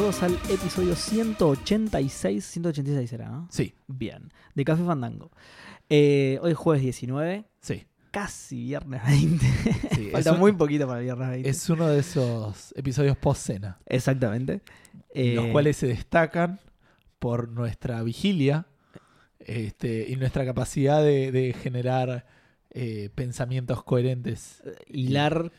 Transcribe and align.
Todos 0.00 0.22
al 0.22 0.32
episodio 0.48 0.96
186. 0.96 2.42
186 2.42 3.12
era, 3.12 3.28
¿no? 3.28 3.48
Sí, 3.50 3.74
Bien. 3.86 4.32
De 4.54 4.64
Café 4.64 4.82
Fandango. 4.82 5.30
Eh, 5.90 6.38
hoy 6.40 6.52
es 6.52 6.56
jueves 6.56 6.82
19. 6.82 7.44
sí. 7.60 7.84
Casi 8.10 8.64
viernes 8.64 9.02
20. 9.06 9.46
sí. 9.94 10.08
Falta 10.12 10.32
un- 10.32 10.38
muy 10.38 10.52
poquito 10.52 10.86
para 10.86 11.00
el 11.00 11.04
viernes 11.04 11.28
20. 11.28 11.48
es 11.50 11.68
uno 11.68 11.86
de 11.88 11.98
esos 11.98 12.72
episodios 12.78 13.14
post-cena, 13.18 13.78
Exactamente. 13.84 14.62
los 15.14 15.44
Eh, 15.44 15.48
cuales 15.52 15.76
se 15.76 15.86
destacan 15.88 16.60
por 17.18 17.50
nuestra 17.50 18.02
vigilia 18.02 18.64
este, 19.38 20.06
y 20.08 20.16
nuestra 20.16 20.46
capacidad 20.46 21.02
de, 21.02 21.30
de 21.30 21.52
generar 21.52 22.24
eh, 22.70 23.10
pensamientos 23.14 23.84
coherentes. 23.84 24.62
Hilar. 24.88 25.52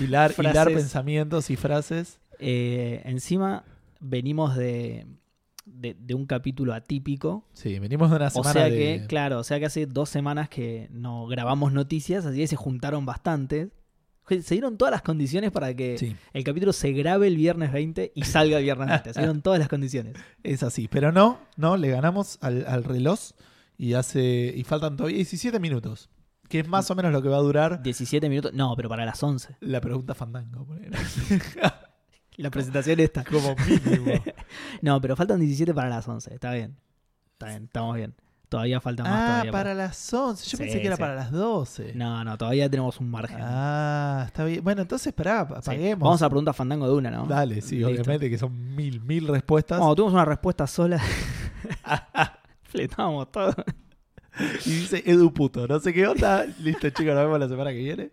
Hilar, 0.00 0.32
hilar 0.38 0.68
pensamientos 0.72 1.50
y 1.50 1.56
frases. 1.56 2.20
eh, 2.38 3.02
encima 3.04 3.64
venimos 4.02 4.56
de, 4.56 5.06
de, 5.64 5.94
de 5.98 6.14
un 6.14 6.26
capítulo 6.26 6.74
atípico. 6.74 7.48
Sí, 7.54 7.78
venimos 7.78 8.10
de 8.10 8.16
una 8.16 8.26
O 8.26 8.30
semana 8.30 8.52
sea 8.52 8.64
de... 8.64 8.70
que, 8.76 9.06
claro, 9.06 9.38
o 9.38 9.44
sea 9.44 9.58
que 9.58 9.66
hace 9.66 9.86
dos 9.86 10.10
semanas 10.10 10.48
que 10.48 10.88
no 10.90 11.26
grabamos 11.26 11.72
noticias, 11.72 12.26
así 12.26 12.38
que 12.38 12.46
se 12.46 12.56
juntaron 12.56 13.06
bastante. 13.06 13.70
Se 14.28 14.54
dieron 14.54 14.78
todas 14.78 14.92
las 14.92 15.02
condiciones 15.02 15.50
para 15.50 15.74
que 15.74 15.98
Sí, 15.98 16.16
el 16.32 16.44
capítulo 16.44 16.72
se 16.72 16.92
grabe 16.92 17.26
el 17.26 17.36
viernes 17.36 17.72
20 17.72 18.12
y 18.14 18.22
salga 18.22 18.58
el 18.58 18.64
viernes 18.64 18.88
20. 18.88 19.12
Se 19.14 19.20
dieron 19.20 19.42
todas 19.42 19.58
las 19.58 19.68
condiciones. 19.68 20.14
es 20.42 20.62
así. 20.62 20.88
Pero 20.88 21.12
no, 21.12 21.38
no, 21.56 21.76
le 21.76 21.90
ganamos 21.90 22.38
al, 22.40 22.64
al 22.66 22.84
reloj 22.84 23.18
y 23.76 23.94
hace 23.94 24.54
y 24.56 24.62
faltan 24.64 24.96
todavía 24.96 25.16
17 25.16 25.58
minutos, 25.58 26.08
que 26.48 26.60
es 26.60 26.68
más 26.68 26.90
o 26.90 26.94
menos 26.94 27.12
lo 27.12 27.20
que 27.20 27.28
va 27.28 27.36
a 27.36 27.40
durar 27.40 27.82
17 27.82 28.28
minutos. 28.28 28.52
No, 28.54 28.74
pero 28.76 28.88
para 28.88 29.04
las 29.04 29.20
11. 29.22 29.56
la 29.60 29.80
pregunta 29.80 30.14
fandango. 30.14 30.66
La 32.36 32.50
presentación 32.50 33.00
está. 33.00 33.24
Como 33.30 33.54
mínimo. 33.66 34.12
No, 34.82 35.00
pero 35.00 35.16
faltan 35.16 35.38
17 35.40 35.72
para 35.74 35.88
las 35.88 36.06
11. 36.08 36.34
Está 36.34 36.52
bien. 36.52 36.76
Está 37.32 37.46
bien, 37.48 37.64
estamos 37.64 37.96
bien. 37.96 38.14
Todavía 38.48 38.80
falta 38.82 39.02
más. 39.02 39.12
Ah, 39.14 39.26
todavía 39.30 39.52
para 39.52 39.74
las 39.74 40.12
11. 40.12 40.44
Yo 40.44 40.50
Sí, 40.50 40.56
pensé 40.58 40.80
que 40.80 40.86
era 40.86 40.96
sí. 40.96 41.00
para 41.00 41.14
las 41.14 41.30
12. 41.32 41.92
No, 41.94 42.22
no, 42.22 42.36
todavía 42.36 42.68
tenemos 42.68 43.00
un 43.00 43.10
margen. 43.10 43.38
Ah, 43.40 44.24
está 44.26 44.44
bien. 44.44 44.62
Bueno, 44.62 44.82
entonces 44.82 45.14
Sí. 45.16 45.22
apaguemos. 45.28 46.00
Vamos 46.04 46.20
a 46.22 46.28
preguntar 46.28 46.52
Fandango 46.54 46.86
de 46.86 46.92
una, 46.94 47.10
¿no? 47.10 47.24
Dale, 47.26 47.62
sí, 47.62 47.76
Listo. 47.76 47.90
obviamente 47.90 48.28
que 48.28 48.36
son 48.38 48.74
mil, 48.76 49.00
mil 49.00 49.26
respuestas. 49.28 49.78
Cuando 49.78 49.94
tuvimos 49.96 50.12
una 50.14 50.24
respuesta 50.26 50.66
sola, 50.66 51.00
fletamos 52.62 53.30
todo. 53.32 53.54
Y 54.66 54.70
dice 54.70 55.02
Edu 55.06 55.32
puto. 55.32 55.66
No 55.68 55.78
sé 55.80 55.92
qué 55.92 56.06
onda. 56.06 56.44
Listo, 56.60 56.88
chicos, 56.90 57.14
nos 57.14 57.24
vemos 57.24 57.38
la 57.40 57.48
semana 57.48 57.70
que 57.70 57.78
viene. 57.78 58.10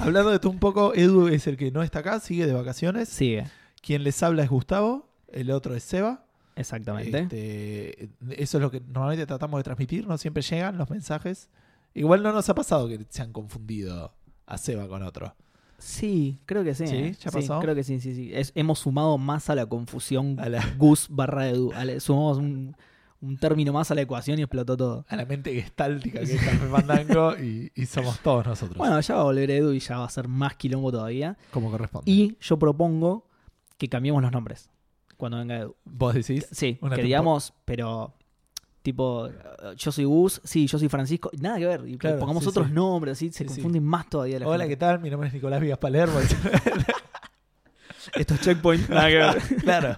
Hablando 0.00 0.30
de 0.30 0.36
esto 0.36 0.50
un 0.50 0.58
poco, 0.58 0.94
Edu 0.94 1.28
es 1.28 1.46
el 1.46 1.56
que 1.56 1.70
no 1.70 1.82
está 1.82 2.00
acá, 2.00 2.18
sigue 2.20 2.46
de 2.46 2.52
vacaciones. 2.52 3.08
Sigue, 3.08 3.44
Quien 3.80 4.02
les 4.04 4.22
habla 4.22 4.42
es 4.42 4.50
Gustavo, 4.50 5.08
el 5.30 5.50
otro 5.50 5.74
es 5.74 5.82
Seba. 5.84 6.24
exactamente. 6.56 7.20
Este, 7.20 8.08
eso 8.42 8.58
es 8.58 8.62
lo 8.62 8.70
que 8.70 8.80
normalmente 8.80 9.26
tratamos 9.26 9.58
de 9.60 9.64
transmitir, 9.64 10.06
no 10.06 10.18
siempre 10.18 10.42
llegan 10.42 10.78
los 10.78 10.90
mensajes. 10.90 11.48
Igual 11.94 12.22
no 12.22 12.32
nos 12.32 12.48
ha 12.48 12.54
pasado 12.54 12.88
que 12.88 13.00
se 13.08 13.22
han 13.22 13.32
confundido 13.32 14.14
a 14.46 14.58
Seba 14.58 14.88
con 14.88 15.02
otro. 15.02 15.34
Sí, 15.78 16.38
creo 16.46 16.62
que 16.64 16.74
sí. 16.74 16.86
¿Sí? 16.86 16.94
¿eh? 16.96 17.16
¿Ya 17.20 17.30
pasó? 17.30 17.58
creo 17.60 17.74
que 17.74 17.82
sí, 17.84 17.98
sí, 18.00 18.14
sí. 18.14 18.30
Es- 18.32 18.52
hemos 18.54 18.78
sumado 18.78 19.18
más 19.18 19.50
a 19.50 19.54
la 19.56 19.66
confusión 19.66 20.38
A 20.38 20.48
la, 20.48 20.64
Gus 20.78 21.06
barra 21.10 21.48
Edu. 21.48 21.72
La- 21.72 21.98
sumamos 22.00 22.38
un, 22.38 22.76
un 23.22 23.38
término 23.38 23.72
más 23.72 23.90
a 23.90 23.94
la 23.94 24.02
ecuación 24.02 24.38
y 24.38 24.42
explotó 24.42 24.76
todo. 24.76 25.06
a 25.08 25.16
la 25.16 25.24
mente 25.24 25.54
gestáltica 25.54 26.18
que 26.20 26.34
es 26.34 26.42
Café 26.42 26.66
Fandango 26.66 27.36
y, 27.38 27.70
y 27.74 27.86
somos 27.86 28.18
todos 28.20 28.44
nosotros. 28.46 28.76
Bueno, 28.76 29.00
ya 29.00 29.14
va 29.14 29.20
a 29.20 29.24
volver 29.24 29.50
Edu 29.50 29.72
y 29.72 29.78
ya 29.80 29.98
va 29.98 30.04
a 30.04 30.10
ser 30.10 30.28
más 30.28 30.56
quilombo 30.56 30.90
todavía. 30.92 31.38
como 31.52 31.70
corresponde. 31.70 32.10
Y 32.10 32.36
yo 32.40 32.58
propongo 32.58 33.26
que 33.78 33.88
cambiemos 33.88 34.20
los 34.22 34.30
nombres 34.32 34.68
cuando 35.16 35.38
venga 35.38 35.56
Edu. 35.56 35.76
vos 35.84 36.14
decís, 36.14 36.46
Sí, 36.50 36.78
Una 36.82 36.96
que 36.96 37.02
digamos, 37.02 37.54
pero 37.64 38.12
tipo, 38.82 39.28
yo 39.76 39.92
soy 39.92 40.04
Gus, 40.04 40.40
sí, 40.42 40.66
yo 40.66 40.76
soy 40.76 40.88
Francisco, 40.88 41.30
nada 41.40 41.56
que 41.58 41.66
ver. 41.66 41.84
Y 41.86 41.96
Claro, 41.98 42.18
pongamos 42.18 42.42
sí, 42.42 42.48
otros 42.50 42.66
sí. 42.66 42.72
nombres, 42.72 43.12
así 43.12 43.30
se 43.30 43.38
Sí, 43.38 43.54
confunden 43.54 43.84
más 43.84 44.08
todavía 44.10 44.40
la 44.40 44.48
hola, 44.48 44.66
¿qué 44.66 44.76
tal? 44.76 44.98
Mi 45.00 45.08
nombre 45.10 45.28
es 45.28 45.34
Nicolás 45.34 45.60
Vías 45.60 45.78
Palermo. 45.78 46.18
Estos 48.14 48.40
checkpoints, 48.40 48.88
nada 48.88 49.08
que 49.08 49.16
ver. 49.16 49.42
claro. 49.62 49.96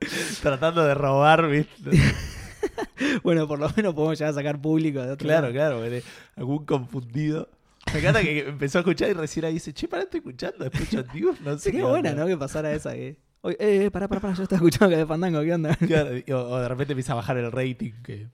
Tratando 0.42 0.84
de 0.84 0.94
robar, 0.94 1.48
¿viste? 1.48 1.90
bueno, 3.22 3.46
por 3.48 3.58
lo 3.58 3.68
menos 3.76 3.94
podemos 3.94 4.18
llegar 4.18 4.32
a 4.32 4.34
sacar 4.34 4.60
público 4.60 5.00
de 5.02 5.12
otro 5.12 5.26
Claro, 5.26 5.50
lado. 5.50 5.80
claro, 5.82 6.02
algún 6.36 6.64
confundido. 6.64 7.48
Me 7.92 8.00
encanta 8.00 8.20
que 8.22 8.40
empezó 8.48 8.78
a 8.78 8.80
escuchar 8.80 9.08
y 9.10 9.14
recién 9.14 9.44
ahí 9.46 9.54
dice, 9.54 9.72
che, 9.72 9.88
para, 9.88 10.02
estoy 10.04 10.18
escuchando, 10.18 10.64
escucho 10.64 10.98
antiguos, 11.00 11.40
no 11.40 11.58
sé 11.58 11.72
qué 11.72 11.82
buena, 11.82 12.10
onda". 12.10 12.22
¿no? 12.22 12.28
Que 12.28 12.36
pasara 12.36 12.72
esa 12.72 12.92
que. 12.92 13.16
Oye, 13.42 13.56
eh, 13.58 13.84
eh, 13.86 13.90
pará, 13.90 14.06
pará, 14.06 14.20
pará, 14.20 14.34
yo 14.34 14.42
estaba 14.42 14.58
escuchando 14.58 14.90
que 14.90 14.98
de 14.98 15.06
Fandango, 15.06 15.40
¿qué 15.42 15.54
onda? 15.54 15.74
Claro, 15.76 16.10
o, 16.28 16.34
o 16.52 16.58
de 16.60 16.68
repente 16.68 16.92
empieza 16.92 17.12
a 17.12 17.16
bajar 17.16 17.38
el 17.38 17.50
rating, 17.50 17.92
que 18.04 18.28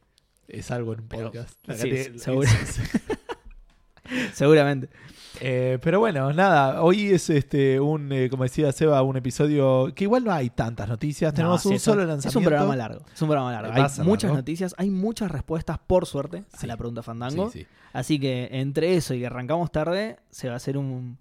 es 0.49 0.71
algo 0.73 0.95
en 0.95 1.01
un 1.01 1.09
Pero- 1.09 1.31
podcast. 1.31 1.55
sí, 1.77 1.91
Acá 2.01 2.19
seguro. 2.19 2.49
sí. 2.49 2.83
Seguramente. 4.35 4.89
Eh, 5.41 5.79
pero 5.83 5.99
bueno, 6.01 6.33
nada, 6.33 6.83
hoy 6.83 7.09
es 7.11 7.29
este 7.31 7.79
un, 7.79 8.11
eh, 8.13 8.29
como 8.31 8.45
decía 8.45 8.73
Seba, 8.73 9.03
un 9.03 9.17
episodio 9.17 9.93
que 9.95 10.05
igual 10.05 10.25
no 10.25 10.33
hay 10.33 10.51
tantas 10.51 10.89
noticias, 10.89 11.33
No, 11.33 11.37
tenemos 11.37 11.63
sí, 11.63 11.69
un 11.69 11.75
es 11.75 11.83
solo 11.83 12.03
Es 12.03 12.09
lanzamiento. 12.09 12.39
un 12.39 12.45
programa 12.45 12.77
largo. 12.77 13.01
Es 13.15 13.21
un 13.23 13.29
programa 13.29 13.53
largo. 13.53 13.73
Hay 13.75 13.83
muchas 14.05 14.25
largo. 14.29 14.37
noticias, 14.37 14.75
hay 14.79 14.91
muchas 14.91 15.31
respuestas, 15.31 15.79
por 15.87 16.07
suerte, 16.07 16.45
Sí. 16.57 16.65
a 16.65 16.67
la 16.69 16.77
pregunta 16.77 17.03
Fandango. 17.03 17.51
Sí, 17.51 17.61
sí. 17.61 17.67
Así 17.93 18.19
que 18.19 18.49
entre 18.53 18.97
eso 18.97 19.15
y 19.15 19.21
que 19.21 19.27
arrancamos 19.27 19.71
tarde, 19.73 20.17
se 20.31 20.49
va 20.49 20.55
a 20.55 20.57
hacer 20.57 20.77
un. 20.79 21.19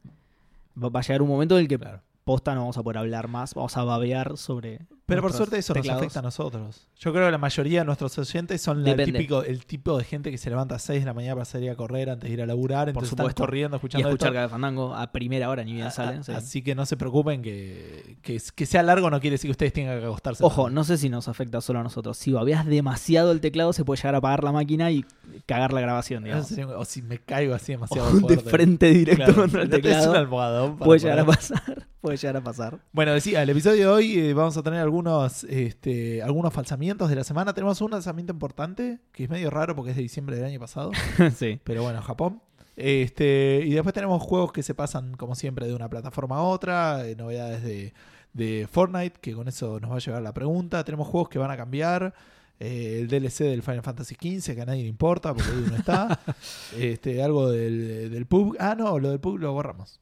Va 0.82 0.90
va 0.90 1.00
a 1.00 1.04
llegar 1.04 1.22
un 1.22 1.30
momento 1.30 1.56
en 1.58 1.62
el 1.62 1.68
que 1.68 1.78
Claro. 1.78 2.02
Posta 2.26 2.54
no 2.56 2.62
vamos 2.62 2.78
a 2.78 2.84
poder 2.84 2.98
hablar 2.98 3.28
más, 3.30 3.54
vamos 3.54 3.78
a 3.78 3.84
babear 3.84 4.36
sobre. 4.38 4.82
Pero 5.06 5.22
por 5.22 5.32
suerte 5.34 5.60
eso 5.60 5.72
teclados. 5.76 6.02
nos 6.02 6.08
afecta 6.08 6.20
a 6.20 6.22
nosotros. 6.24 6.88
Yo 6.98 7.14
creo 7.14 7.26
que 7.28 7.32
la 7.32 7.38
mayoría 7.38 7.82
de 7.82 7.86
nuestros 7.86 8.18
oyentes 8.18 8.60
son 8.60 8.84
la- 8.84 8.92
el, 8.94 9.06
típico, 9.06 9.44
el 9.44 9.64
tipo 9.68 9.96
de 10.00 10.04
gente 10.04 10.32
que 10.32 10.40
se 10.40 10.50
levanta 10.50 10.74
a 10.76 10.80
6 10.80 11.02
de 11.02 11.06
la 11.06 11.14
mañana 11.14 11.36
para 11.36 11.46
salir 11.46 11.70
a 11.70 11.76
correr 11.76 12.10
antes 12.10 12.28
de 12.28 12.34
ir 12.34 12.42
a 12.42 12.48
laburar, 12.48 12.90
entonces 12.90 13.12
están 13.12 13.26
supuesto. 13.26 13.44
corriendo 13.44 13.76
Y 13.76 13.78
escuchando 13.78 14.08
escuchar 14.10 14.30
esto. 14.30 14.34
cada 14.36 14.50
Fandango 14.50 14.96
a 14.96 15.12
primera 15.12 15.48
hora, 15.52 15.64
ni 15.64 15.74
bien 15.74 15.86
A- 15.86 15.92
sale. 15.92 16.18
a- 16.18 16.24
sí. 16.24 16.32
Así 16.32 16.62
que 16.64 16.74
no 16.74 16.88
se 16.88 16.98
preocupen 16.98 17.44
que, 17.44 18.18
que, 18.24 18.42
que 18.56 18.66
sea 18.66 18.82
largo 18.82 19.12
no 19.12 19.20
quiere 19.22 19.36
decir 19.36 19.50
que 19.50 19.52
ustedes 19.52 19.74
tengan 19.74 20.00
que 20.00 20.06
acostarse. 20.08 20.44
Ojo, 20.44 20.72
no 20.72 20.84
sé 20.84 20.98
si 20.98 21.10
nos 21.10 21.28
afecta 21.28 21.62
solo 21.62 21.80
a 21.82 21.84
nosotros. 21.84 22.18
Si 22.18 22.32
babeas 22.32 22.66
demasiado 22.66 23.32
el 23.32 23.42
teclado, 23.42 23.72
se 23.74 23.86
puede 23.86 23.98
llegar 23.98 24.16
a 24.16 24.18
apagar 24.18 24.44
la 24.44 24.52
máquina 24.52 24.90
y 24.90 25.06
cagar 25.46 25.72
la 25.72 25.82
grabación, 25.82 26.24
digamos. 26.24 26.52
O 26.78 26.86
si 26.86 27.04
me 27.04 27.20
caigo 27.20 27.54
así 27.54 27.74
demasiado 27.74 28.08
O 28.08 28.12
de 28.16 28.20
fuerte. 28.22 28.50
frente 28.50 28.88
directo 28.90 29.24
Claro, 29.26 29.42
contra 29.42 29.62
el 29.62 29.70
no 29.70 29.76
tenés 29.76 29.92
un 29.98 30.00
teclado. 30.02 30.18
almohadón 30.18 30.78
para 30.80 30.86
Puede 30.88 31.00
llegar 31.02 31.20
a 31.20 31.26
pasar. 31.28 31.88
Puede 32.06 32.18
llegar 32.18 32.38
a 32.38 32.44
pasar. 32.44 32.80
Bueno, 32.92 33.14
decía, 33.14 33.42
el 33.42 33.50
episodio 33.50 33.80
de 33.80 33.88
hoy 33.88 34.20
eh, 34.20 34.34
vamos 34.36 34.56
a 34.58 34.62
tener 34.62 34.80
algunos, 34.80 35.44
este, 35.46 36.22
algunos 36.22 36.54
falsamientos 36.54 37.10
de 37.10 37.16
la 37.16 37.24
semana. 37.24 37.52
Tenemos 37.56 37.82
un 37.82 37.90
lanzamiento 37.90 38.32
importante, 38.32 39.00
que 39.12 39.24
es 39.24 39.30
medio 39.32 39.50
raro 39.50 39.76
porque 39.76 39.90
es 39.90 39.98
de 39.98 40.04
diciembre 40.04 40.36
del 40.36 40.46
año 40.46 40.60
pasado. 40.60 40.92
sí. 41.36 41.60
Pero 41.64 41.82
bueno, 41.82 42.04
Japón. 42.04 42.44
Este, 42.76 43.64
y 43.66 43.72
después 43.74 43.96
tenemos 43.96 44.22
juegos 44.22 44.52
que 44.52 44.62
se 44.62 44.76
pasan, 44.76 45.16
como 45.16 45.34
siempre, 45.34 45.66
de 45.66 45.74
una 45.74 45.90
plataforma 45.90 46.36
a 46.38 46.42
otra. 46.44 47.08
eh, 47.08 47.16
novedades 47.16 47.64
de, 47.64 47.96
de 48.34 48.68
Fortnite, 48.72 49.20
que 49.20 49.34
con 49.34 49.48
eso 49.48 49.80
nos 49.80 49.90
va 49.90 49.96
a 49.96 50.00
llevar 50.00 50.22
la 50.22 50.34
pregunta. 50.34 50.84
Tenemos 50.84 51.08
juegos 51.08 51.30
que 51.30 51.40
van 51.40 51.50
a 51.50 51.58
cambiar. 51.58 52.14
eh, 52.60 53.00
el 53.02 53.08
DLC 53.08 53.46
del 53.46 53.64
Final 53.64 53.82
Fantasy 53.82 54.14
XV, 54.16 54.54
que 54.56 54.62
a 54.62 54.66
nadie 54.66 54.84
le 54.84 54.90
importa 54.90 55.34
porque 55.34 55.50
Edu 55.52 55.68
no 55.72 55.76
está. 55.78 56.20
este, 56.78 57.24
algo 57.24 57.50
del, 57.50 58.12
del 58.12 58.28
pub. 58.28 58.56
Ah, 58.60 58.76
no, 58.78 59.00
lo 59.00 59.10
del 59.10 59.20
pub 59.20 59.40
lo 59.40 59.52
borramos. 59.54 60.00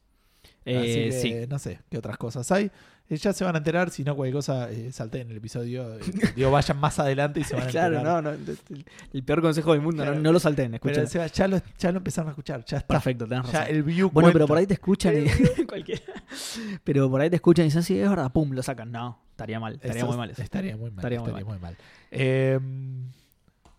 Eh, 0.66 0.78
Así 0.78 1.28
que 1.30 1.42
sí. 1.42 1.46
no 1.48 1.58
sé 1.58 1.80
qué 1.90 1.98
otras 1.98 2.16
cosas 2.16 2.50
hay. 2.52 2.70
Eh, 3.10 3.18
ya 3.18 3.34
se 3.34 3.44
van 3.44 3.54
a 3.54 3.58
enterar, 3.58 3.90
si 3.90 4.02
no 4.02 4.16
cualquier 4.16 4.34
cosa, 4.36 4.70
eh, 4.70 4.90
salté 4.90 5.20
en 5.20 5.30
el 5.30 5.36
episodio. 5.36 5.94
eh, 5.96 6.00
digo, 6.36 6.50
vayan 6.50 6.78
más 6.80 6.98
adelante 6.98 7.40
y 7.40 7.44
se 7.44 7.54
van 7.54 7.64
a 7.68 7.70
Claro, 7.70 7.96
enterar. 7.98 8.22
no, 8.24 8.30
no. 8.30 8.38
El, 8.70 8.84
el 9.12 9.22
peor 9.24 9.42
consejo 9.42 9.72
del 9.72 9.82
mundo. 9.82 10.02
Claro. 10.02 10.16
No, 10.16 10.22
no 10.22 10.32
lo 10.32 10.40
salten, 10.40 10.70
Pero 10.70 10.76
escuchen. 10.76 11.06
Seba, 11.08 11.26
ya, 11.26 11.46
lo, 11.48 11.60
ya 11.78 11.92
lo 11.92 11.98
empezaron 11.98 12.28
a 12.28 12.30
escuchar, 12.30 12.64
ya 12.64 12.78
está. 12.78 12.94
Perfecto, 12.94 13.26
tenés 13.28 13.52
Ya 13.52 13.64
el 13.64 13.82
view 13.82 14.08
Bueno, 14.10 14.30
pero 14.32 14.46
por 14.46 14.56
ahí 14.56 14.66
te 14.66 14.72
escuchan 14.74 15.14
y. 15.22 15.64
cualquiera. 15.66 16.02
Pero 16.82 17.10
por 17.10 17.20
ahí 17.20 17.28
te 17.28 17.36
escuchan 17.36 17.66
y 17.66 17.68
dicen, 17.68 17.82
sí, 17.82 17.98
es 17.98 18.08
verdad, 18.08 18.32
pum, 18.32 18.50
lo 18.52 18.62
sacan. 18.62 18.90
No, 18.90 19.18
estaría 19.32 19.60
mal. 19.60 19.74
Estaría 19.74 19.96
Eso 19.98 20.06
muy 20.06 20.16
mal 20.16 20.30
eso. 20.30 20.42
Estaría 20.42 20.74
muy 20.76 20.90
mal. 20.90 20.98
Estaría 21.00 21.18
Estaría, 21.18 21.44
muy 21.44 21.52
muy 21.52 21.58
mal. 21.60 21.76
Eh, 22.10 22.58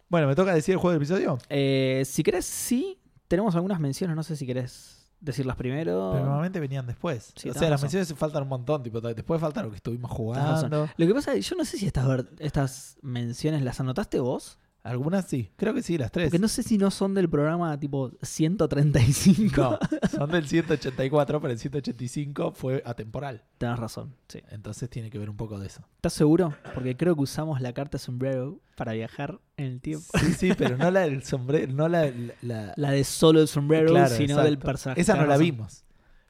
bueno, 0.07 0.27
me 0.27 0.35
toca 0.35 0.53
decir 0.53 0.73
el 0.73 0.77
juego 0.77 0.91
del 0.93 1.01
episodio. 1.01 1.39
Eh, 1.49 2.03
si 2.05 2.21
querés, 2.21 2.45
sí, 2.45 2.99
tenemos 3.27 3.55
algunas 3.55 3.79
menciones. 3.79 4.15
No 4.15 4.21
sé 4.21 4.35
si 4.35 4.45
querés 4.45 5.05
decirlas 5.19 5.56
primero. 5.56 6.12
Pero 6.13 6.25
normalmente 6.25 6.59
venían 6.59 6.85
después. 6.85 7.33
Sí, 7.35 7.50
o 7.50 7.53
sea, 7.53 7.63
las 7.63 7.81
razón. 7.81 7.85
menciones 7.85 8.13
faltan 8.19 8.44
un 8.44 8.50
montón. 8.50 8.83
Tipo, 8.83 9.01
después 9.01 9.41
falta 9.41 9.63
lo 9.63 9.69
que 9.69 9.77
estuvimos 9.77 10.12
jugando. 10.12 10.89
Lo 10.95 11.07
que 11.07 11.13
pasa 11.13 11.33
es 11.33 11.38
que 11.38 11.41
yo 11.50 11.56
no 11.56 11.65
sé 11.65 11.77
si 11.77 11.85
estas, 11.88 12.25
estas 12.39 12.97
menciones 13.01 13.62
las 13.62 13.79
anotaste 13.79 14.19
vos. 14.19 14.59
Algunas 14.85 15.25
sí. 15.25 15.51
Creo 15.55 15.73
que 15.73 15.81
sí, 15.81 15.97
las 15.97 16.11
tres. 16.11 16.27
Porque 16.27 16.37
no 16.39 16.47
sé 16.47 16.61
si 16.61 16.77
no 16.77 16.91
son 16.91 17.15
del 17.15 17.27
programa 17.27 17.77
tipo 17.79 18.11
135. 18.21 19.61
No, 19.61 19.79
son 20.09 20.31
del 20.31 20.47
184, 20.47 21.41
pero 21.41 21.51
el 21.51 21.59
185 21.59 22.51
fue 22.51 22.83
atemporal. 22.85 23.43
Tenés 23.57 23.79
razón, 23.79 24.15
sí. 24.27 24.41
Entonces 24.49 24.89
tiene 24.89 25.09
que 25.09 25.17
ver 25.17 25.29
un 25.29 25.37
poco 25.37 25.57
de 25.59 25.67
eso. 25.67 25.81
¿Estás 25.95 26.13
seguro? 26.13 26.53
Porque 26.73 26.95
creo 26.95 27.15
que 27.15 27.21
usamos 27.21 27.61
la 27.61 27.73
carta 27.73 27.97
sombrero 27.97 28.59
para 28.75 28.93
viajar 28.93 29.39
en 29.57 29.65
el 29.65 29.81
tiempo. 29.81 30.05
Sí, 30.19 30.33
sí, 30.33 30.51
pero 30.57 30.77
no 30.77 30.91
la 30.91 31.01
del 31.01 31.23
sombrero, 31.23 31.73
no 31.73 31.87
la, 31.89 32.11
la- 32.41 32.91
de 32.91 33.03
solo 33.03 33.41
el 33.41 33.47
sombrero, 33.47 33.87
Claro, 33.91 34.09
sino 34.09 34.23
exacto. 34.33 34.43
del 34.43 34.57
personaje. 34.59 35.01
Esa 35.01 35.15
no 35.15 35.21
la 35.21 35.27
razón. 35.29 35.43
vimos. 35.45 35.83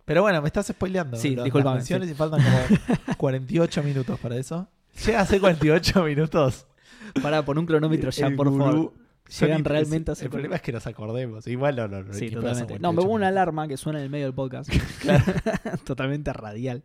Pero 0.05 0.21
bueno, 0.21 0.41
me 0.41 0.47
estás 0.47 0.67
spoileando. 0.67 1.17
Sí, 1.17 1.29
discúlpame, 1.35 1.63
Las 1.63 1.75
menciones 1.75 2.09
y 2.09 2.13
faltan 2.13 2.39
como 2.41 3.15
48 3.17 3.83
minutos 3.83 4.19
para 4.19 4.37
eso. 4.37 4.67
Llega 5.05 5.19
a 5.21 5.25
ser 5.25 5.41
48 5.41 6.03
minutos. 6.05 6.67
Para 7.21 7.43
poner 7.45 7.59
un 7.59 7.65
cronómetro 7.65 8.09
ya, 8.11 8.27
El 8.27 8.35
por 8.35 8.49
gurú 8.49 8.63
favor. 8.63 8.93
Llegan 9.39 9.65
realmente 9.65 10.11
a 10.11 10.13
El 10.21 10.29
problema 10.29 10.55
es 10.57 10.61
que 10.61 10.71
nos 10.71 10.85
acordemos. 10.85 11.47
Igual 11.47 11.75
no, 11.75 11.87
no, 11.87 12.03
no. 12.03 12.13
Sí, 12.13 12.29
totalmente. 12.29 12.73
No, 12.79 12.91
me 12.91 12.97
48 12.97 13.01
pongo 13.01 13.13
una 13.15 13.27
alarma 13.29 13.67
que 13.67 13.75
suena 13.75 13.97
en 13.99 14.05
el 14.05 14.11
medio 14.11 14.25
del 14.25 14.35
podcast. 14.35 14.69
totalmente 15.83 16.31
radial. 16.31 16.83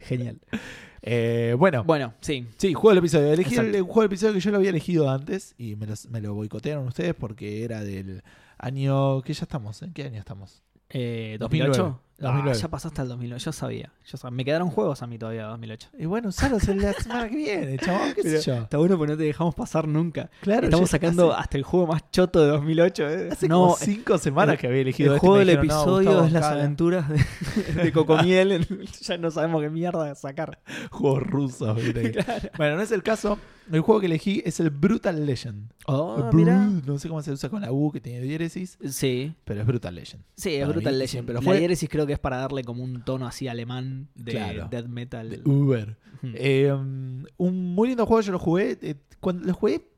Genial. 0.00 0.38
Eh, 1.02 1.54
bueno, 1.58 1.82
Bueno, 1.84 2.14
sí. 2.20 2.46
sí, 2.58 2.74
juego 2.74 2.90
del 2.90 2.98
episodio. 2.98 3.32
Elegí 3.32 3.54
el, 3.54 3.60
Exacto. 3.60 3.76
el 3.78 3.82
juego 3.82 4.00
del 4.02 4.06
episodio 4.06 4.34
que 4.34 4.40
yo 4.40 4.50
lo 4.52 4.56
había 4.58 4.70
elegido 4.70 5.10
antes 5.10 5.54
y 5.58 5.74
me, 5.76 5.86
los- 5.86 6.08
me 6.08 6.20
lo 6.20 6.34
boicotearon 6.34 6.86
ustedes 6.86 7.14
porque 7.14 7.64
era 7.64 7.82
del 7.82 8.22
año. 8.58 9.22
que 9.22 9.32
ya 9.32 9.42
estamos? 9.42 9.82
¿En 9.82 9.92
qué 9.92 10.04
año 10.04 10.18
estamos? 10.20 10.62
Eh, 10.90 11.36
2009. 11.40 11.94
¿2008? 12.18 12.24
Ah, 12.26 12.32
2009. 12.32 12.58
ya 12.60 12.68
pasaste 12.68 13.00
al 13.00 13.08
2009. 13.08 13.40
Yo 13.44 13.52
sabía. 13.52 13.92
Yo 14.06 14.16
sabía. 14.18 14.36
Me 14.36 14.44
quedaron 14.44 14.70
juegos 14.70 15.02
a 15.02 15.06
mí 15.06 15.18
todavía 15.18 15.44
2008. 15.44 15.88
Y 15.98 16.06
bueno, 16.06 16.28
usalos 16.30 16.66
en 16.68 16.82
la 16.82 16.92
semana 16.92 17.28
que 17.28 17.36
viene, 17.36 17.78
chabón. 17.78 18.12
¿Qué 18.14 18.22
sé 18.22 18.28
Pero 18.30 18.40
yo? 18.42 18.54
Está 18.64 18.78
bueno 18.78 18.98
porque 18.98 19.12
no 19.12 19.16
te 19.18 19.24
dejamos 19.24 19.54
pasar 19.54 19.86
nunca. 19.86 20.28
Claro, 20.40 20.64
Estamos 20.64 20.90
sacando 20.90 21.32
hace- 21.32 21.40
hasta 21.42 21.56
el 21.58 21.62
juego 21.62 21.86
más 21.86 22.10
choto 22.10 22.40
de 22.40 22.48
2008. 22.48 23.08
¿eh? 23.08 23.28
Hace 23.30 23.48
no, 23.48 23.60
como 23.60 23.76
cinco 23.76 24.18
semanas 24.18 24.54
el- 24.54 24.60
que 24.60 24.66
había 24.66 24.80
elegido 24.80 25.10
el 25.12 25.16
este, 25.16 25.26
juego 25.26 25.38
del 25.38 25.48
dijeron, 25.48 25.66
episodio 25.66 26.24
es 26.24 26.32
las 26.32 26.44
aventuras 26.44 27.08
de, 27.08 27.18
de 27.84 27.92
Cocomiel. 27.92 28.52
en- 28.52 28.66
ya 29.00 29.16
no 29.18 29.30
sabemos 29.30 29.62
qué 29.62 29.70
mierda 29.70 30.14
sacar. 30.14 30.58
Juegos 30.90 31.22
rusos. 31.22 31.76
¿viste? 31.76 32.18
Bueno, 32.56 32.76
no 32.76 32.82
es 32.82 32.90
el 32.90 33.02
caso. 33.02 33.38
El 33.70 33.82
juego 33.82 34.00
que 34.00 34.06
elegí 34.06 34.42
es 34.46 34.60
el 34.60 34.70
Brutal 34.70 35.26
Legend. 35.26 35.70
Oh, 35.86 36.30
mira. 36.32 36.56
No 36.86 36.98
sé 36.98 37.06
cómo 37.08 37.20
se 37.22 37.30
usa 37.32 37.50
con 37.50 37.60
la 37.60 37.70
U 37.70 37.92
que 37.92 38.00
tiene 38.00 38.20
diéresis, 38.22 38.78
Sí, 38.88 39.34
pero 39.44 39.60
es 39.60 39.66
Brutal 39.66 39.94
Legend. 39.94 40.24
sí, 40.36 40.54
es 40.54 40.66
Brutal 40.66 40.94
mí 40.94 40.98
Legend. 40.98 41.10
siempre 41.10 41.34
lo 41.34 41.40
La 41.40 41.44
fue. 41.44 41.58
diéresis 41.58 41.86
creo 41.90 42.06
que 42.08 42.14
es 42.14 42.18
para 42.18 42.38
darle 42.38 42.64
como 42.64 42.82
un 42.82 43.04
tono 43.04 43.26
así 43.26 43.46
alemán 43.46 44.08
de 44.16 44.32
Claro. 44.32 44.68
death 44.68 44.86
metal. 44.86 45.30
De 45.30 45.40
Uber. 45.48 45.96
Eh, 46.24 46.72
un 46.72 47.74
muy 47.74 47.88
lindo 47.88 48.04
juego, 48.06 48.20
yo 48.22 48.32
lo 48.32 48.38
jugué. 48.40 48.76
eh, 48.82 48.96
cuando 49.20 49.46
lo 49.46 49.54
jugué 49.54 49.88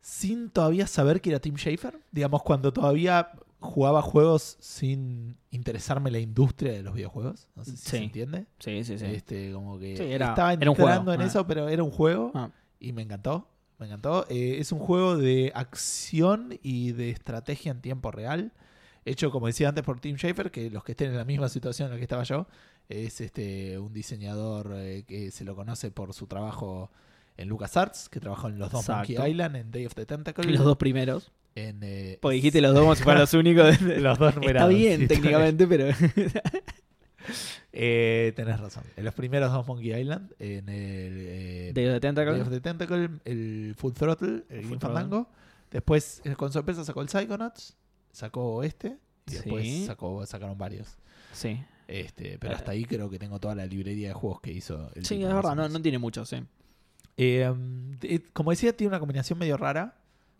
sin 0.00 0.50
todavía 0.50 0.86
saber 0.86 1.20
que 1.20 1.30
era 1.30 1.40
Tim 1.40 1.56
Schafer. 1.56 1.98
Digamos, 2.10 2.42
cuando 2.42 2.72
todavía 2.72 3.30
jugaba 3.60 4.02
juegos 4.02 4.56
sin 4.60 5.36
interesarme 5.50 6.10
la 6.10 6.18
industria 6.18 6.72
de 6.72 6.82
los 6.82 6.94
videojuegos. 6.94 7.48
No 7.54 7.64
sé 7.64 7.72
si 7.72 7.76
Sí. 7.76 7.84
se 7.90 7.96
entiende. 7.98 8.46
sí, 8.58 8.82
sí, 8.84 8.98
sí. 8.98 9.04
Este, 9.06 9.52
como 9.52 9.78
que 9.78 9.96
Sí, 9.96 10.02
era- 10.02 10.30
estaba 10.30 10.52
era 10.54 10.68
un 10.70 10.74
juego. 10.76 10.90
entrando 10.90 11.12
en 11.14 11.20
Ah. 11.20 11.26
eso, 11.26 11.46
pero 11.46 11.68
era 11.68 11.82
un 11.84 11.90
juego 11.92 12.32
Ah, 12.34 12.50
y 12.80 12.92
me 12.92 13.02
encantó. 13.02 13.48
Me 13.78 13.86
encantó. 13.86 14.26
Eh, 14.28 14.56
es 14.58 14.72
un 14.72 14.78
juego 14.80 15.16
de 15.16 15.52
acción 15.54 16.58
y 16.62 16.92
de 16.92 17.10
estrategia 17.10 17.70
en 17.72 17.80
tiempo 17.80 18.10
real. 18.10 18.52
Hecho, 19.04 19.30
como 19.30 19.46
decía 19.48 19.68
antes, 19.68 19.82
por 19.84 19.98
Tim 20.00 20.16
Schafer, 20.16 20.50
que 20.50 20.70
los 20.70 20.84
que 20.84 20.92
estén 20.92 21.10
en 21.10 21.16
la 21.16 21.24
misma 21.24 21.48
situación 21.48 21.86
en 21.86 21.92
la 21.94 21.96
que 21.98 22.04
estaba 22.04 22.22
yo, 22.22 22.46
es 22.88 23.20
este 23.20 23.78
un 23.78 23.92
diseñador 23.92 24.72
eh, 24.76 25.04
que 25.06 25.30
se 25.30 25.44
lo 25.44 25.56
conoce 25.56 25.90
por 25.90 26.12
su 26.14 26.26
trabajo 26.26 26.90
en 27.36 27.48
LucasArts, 27.48 28.08
que 28.08 28.20
trabajó 28.20 28.48
en 28.48 28.58
los 28.58 28.70
dos 28.70 28.82
Exacto. 28.82 29.12
Monkey 29.14 29.30
Island, 29.32 29.56
en 29.56 29.70
Day 29.72 29.86
of 29.86 29.94
the 29.94 30.06
Tentacle. 30.06 30.44
los 30.52 30.64
dos 30.64 30.76
primeros. 30.76 31.32
En, 31.54 31.80
eh, 31.82 32.18
Porque 32.22 32.36
dijiste 32.36 32.60
los 32.60 32.74
dos 32.74 33.00
fueran 33.02 33.22
los 33.22 33.34
únicos. 33.34 33.78
de- 33.80 34.00
los 34.00 34.18
dos 34.18 34.28
Está 34.30 34.40
numerados, 34.40 34.70
bien 34.74 34.96
sí, 34.98 35.02
está 35.04 35.14
técnicamente, 35.16 35.66
pero. 35.66 35.86
Eh, 37.72 38.32
tenés 38.36 38.58
razón. 38.60 38.82
En 38.96 39.04
los 39.04 39.14
primeros 39.14 39.52
dos 39.52 39.66
Monkey 39.66 39.94
Island, 39.94 40.32
en 40.38 40.68
el 40.68 41.16
eh, 41.20 41.72
de 41.72 42.00
Tentacle. 42.00 42.32
Day 42.32 42.40
of 42.42 42.50
the 42.50 42.60
Tentacle, 42.60 43.08
el 43.24 43.74
Full 43.78 43.92
Throttle, 43.92 44.44
el 44.50 44.64
Full. 44.64 44.78
Fandango. 44.78 45.28
Después, 45.70 46.20
con 46.36 46.52
sorpresa, 46.52 46.84
sacó 46.84 47.00
el 47.00 47.08
Psychonauts. 47.08 47.76
Sacó 48.12 48.62
este. 48.62 48.98
Y 49.26 49.32
después 49.34 49.64
Sí. 49.64 49.86
sacó, 49.86 50.24
sacaron 50.26 50.56
varios. 50.58 50.96
Sí. 51.32 51.62
Este, 51.88 52.38
pero 52.38 52.52
Eh. 52.52 52.56
hasta 52.56 52.72
ahí 52.72 52.84
creo 52.84 53.10
que 53.10 53.18
tengo 53.18 53.38
toda 53.40 53.54
la 53.54 53.66
librería 53.66 54.08
de 54.08 54.14
juegos 54.14 54.40
que 54.40 54.52
hizo. 54.52 54.90
El 54.94 55.04
Sí, 55.04 55.16
tipo, 55.16 55.28
es 55.28 55.34
verdad, 55.34 55.54
no, 55.56 55.68
no 55.68 55.82
tiene 55.82 55.98
mucho, 55.98 56.24
sí. 56.24 56.42
Eh, 57.16 57.48
um, 57.48 57.96
eh, 58.02 58.20
como 58.32 58.50
decía, 58.50 58.74
tiene 58.76 58.88
una 58.88 58.98
combinación 59.00 59.38
medio 59.38 59.56
rara. 59.56 59.96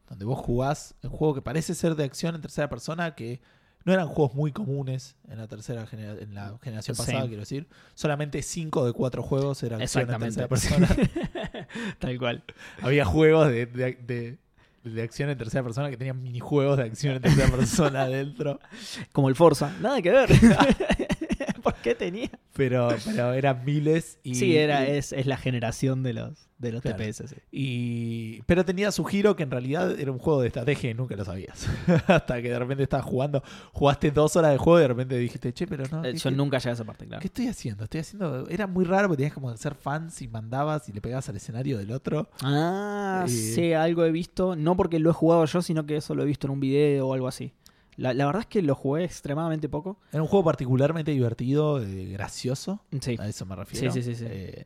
Donde 0.08 0.24
vos 0.26 0.38
jugás 0.38 0.94
un 1.02 1.10
juego 1.10 1.34
que 1.34 1.40
parece 1.42 1.74
ser 1.74 1.94
de 1.94 2.04
acción 2.04 2.34
en 2.34 2.40
tercera 2.42 2.68
persona. 2.68 3.14
Que 3.14 3.40
no 3.84 3.92
eran 3.94 4.08
juegos 4.08 4.34
muy 4.34 4.52
comunes 4.52 5.16
en 5.28 5.38
la 5.38 5.48
tercera 5.48 5.86
genera- 5.86 6.20
en 6.20 6.34
la 6.34 6.58
generación 6.62 6.94
Sí. 6.96 7.02
pasada, 7.02 7.26
quiero 7.26 7.40
decir. 7.40 7.66
Solamente 7.94 8.42
5 8.42 8.84
de 8.84 8.92
4 8.92 9.22
juegos 9.22 9.62
eran 9.62 9.80
acción 9.80 10.10
en 10.10 10.18
tercera 10.20 10.48
persona. 10.48 10.88
Tal 11.98 12.18
cual. 12.18 12.44
Había 12.82 13.04
juegos 13.04 13.48
de, 13.48 13.66
de- 13.66 13.94
de- 13.94 14.38
de 14.84 15.02
acción 15.02 15.30
en 15.30 15.38
tercera 15.38 15.62
persona 15.62 15.90
que 15.90 15.96
tenían 15.96 16.22
minijuegos 16.22 16.76
de 16.76 16.84
acción 16.84 17.16
en 17.16 17.22
tercera 17.22 17.48
persona 17.48 18.02
adentro. 18.04 18.60
Como 19.12 19.28
el 19.28 19.36
Forza. 19.36 19.72
Nada 19.80 20.02
que 20.02 20.10
ver. 20.10 20.30
¿Por 21.64 21.74
qué 21.76 21.94
tenía? 21.94 22.30
Pero, 22.54 22.88
pero 23.04 23.32
eran 23.32 23.64
miles 23.64 24.18
y. 24.22 24.34
sí, 24.34 24.56
era, 24.56 24.86
y- 24.86 24.92
es, 24.98 25.12
es 25.12 25.26
la 25.26 25.36
generación 25.36 26.02
de 26.02 26.12
los, 26.12 26.48
de 26.58 26.72
los 26.72 26.82
Claro. 26.82 26.98
TPS. 26.98 27.30
sí. 27.30 27.36
y- 27.50 28.42
pero 28.42 28.64
tenía 28.64 28.90
su 28.92 29.04
giro 29.04 29.36
que 29.36 29.42
en 29.42 29.50
realidad 29.50 29.98
era 29.98 30.12
un 30.12 30.18
juego 30.18 30.40
de 30.42 30.48
estrategia 30.48 30.90
y 30.90 30.94
nunca 30.94 31.16
lo 31.16 31.24
sabías. 31.24 31.66
Hasta 32.06 32.42
que 32.42 32.50
de 32.50 32.58
repente 32.58 32.82
estabas 32.82 33.06
jugando, 33.06 33.42
jugaste 33.72 34.10
dos 34.10 34.36
horas 34.36 34.52
de 34.52 34.58
juego 34.58 34.78
y 34.78 34.82
de 34.82 34.88
repente 34.88 35.16
dijiste, 35.16 35.52
che, 35.54 35.66
pero 35.66 35.84
no. 35.90 36.04
Eh, 36.04 36.12
¿qué, 36.12 36.18
Yo 36.18 36.30
qué- 36.30 36.36
nunca 36.36 36.58
llegué 36.58 36.70
a 36.70 36.72
esa 36.74 36.84
parte, 36.84 37.06
claro. 37.06 37.20
qué 37.20 37.28
estoy 37.28 37.46
haciendo? 37.48 37.84
Estoy 37.84 38.00
haciendo. 38.00 38.48
Era 38.48 38.66
muy 38.66 38.84
raro 38.84 39.08
porque 39.08 39.18
tenías 39.22 39.34
como 39.34 39.50
que 39.50 39.56
ser 39.58 39.74
fans 39.74 40.20
y 40.20 40.28
mandabas 40.28 40.88
y 40.88 40.92
le 40.92 41.00
pegabas 41.00 41.28
al 41.28 41.36
escenario 41.36 41.78
del 41.78 41.90
otro. 41.92 42.28
Ah, 42.42 43.24
Eh, 43.26 43.30
sí, 43.30 43.72
algo 43.72 44.04
he 44.04 44.10
visto. 44.12 44.56
No 44.56 44.76
porque 44.76 44.98
lo 44.98 45.10
he 45.10 45.14
jugado 45.14 45.44
yo, 45.46 45.62
sino 45.62 45.86
que 45.86 45.96
eso 45.96 46.14
lo 46.14 46.22
he 46.22 46.26
visto 46.26 46.46
en 46.46 46.52
un 46.52 46.60
video 46.60 47.08
o 47.08 47.14
algo 47.14 47.28
así. 47.28 47.52
La, 47.96 48.14
la 48.14 48.26
verdad 48.26 48.40
es 48.42 48.46
que 48.46 48.62
lo 48.62 48.74
jugué 48.74 49.04
extremadamente 49.04 49.68
poco. 49.68 49.98
Era 50.12 50.22
un 50.22 50.28
juego 50.28 50.44
particularmente 50.44 51.10
divertido, 51.10 51.82
eh, 51.82 52.06
gracioso. 52.06 52.82
Sí. 53.00 53.16
A 53.20 53.28
eso 53.28 53.44
me 53.46 53.54
refiero. 53.56 53.92
Sí, 53.92 54.02
sí, 54.02 54.14
sí, 54.14 54.18
sí. 54.18 54.24
Eh, 54.28 54.64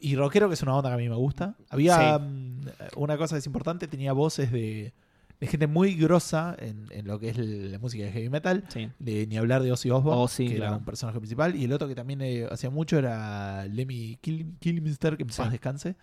y 0.00 0.16
rockero, 0.16 0.48
que 0.48 0.54
es 0.54 0.62
una 0.62 0.74
onda 0.76 0.90
que 0.90 0.94
a 0.94 0.98
mí 0.98 1.08
me 1.08 1.14
gusta. 1.16 1.54
Había 1.68 2.18
Sí. 2.18 2.24
mm, 2.24 2.60
una 2.96 3.16
cosa 3.18 3.34
que 3.36 3.40
es 3.40 3.46
importante, 3.46 3.86
tenía 3.86 4.12
voces 4.12 4.50
de, 4.50 4.94
de 5.38 5.46
gente 5.46 5.66
muy 5.66 5.94
grosa 5.94 6.56
en, 6.58 6.86
en 6.90 7.06
lo 7.06 7.20
que 7.20 7.28
es 7.28 7.36
la 7.38 7.78
música 7.78 8.04
de 8.04 8.10
heavy 8.10 8.30
metal. 8.30 8.64
Sí. 8.68 8.88
De, 8.98 9.26
ni 9.26 9.36
hablar 9.36 9.62
de 9.62 9.70
Ozzy 9.70 9.90
Osbourne, 9.90 10.22
Ozzy, 10.22 10.48
que 10.48 10.56
era 10.56 10.72
un 10.76 10.84
personaje 10.84 11.18
principal. 11.20 11.54
Y 11.54 11.64
el 11.64 11.72
otro 11.72 11.86
que 11.86 11.94
también 11.94 12.20
eh, 12.22 12.48
hacía 12.50 12.70
mucho 12.70 12.98
era 12.98 13.66
Lemmy 13.66 14.16
Kill, 14.20 14.56
Kilmister, 14.58 15.16
que 15.16 15.22
en 15.24 15.28
paz 15.28 15.50
descanse. 15.52 15.94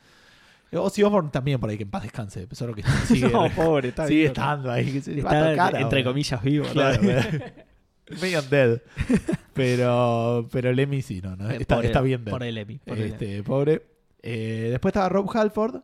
Eh, 0.73 0.77
Ozzy 0.77 1.03
Osbourne 1.03 1.29
también 1.29 1.59
por 1.59 1.69
ahí, 1.69 1.77
que 1.77 1.83
en 1.83 1.89
paz 1.91 2.03
descanse. 2.03 2.47
Solo 2.51 2.73
que 2.73 2.83
sigue, 3.07 3.29
no, 3.29 3.49
pobre, 3.55 3.89
está 3.89 4.07
sigue 4.07 4.25
estando 4.25 4.71
ahí. 4.71 4.91
Que 4.91 5.01
se 5.01 5.17
Está, 5.17 5.51
tocar 5.51 5.75
entre 5.81 6.03
comillas, 6.03 6.41
vivo. 6.43 6.65
Claro, 6.71 7.01
medio 8.21 8.41
dead. 8.41 8.81
Pero, 9.53 10.47
pero 10.51 10.73
Lemmy 10.73 11.01
sí, 11.03 11.21
no, 11.21 11.35
no, 11.35 11.49
Eh, 11.51 11.57
está, 11.61 11.75
por 11.75 11.85
está 11.85 11.99
el- 11.99 12.05
bien 12.05 12.23
dead. 12.25 12.31
Por 12.31 12.41
el 12.43 12.57
Epi. 12.57 12.79
por 12.79 12.97
el. 12.97 13.03
Este, 13.11 13.43
pobre. 13.43 13.83
Eh, 14.23 14.69
después 14.71 14.89
estaba 14.91 15.09
Rob 15.09 15.29
Halford 15.37 15.81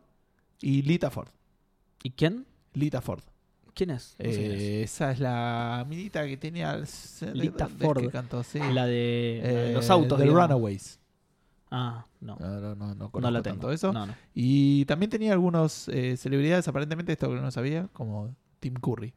y 0.60 0.82
Lita 0.82 1.08
Ford. 1.10 1.28
¿Y 2.02 2.10
quién? 2.10 2.46
Lita 2.74 3.00
Ford. 3.00 3.22
¿Quién 3.74 3.90
es? 3.90 4.16
No 4.18 4.30
sé 4.32 4.38
quién 4.38 4.52
es. 4.52 4.60
Esa 4.92 5.12
es 5.12 5.20
la 5.20 5.86
minita 5.88 6.26
que 6.26 6.36
tenía. 6.36 6.76
Lita 7.32 7.68
¿dónde 7.68 7.84
es 7.84 7.86
Ford. 7.86 8.00
que 8.00 8.08
cantó? 8.10 8.42
Sí. 8.42 8.58
La 8.72 8.86
de, 8.86 8.92
de 8.92 9.70
Eh, 9.70 9.72
los 9.72 9.88
autos. 9.88 10.18
Digamos. 10.18 10.42
Runaways. 10.42 10.98
Ah, 11.70 12.04
no. 12.20 12.36
No, 12.40 12.48
no, 12.60 12.74
no, 12.74 12.74
no 12.74 12.94
No 12.94 13.10
conozco 13.10 13.42
tanto 13.42 13.60
tengo. 13.60 13.70
eso. 13.72 13.92
No, 13.92 14.06
no. 14.06 14.14
Y 14.34 14.84
también 14.86 15.08
tenía 15.10 15.32
algunos 15.32 15.88
eh, 15.88 16.16
celebridades, 16.16 16.66
aparentemente, 16.68 17.12
esto 17.12 17.28
que 17.28 17.36
no 17.40 17.50
sabía, 17.50 17.88
como 17.92 18.34
Tim 18.58 18.74
Curry. 18.74 19.14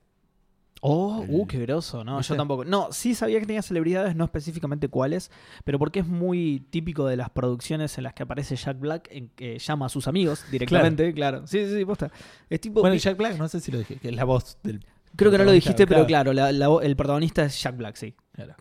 Oh, 0.85 1.23
El- 1.23 1.29
uh, 1.31 1.47
qué 1.47 1.59
groso. 1.59 2.03
No, 2.03 2.17
¿Viste? 2.17 2.33
yo 2.33 2.37
tampoco. 2.37 2.65
No, 2.65 2.91
sí 2.91 3.15
sabía 3.15 3.39
que 3.39 3.45
tenía 3.45 3.61
celebridades, 3.61 4.15
no 4.17 4.25
específicamente 4.25 4.89
cuáles, 4.89 5.31
pero 5.63 5.79
porque 5.79 5.99
es 6.01 6.05
muy 6.07 6.59
típico 6.71 7.05
de 7.07 7.15
las 7.15 7.29
producciones 7.29 7.97
en 7.97 8.03
las 8.03 8.13
que 8.13 8.23
aparece 8.23 8.55
Jack 8.57 8.79
Black, 8.79 9.07
en 9.09 9.29
que 9.29 9.57
llama 9.59 9.85
a 9.85 9.89
sus 9.89 10.07
amigos 10.09 10.43
directamente, 10.51 11.13
claro. 11.13 11.47
Sí, 11.47 11.65
sí, 11.65 11.73
sí, 11.77 11.85
posta. 11.85 12.11
Es 12.49 12.59
tipo. 12.59 12.81
Bueno, 12.81 12.97
Jack 12.97 13.17
Black, 13.17 13.37
no 13.37 13.47
sé 13.47 13.61
si 13.61 13.71
lo 13.71 13.77
dije, 13.79 13.95
que 13.95 14.09
es 14.09 14.15
la 14.15 14.25
voz 14.25 14.57
del. 14.61 14.85
Creo 15.15 15.31
que 15.31 15.37
no 15.37 15.43
lo 15.45 15.51
dijiste, 15.51 15.85
pero 15.87 16.05
claro. 16.05 16.33
la- 16.33 16.51
la 16.51 16.67
el 16.81 16.95
protagonista 16.95 17.43
es 17.45 17.61
Jack 17.61 17.77
Black, 17.77 17.95
sí. 17.95 18.15
Claro. 18.33 18.55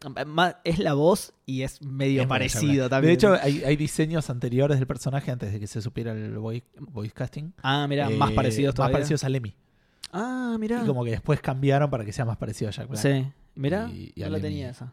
Es 0.64 0.78
la 0.78 0.92
voz 0.94 1.32
y 1.46 1.62
es 1.62 1.80
medio 1.82 2.22
Es 2.22 2.28
parecido 2.28 2.88
también. 2.90 3.08
De 3.10 3.14
hecho, 3.14 3.34
hay, 3.40 3.62
hay 3.64 3.76
diseños 3.76 4.28
anteriores 4.28 4.78
del 4.78 4.86
personaje 4.86 5.30
antes 5.30 5.52
de 5.52 5.58
que 5.60 5.66
se 5.66 5.80
supiera 5.80 6.12
el 6.12 6.36
voice, 6.38 6.66
voice 6.78 7.12
casting. 7.14 7.52
ah, 7.62 7.86
mira, 7.88 8.10
Eh, 8.10 8.16
más 8.16 8.32
parecidos 8.32 8.72
Más 8.72 8.76
todavía. 8.76 8.92
parecidos 8.96 9.24
a 9.24 9.28
Lemmy. 9.30 9.54
Ah, 10.12 10.56
mira. 10.60 10.82
Y 10.82 10.86
como 10.86 11.04
que 11.04 11.10
después 11.12 11.40
cambiaron 11.40 11.88
para 11.88 12.04
que 12.04 12.12
sea 12.12 12.24
más 12.26 12.36
parecido 12.36 12.68
a 12.68 12.72
Jack 12.72 12.88
Black. 12.88 13.00
Sí, 13.02 13.26
mira, 13.54 13.86
no 13.88 13.92
la 14.16 14.28
Lemmy. 14.28 14.40
tenía 14.42 14.70
esa. 14.70 14.92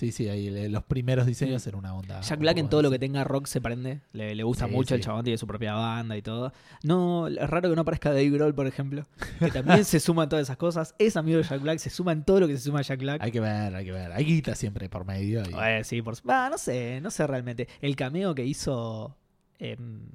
Sí, 0.00 0.12
sí, 0.12 0.30
ahí 0.30 0.48
le- 0.48 0.70
los 0.70 0.82
primeros 0.84 1.26
diseños 1.26 1.66
eran 1.66 1.80
una 1.80 1.94
onda. 1.94 2.22
Jack 2.22 2.38
un 2.38 2.40
Black 2.40 2.54
poco 2.54 2.64
en 2.64 2.70
todo 2.70 2.80
lo 2.80 2.90
que 2.90 2.98
tenga 2.98 3.22
rock 3.22 3.44
se 3.46 3.60
prende. 3.60 4.00
Le, 4.14 4.34
le 4.34 4.42
gusta 4.44 4.64
Sí, 4.66 4.72
mucho, 4.72 4.94
el 4.94 5.02
sí. 5.02 5.04
chabón 5.04 5.24
tiene 5.24 5.36
su 5.36 5.46
propia 5.46 5.74
banda 5.74 6.16
y 6.16 6.22
todo. 6.22 6.54
No, 6.82 7.28
es 7.28 7.50
raro 7.50 7.68
que 7.68 7.74
no 7.76 7.82
aparezca 7.82 8.08
Dave 8.08 8.30
Grohl, 8.30 8.54
por 8.54 8.66
ejemplo. 8.66 9.04
Que 9.38 9.50
también 9.82 9.84
se 9.84 10.00
suma 10.00 10.22
en 10.22 10.30
todas 10.30 10.44
esas 10.44 10.56
cosas. 10.56 10.94
Es 10.98 11.18
amigo 11.18 11.36
de 11.36 11.44
Jack 11.44 11.60
Black, 11.60 11.78
se 11.80 11.90
suma 11.90 12.12
en 12.12 12.24
todo 12.24 12.40
lo 12.40 12.48
que 12.48 12.56
se 12.56 12.62
suma 12.62 12.78
a 12.78 12.82
Jack 12.82 12.98
Black. 12.98 13.20
Hay 13.22 13.30
que 13.30 13.40
ver, 13.40 13.74
hay 13.76 13.84
que 13.84 13.92
ver. 13.92 14.10
Hay 14.12 14.24
guita 14.24 14.54
siempre 14.54 14.88
por 14.88 15.04
medio. 15.04 15.42
y- 15.42 15.52
Eh, 15.62 15.84
sí, 15.84 16.00
por 16.00 16.16
su- 16.16 16.22
Ah, 16.30 16.48
no 16.50 16.56
sé, 16.56 17.00
no 17.02 17.10
sé 17.10 17.26
realmente. 17.26 17.68
El 17.82 17.94
cameo 17.94 18.34
que 18.34 18.46
hizo 18.46 19.14
en, 19.58 20.08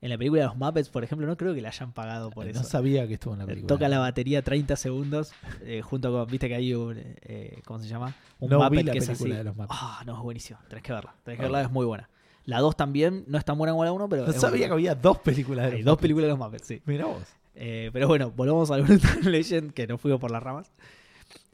En 0.00 0.10
la 0.10 0.16
película 0.18 0.42
de 0.42 0.46
los 0.48 0.56
Muppets, 0.56 0.88
por 0.90 1.02
ejemplo, 1.02 1.26
no 1.26 1.36
creo 1.36 1.54
que 1.54 1.60
la 1.60 1.70
hayan 1.70 1.92
pagado 1.92 2.30
por 2.30 2.44
no 2.44 2.50
eso. 2.52 2.62
sabía 2.62 3.06
que 3.08 3.14
estuvo 3.14 3.32
en 3.34 3.40
la 3.40 3.46
película. 3.46 3.66
Toca 3.74 3.88
la 3.88 3.98
batería 3.98 4.42
30 4.42 4.76
segundos, 4.76 5.32
eh, 5.62 5.82
junto 5.82 6.12
con, 6.12 6.26
viste 6.30 6.46
que 6.48 6.54
hay 6.54 6.72
un, 6.74 6.94
eh, 6.96 7.60
¿cómo 7.64 7.80
se 7.80 7.88
llama? 7.88 8.14
Un 8.38 8.50
No 8.50 8.58
vi 8.58 8.64
Muppet 8.64 8.86
la 8.86 8.92
que 8.92 8.98
es 8.98 9.08
así. 9.08 9.28
de 9.28 9.42
los 9.44 9.56
Muppets. 9.56 9.76
Ah, 9.82 10.02
no, 10.06 10.16
es 10.16 10.22
buenísimo. 10.22 10.58
Tenés 10.68 10.84
que 10.84 10.92
verla. 10.92 11.14
Tenés 11.24 11.38
que 11.38 11.42
verla, 11.42 11.62
es 11.62 11.70
muy 11.70 11.84
buena. 11.84 12.08
La 12.44 12.60
2 12.60 12.76
también, 12.76 13.24
no 13.26 13.36
es 13.38 13.44
tan 13.44 13.58
buena 13.58 13.72
como 13.72 13.84
la 13.84 13.92
1, 13.92 14.08
pero. 14.08 14.26
No 14.26 14.32
sabía 14.32 14.68
que 14.68 14.72
había 14.72 14.94
dos 14.94 15.18
películas 15.18 15.66
de 15.66 15.72
Hay 15.72 15.78
los 15.78 15.84
dos 15.86 15.92
Muppets. 15.94 16.02
películas 16.02 16.24
de 16.26 16.30
los 16.30 16.38
Muppets, 16.38 16.66
sí. 16.66 16.82
Mirá 16.86 17.06
vos. 17.06 17.22
Eh, 17.56 17.90
pero 17.92 18.06
bueno, 18.06 18.30
volvamos 18.30 18.70
al 18.70 18.82
Brutal 18.84 19.18
Legend, 19.24 19.72
que 19.72 19.88
no 19.88 19.98
fuimos 19.98 20.20
por 20.20 20.30
las 20.30 20.40
ramas. 20.42 20.70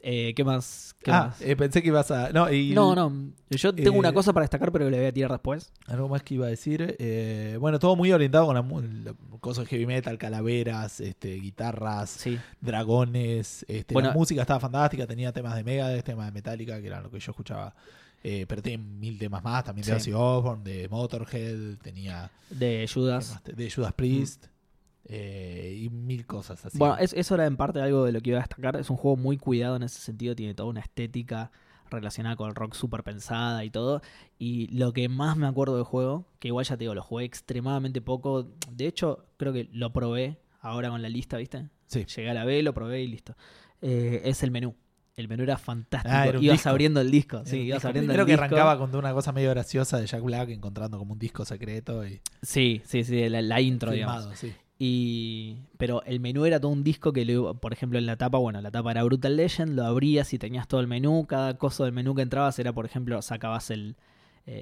Eh, 0.07 0.35
¿Qué 0.35 0.43
más? 0.43 0.95
¿Qué 1.01 1.09
ah, 1.09 1.27
más? 1.29 1.41
eh, 1.41 1.55
pensé 1.55 1.81
que 1.81 1.87
ibas 1.87 2.11
a. 2.11 2.29
No, 2.29 2.51
y 2.53 2.73
no, 2.75 2.93
no. 2.93 3.31
Yo 3.49 3.73
tengo 3.73 3.95
eh, 3.95 3.99
una 3.99 4.13
cosa 4.13 4.33
para 4.33 4.43
destacar, 4.43 4.71
pero 4.71 4.87
le 4.87 4.97
voy 4.99 5.07
a 5.07 5.11
tirar 5.11 5.31
después. 5.31 5.73
Algo 5.87 6.07
más 6.07 6.21
que 6.21 6.35
iba 6.35 6.45
a 6.45 6.49
decir. 6.49 6.95
eh, 6.99 7.57
bueno, 7.59 7.79
todo 7.79 7.95
muy 7.95 8.11
orientado 8.11 8.45
con 8.45 9.03
la, 9.03 9.15
cosas 9.39 9.67
heavy 9.67 9.87
metal, 9.87 10.19
calaveras, 10.19 10.99
este, 10.99 11.33
guitarras, 11.39 12.11
Sí. 12.11 12.37
dragones. 12.61 13.65
Este, 13.67 13.93
Bueno- 13.95 14.09
la 14.09 14.13
música 14.13 14.41
estaba 14.41 14.59
fantástica, 14.59 15.07
tenía 15.07 15.31
temas 15.33 15.55
de 15.55 15.63
Megadeth, 15.63 16.05
temas 16.05 16.27
de 16.27 16.31
Metallica, 16.33 16.79
que 16.79 16.85
eran 16.87 17.01
lo 17.01 17.09
que 17.09 17.19
yo 17.19 17.31
escuchaba. 17.31 17.73
Eh, 18.23 18.45
pero 18.47 18.61
tiene 18.61 18.83
mil 18.83 19.17
temas 19.17 19.43
más, 19.43 19.63
también 19.63 19.85
de 19.87 19.91
Sí. 19.99 20.11
Ozzy 20.11 20.13
Osbourne, 20.13 20.63
de 20.63 20.87
Motorhead, 20.89 21.77
tenía 21.81 22.29
De 22.49 22.85
¿qué 22.87 22.91
Judas. 22.93 23.39
de 23.43 23.71
Judas 23.71 23.93
Priest 23.93 24.45
eh, 25.07 25.79
y 25.83 25.89
mil 25.89 26.25
cosas 26.25 26.65
así. 26.65 26.77
Bueno, 26.77 26.97
es- 26.97 27.13
eso 27.13 27.35
era 27.35 27.45
en 27.45 27.57
parte 27.57 27.79
algo 27.81 28.05
de 28.05 28.11
lo 28.11 28.21
que 28.21 28.31
iba 28.31 28.39
a 28.39 28.41
destacar. 28.41 28.75
Es 28.75 28.89
un 28.89 28.97
juego 28.97 29.17
muy 29.17 29.37
cuidado 29.37 29.75
en 29.75 29.83
ese 29.83 29.99
sentido, 29.99 30.35
tiene 30.35 30.53
toda 30.53 30.69
una 30.69 30.79
estética 30.81 31.51
relacionada 31.91 32.35
con 32.35 32.49
el 32.49 32.55
rock 32.55 32.73
súper 32.73 33.03
pensada 33.03 33.63
y 33.63 33.69
todo. 33.69 34.01
Y 34.39 34.67
lo 34.75 34.91
que 34.93 35.07
más 35.07 35.37
me 35.37 35.45
acuerdo 35.47 35.75
del 35.75 35.83
juego, 35.85 36.25
que 36.39 36.47
igual 36.47 36.65
ya 36.65 36.75
te 36.77 36.83
digo, 36.85 36.95
lo 36.95 37.03
jugué 37.03 37.25
extremadamente 37.25 38.01
poco. 38.01 38.49
De 38.71 38.87
hecho, 38.87 39.25
creo 39.37 39.53
que 39.53 39.69
lo 39.71 39.93
probé 39.93 40.39
ahora 40.61 40.89
con 40.89 41.01
la 41.01 41.09
lista, 41.09 41.37
¿viste? 41.37 41.69
Sí. 41.85 42.05
Llegué 42.05 42.31
a 42.31 42.33
la 42.33 42.43
B, 42.43 42.63
lo 42.63 42.73
probé 42.73 43.03
y 43.03 43.07
listo. 43.07 43.35
Eh, 43.81 44.23
es 44.25 44.41
el 44.41 44.49
menú. 44.49 44.75
El 45.15 45.27
menú 45.29 45.43
era 45.43 45.57
fantástico. 45.57 46.13
Ah, 46.13 46.27
era 46.27 46.39
ibas 46.39 46.55
disco. 46.57 46.69
abriendo 46.69 46.99
el 46.99 47.11
disco. 47.11 47.43
Sí, 47.45 47.57
ibas 47.59 47.77
disco. 47.77 47.87
abriendo 47.87 48.11
el 48.13 48.19
que 48.19 48.25
disco. 48.31 48.43
arrancaba 48.43 48.77
con 48.79 48.93
una 48.95 49.13
cosa 49.13 49.31
medio 49.31 49.51
graciosa 49.51 49.97
de 49.99 50.07
Jack 50.07 50.23
Black 50.23 50.49
encontrando 50.49 50.97
como 50.97 51.13
un 51.13 51.19
disco 51.19 51.45
secreto 51.45 52.05
y 52.05 52.19
Sí, 52.41 52.81
sí, 52.83 53.03
sí, 53.05 53.29
la, 53.29 53.41
la 53.43 53.61
intro, 53.61 53.91
digamos. 53.91 54.15
filmado, 54.23 54.35
sí. 54.35 54.53
Y, 54.77 55.57
pero 55.77 56.03
el 56.03 56.19
menú 56.19 56.45
era 56.45 56.59
todo 56.59 56.71
un 56.71 56.83
disco 56.83 57.13
que, 57.13 57.23
lo- 57.25 57.53
por 57.55 57.71
ejemplo, 57.73 57.97
en 57.99 58.05
la 58.05 58.17
tapa, 58.17 58.37
bueno, 58.37 58.61
la 58.61 58.71
tapa 58.71 58.91
era 58.91 59.03
Brutal 59.03 59.35
Legend, 59.37 59.73
lo 59.75 59.85
abrías 59.85 60.33
y 60.33 60.39
tenías 60.39 60.67
todo 60.67 60.81
el 60.81 60.87
menú. 60.87 61.25
Cada 61.27 61.57
coso 61.57 61.85
del 61.85 61.93
menú 61.93 62.13
que 62.15 62.21
entrabas 62.23 62.59
era, 62.59 62.73
por 62.73 62.85
ejemplo, 62.85 63.21
sacabas 63.21 63.71
el, 63.71 63.95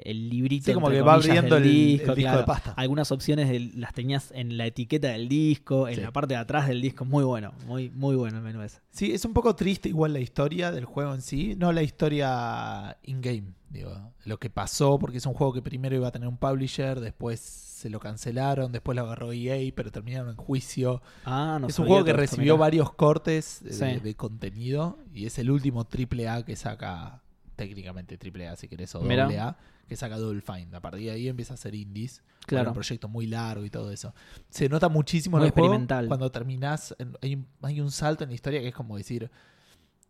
el 0.06 0.30
librito. 0.30 0.66
Sí, 0.66 0.74
como 0.74 0.90
que 0.90 1.02
va 1.02 1.16
abriendo 1.16 1.58
el- 1.58 1.64
el 1.64 1.70
disco, 1.72 2.16
disco 2.16 2.22
claro. 2.22 2.38
de 2.40 2.44
pasta. 2.46 2.74
Algunas 2.78 3.12
opciones 3.12 3.76
las 3.76 3.94
tenías 3.94 4.32
en 4.34 4.58
la 4.58 4.66
etiqueta 4.66 5.10
del 5.10 5.28
disco, 5.28 5.88
en 5.90 5.96
Sí. 5.96 6.02
la 6.02 6.12
parte 6.12 6.36
de 6.36 6.40
atrás 6.40 6.68
del 6.70 6.82
disco. 6.82 7.04
Muy 7.06 7.24
bueno, 7.26 7.52
muy, 7.68 7.90
muy 7.90 8.16
bueno 8.16 8.38
el 8.38 8.44
menú 8.44 8.62
ese. 8.62 8.80
Sí, 8.92 9.12
es 9.12 9.26
un 9.26 9.34
poco 9.34 9.56
triste 9.56 9.90
igual 9.90 10.14
la 10.14 10.20
historia 10.20 10.72
del 10.72 10.86
juego 10.86 11.14
en 11.14 11.22
sí, 11.22 11.56
no 11.58 11.72
la 11.74 11.84
historia 11.84 12.98
in-game, 13.04 13.54
digo, 13.70 14.14
lo 14.26 14.40
que 14.40 14.50
pasó, 14.50 14.98
porque 15.00 15.18
es 15.18 15.26
un 15.26 15.34
juego 15.34 15.52
que 15.54 15.62
primero 15.62 15.96
iba 15.96 16.08
a 16.08 16.12
tener 16.12 16.28
un 16.30 16.38
publisher, 16.38 17.00
después 17.00 17.40
se 17.40 17.90
lo 17.90 18.00
cancelaron, 18.00 18.72
después 18.72 18.96
lo 18.96 19.02
agarró 19.02 19.34
EA, 19.34 19.74
pero 19.76 19.92
terminaron 19.92 20.30
en 20.30 20.36
juicio. 20.38 21.02
Ah, 21.26 21.58
no 21.60 21.68
es 21.68 21.78
un 21.80 21.88
juego 21.88 22.06
que 22.06 22.14
recibió 22.14 22.54
mirá. 22.54 22.62
varios 22.62 22.94
cortes 22.94 23.60
de, 23.62 23.74
Sí. 23.74 24.00
de 24.02 24.16
contenido 24.16 24.98
y 25.14 25.26
es 25.26 25.38
el 25.40 25.52
último 25.52 25.84
triple 25.86 26.30
A 26.30 26.46
que 26.46 26.56
saca, 26.56 27.22
técnicamente 27.56 28.18
triple 28.18 28.48
A 28.48 28.56
si 28.56 28.68
querés, 28.68 28.94
o 28.96 29.02
Mirá. 29.02 29.24
doble 29.24 29.40
A, 29.40 29.58
que 29.88 29.96
saca 29.96 30.18
Double 30.18 30.42
Fine. 30.42 30.76
A 30.76 30.80
partir 30.80 31.06
de 31.06 31.12
ahí 31.12 31.28
empieza 31.28 31.54
a 31.54 31.58
ser 31.58 31.76
indies. 31.76 32.24
Claro. 32.46 32.72
un 32.72 32.74
proyecto 32.74 33.08
muy 33.08 33.26
largo 33.28 33.64
y 33.64 33.70
todo 33.70 33.90
eso. 33.92 34.14
Se 34.50 34.68
nota 34.68 34.90
muchísimo 34.90 35.38
Muy 35.38 35.46
en 35.46 35.48
el 35.48 35.54
juego 35.54 35.68
experimental. 35.70 36.08
cuando 36.08 36.30
terminás. 36.32 36.94
hay, 37.22 37.36
un, 37.36 37.48
hay 37.62 37.80
un 37.80 37.90
salto 37.92 38.24
en 38.26 38.32
la 38.32 38.36
historia 38.36 38.60
que 38.62 38.68
es 38.70 38.76
como 38.76 38.98
decir. 38.98 39.30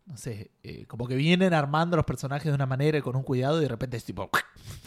No 0.06 0.18
sé, 0.18 0.50
eh, 0.62 0.84
como 0.86 1.06
que 1.08 1.16
vienen 1.16 1.54
armando 1.54 1.96
los 1.96 2.04
personajes 2.04 2.44
de 2.44 2.54
una 2.54 2.66
manera 2.66 2.98
y 2.98 3.00
con 3.00 3.16
un 3.16 3.22
cuidado 3.22 3.58
y 3.58 3.62
de 3.62 3.68
repente 3.68 3.96
es 3.96 4.04
tipo. 4.04 4.28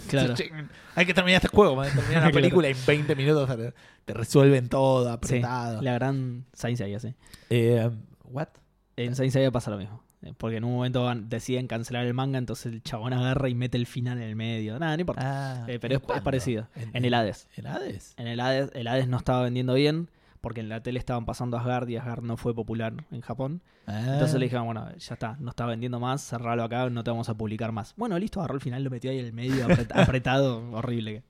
Claro. 0.10 0.36
"Che, 0.36 0.50
Hay 0.96 1.06
que 1.06 1.14
terminar 1.14 1.44
este 1.44 1.56
juego, 1.56 1.76
man, 1.76 1.90
terminar 1.94 2.24
la 2.24 2.32
película 2.32 2.68
y 2.70 2.72
en 2.72 2.78
20 2.86 3.16
minutos 3.16 3.50
te, 3.58 3.74
te 4.06 4.14
resuelven 4.14 4.70
todo, 4.70 5.06
Sí, 5.06 5.10
apretado. 5.38 5.82
la 5.82 5.94
gran 5.94 6.46
Saint 6.54 6.78
Seiya, 6.78 7.00
sí. 7.00 7.14
Eh, 7.50 7.90
¿What? 8.26 8.48
En 8.96 9.16
Saint 9.16 9.34
Seiya 9.34 9.52
pasa 9.52 9.72
lo 9.72 9.78
mismo. 9.78 10.04
Eh, 10.24 10.34
Porque 10.38 10.58
en 10.58 10.64
un 10.64 10.74
momento 10.74 11.04
van- 11.04 11.30
deciden 11.30 11.68
cancelar 11.68 12.06
el 12.06 12.14
manga, 12.14 12.38
entonces 12.40 12.74
el 12.74 12.82
chabón 12.82 13.14
agarra 13.14 13.50
y 13.50 13.56
mete 13.56 13.78
el 13.78 13.86
final 13.86 14.18
en 14.18 14.24
el 14.24 14.36
medio. 14.36 14.80
Nada, 14.80 14.96
no 14.96 15.02
importa. 15.02 15.22
Ah, 15.24 15.66
Eh, 15.68 15.78
pero 15.80 15.96
¿en 15.96 16.02
es- 16.16 16.22
parecido. 16.22 16.68
En 16.94 17.06
el 17.06 17.14
Hades. 17.14 17.48
¿En 17.56 17.68
Hades? 17.68 18.14
En 18.18 18.28
el 18.28 18.40
Hades, 18.40 18.72
el 18.74 18.88
Hades 18.88 19.08
no 19.08 19.18
estaba 19.18 19.44
vendiendo 19.44 19.76
bien, 19.76 20.10
porque 20.42 20.62
en 20.62 20.70
la 20.70 20.82
tele 20.82 20.98
estaban 20.98 21.26
pasando 21.26 21.58
Asgard 21.58 21.88
y 21.90 21.98
Asgard 21.98 22.24
no 22.24 22.36
fue 22.38 22.56
popular 22.56 22.94
en 23.12 23.22
Japón. 23.22 23.62
Ah. 23.86 24.02
Entonces 24.14 24.40
le 24.40 24.46
dijeron, 24.48 24.66
bueno, 24.66 24.90
ya 24.98 25.14
está, 25.14 25.38
no 25.40 25.50
está 25.52 25.66
vendiendo 25.66 26.00
más, 26.00 26.22
cerralo 26.22 26.64
acá, 26.64 26.90
no 26.90 27.04
te 27.04 27.12
vamos 27.12 27.30
a 27.30 27.36
publicar 27.36 27.72
más. 27.72 27.94
Bueno, 27.96 28.18
listo, 28.18 28.40
agarró 28.40 28.56
el 28.56 28.62
final, 28.62 28.84
lo 28.84 28.90
metió 28.90 29.12
ahí 29.12 29.20
en 29.20 29.26
el 29.28 29.34
medio, 29.34 29.68
apret- 29.68 29.92
apretado, 30.18 30.72
horrible. 30.72 31.24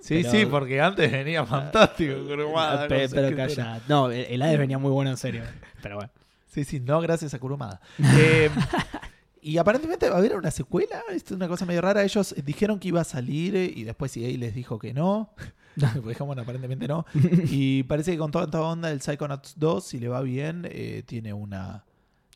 Sí, 0.00 0.18
pero- 0.22 0.30
sí, 0.30 0.46
porque 0.46 0.80
antes 0.80 1.10
venía 1.10 1.46
fantástico. 1.46 2.14
Kurumada, 2.26 2.88
Pe- 2.88 3.08
con 3.08 3.14
pero 3.16 3.36
calla. 3.36 3.80
No, 3.88 4.10
el 4.10 4.26
el 4.26 4.42
Hades 4.42 4.58
venía 4.58 4.78
muy 4.78 4.90
bueno 4.90 5.10
en 5.10 5.16
serio. 5.16 5.42
Pero 5.80 5.96
bueno. 5.96 6.10
Sí, 6.52 6.64
sí, 6.64 6.80
no 6.80 7.00
gracias 7.00 7.32
a 7.34 7.38
Kurumada. 7.38 7.80
Eh, 7.98 8.50
y 9.40 9.56
aparentemente 9.56 10.08
va 10.08 10.16
a 10.16 10.18
haber 10.18 10.36
una 10.36 10.50
secuela. 10.50 11.02
Esto 11.10 11.32
es 11.34 11.36
una 11.36 11.48
cosa 11.48 11.64
medio 11.64 11.80
rara. 11.80 12.04
Ellos 12.04 12.34
dijeron 12.44 12.78
que 12.78 12.88
iba 12.88 13.00
a 13.00 13.04
salir 13.04 13.56
eh, 13.56 13.72
y 13.74 13.84
después 13.84 14.14
EA 14.16 14.36
les 14.36 14.54
dijo 14.54 14.78
que 14.78 14.92
no. 14.94 15.30
Pues 16.02 16.18
bueno, 16.18 16.42
aparentemente 16.42 16.86
no. 16.86 17.06
Y 17.50 17.84
parece 17.84 18.12
que 18.12 18.18
con 18.18 18.30
toda 18.30 18.44
esta 18.44 18.60
onda 18.60 18.90
del 18.90 19.00
Psychonauts 19.00 19.54
2, 19.56 19.82
si 19.82 19.98
le 19.98 20.08
va 20.08 20.20
bien, 20.20 20.68
eh, 20.70 21.02
tiene 21.06 21.32
una 21.32 21.84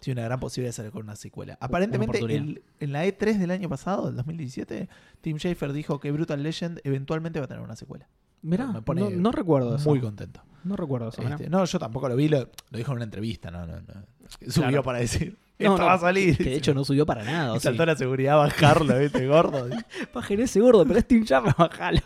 tiene 0.00 0.20
una 0.20 0.28
gran 0.28 0.40
posibilidad 0.40 0.68
de 0.70 0.72
salir 0.72 0.90
con 0.92 1.02
una 1.02 1.16
secuela. 1.16 1.58
Aparentemente, 1.60 2.18
el- 2.20 2.62
en 2.80 2.92
la 2.92 3.04
E3 3.04 3.38
del 3.38 3.50
año 3.50 3.68
pasado, 3.68 4.06
del 4.06 4.16
2017, 4.16 4.88
Tim 5.20 5.36
Schafer 5.38 5.72
dijo 5.74 6.00
que 6.00 6.10
Brutal 6.12 6.42
Legend 6.42 6.80
eventualmente 6.84 7.38
va 7.40 7.44
a 7.44 7.48
tener 7.48 7.62
una 7.62 7.76
secuela. 7.76 8.08
Mirá, 8.40 8.68
Me 8.68 8.80
pone 8.82 9.00
no, 9.02 9.10
no 9.10 9.32
recuerdo 9.32 9.76
eso. 9.76 9.88
Muy 9.90 10.00
contento. 10.00 10.42
No 10.66 10.76
recuerdo 10.76 11.08
eso. 11.08 11.22
Este, 11.22 11.48
no, 11.48 11.64
yo 11.64 11.78
tampoco 11.78 12.08
lo 12.08 12.16
vi, 12.16 12.28
lo, 12.28 12.38
lo 12.40 12.78
dijo 12.78 12.92
en 12.92 12.96
una 12.96 13.04
entrevista, 13.04 13.50
no, 13.50 13.66
no, 13.66 13.76
no. 13.80 14.06
Subió 14.48 14.68
Claro. 14.68 14.82
para 14.82 14.98
decir, 14.98 15.36
No, 15.58 15.66
esto 15.70 15.78
no, 15.78 15.86
va 15.86 15.94
a 15.94 15.98
salir. 15.98 16.36
Que 16.36 16.44
de 16.50 16.56
hecho 16.56 16.74
no 16.74 16.84
subió 16.84 17.06
para 17.06 17.24
nada. 17.24 17.56
y 17.56 17.60
saltó 17.60 17.86
la 17.86 17.96
seguridad 17.96 18.34
a 18.34 18.38
bajarlo, 18.38 18.98
¿viste? 18.98 19.26
Gordo. 19.26 19.68
Bajé 20.14 20.34
ese 20.42 20.60
gordo, 20.60 20.84
pero 20.84 20.98
es 20.98 21.06
Team 21.06 21.24
bajalo. 21.56 22.00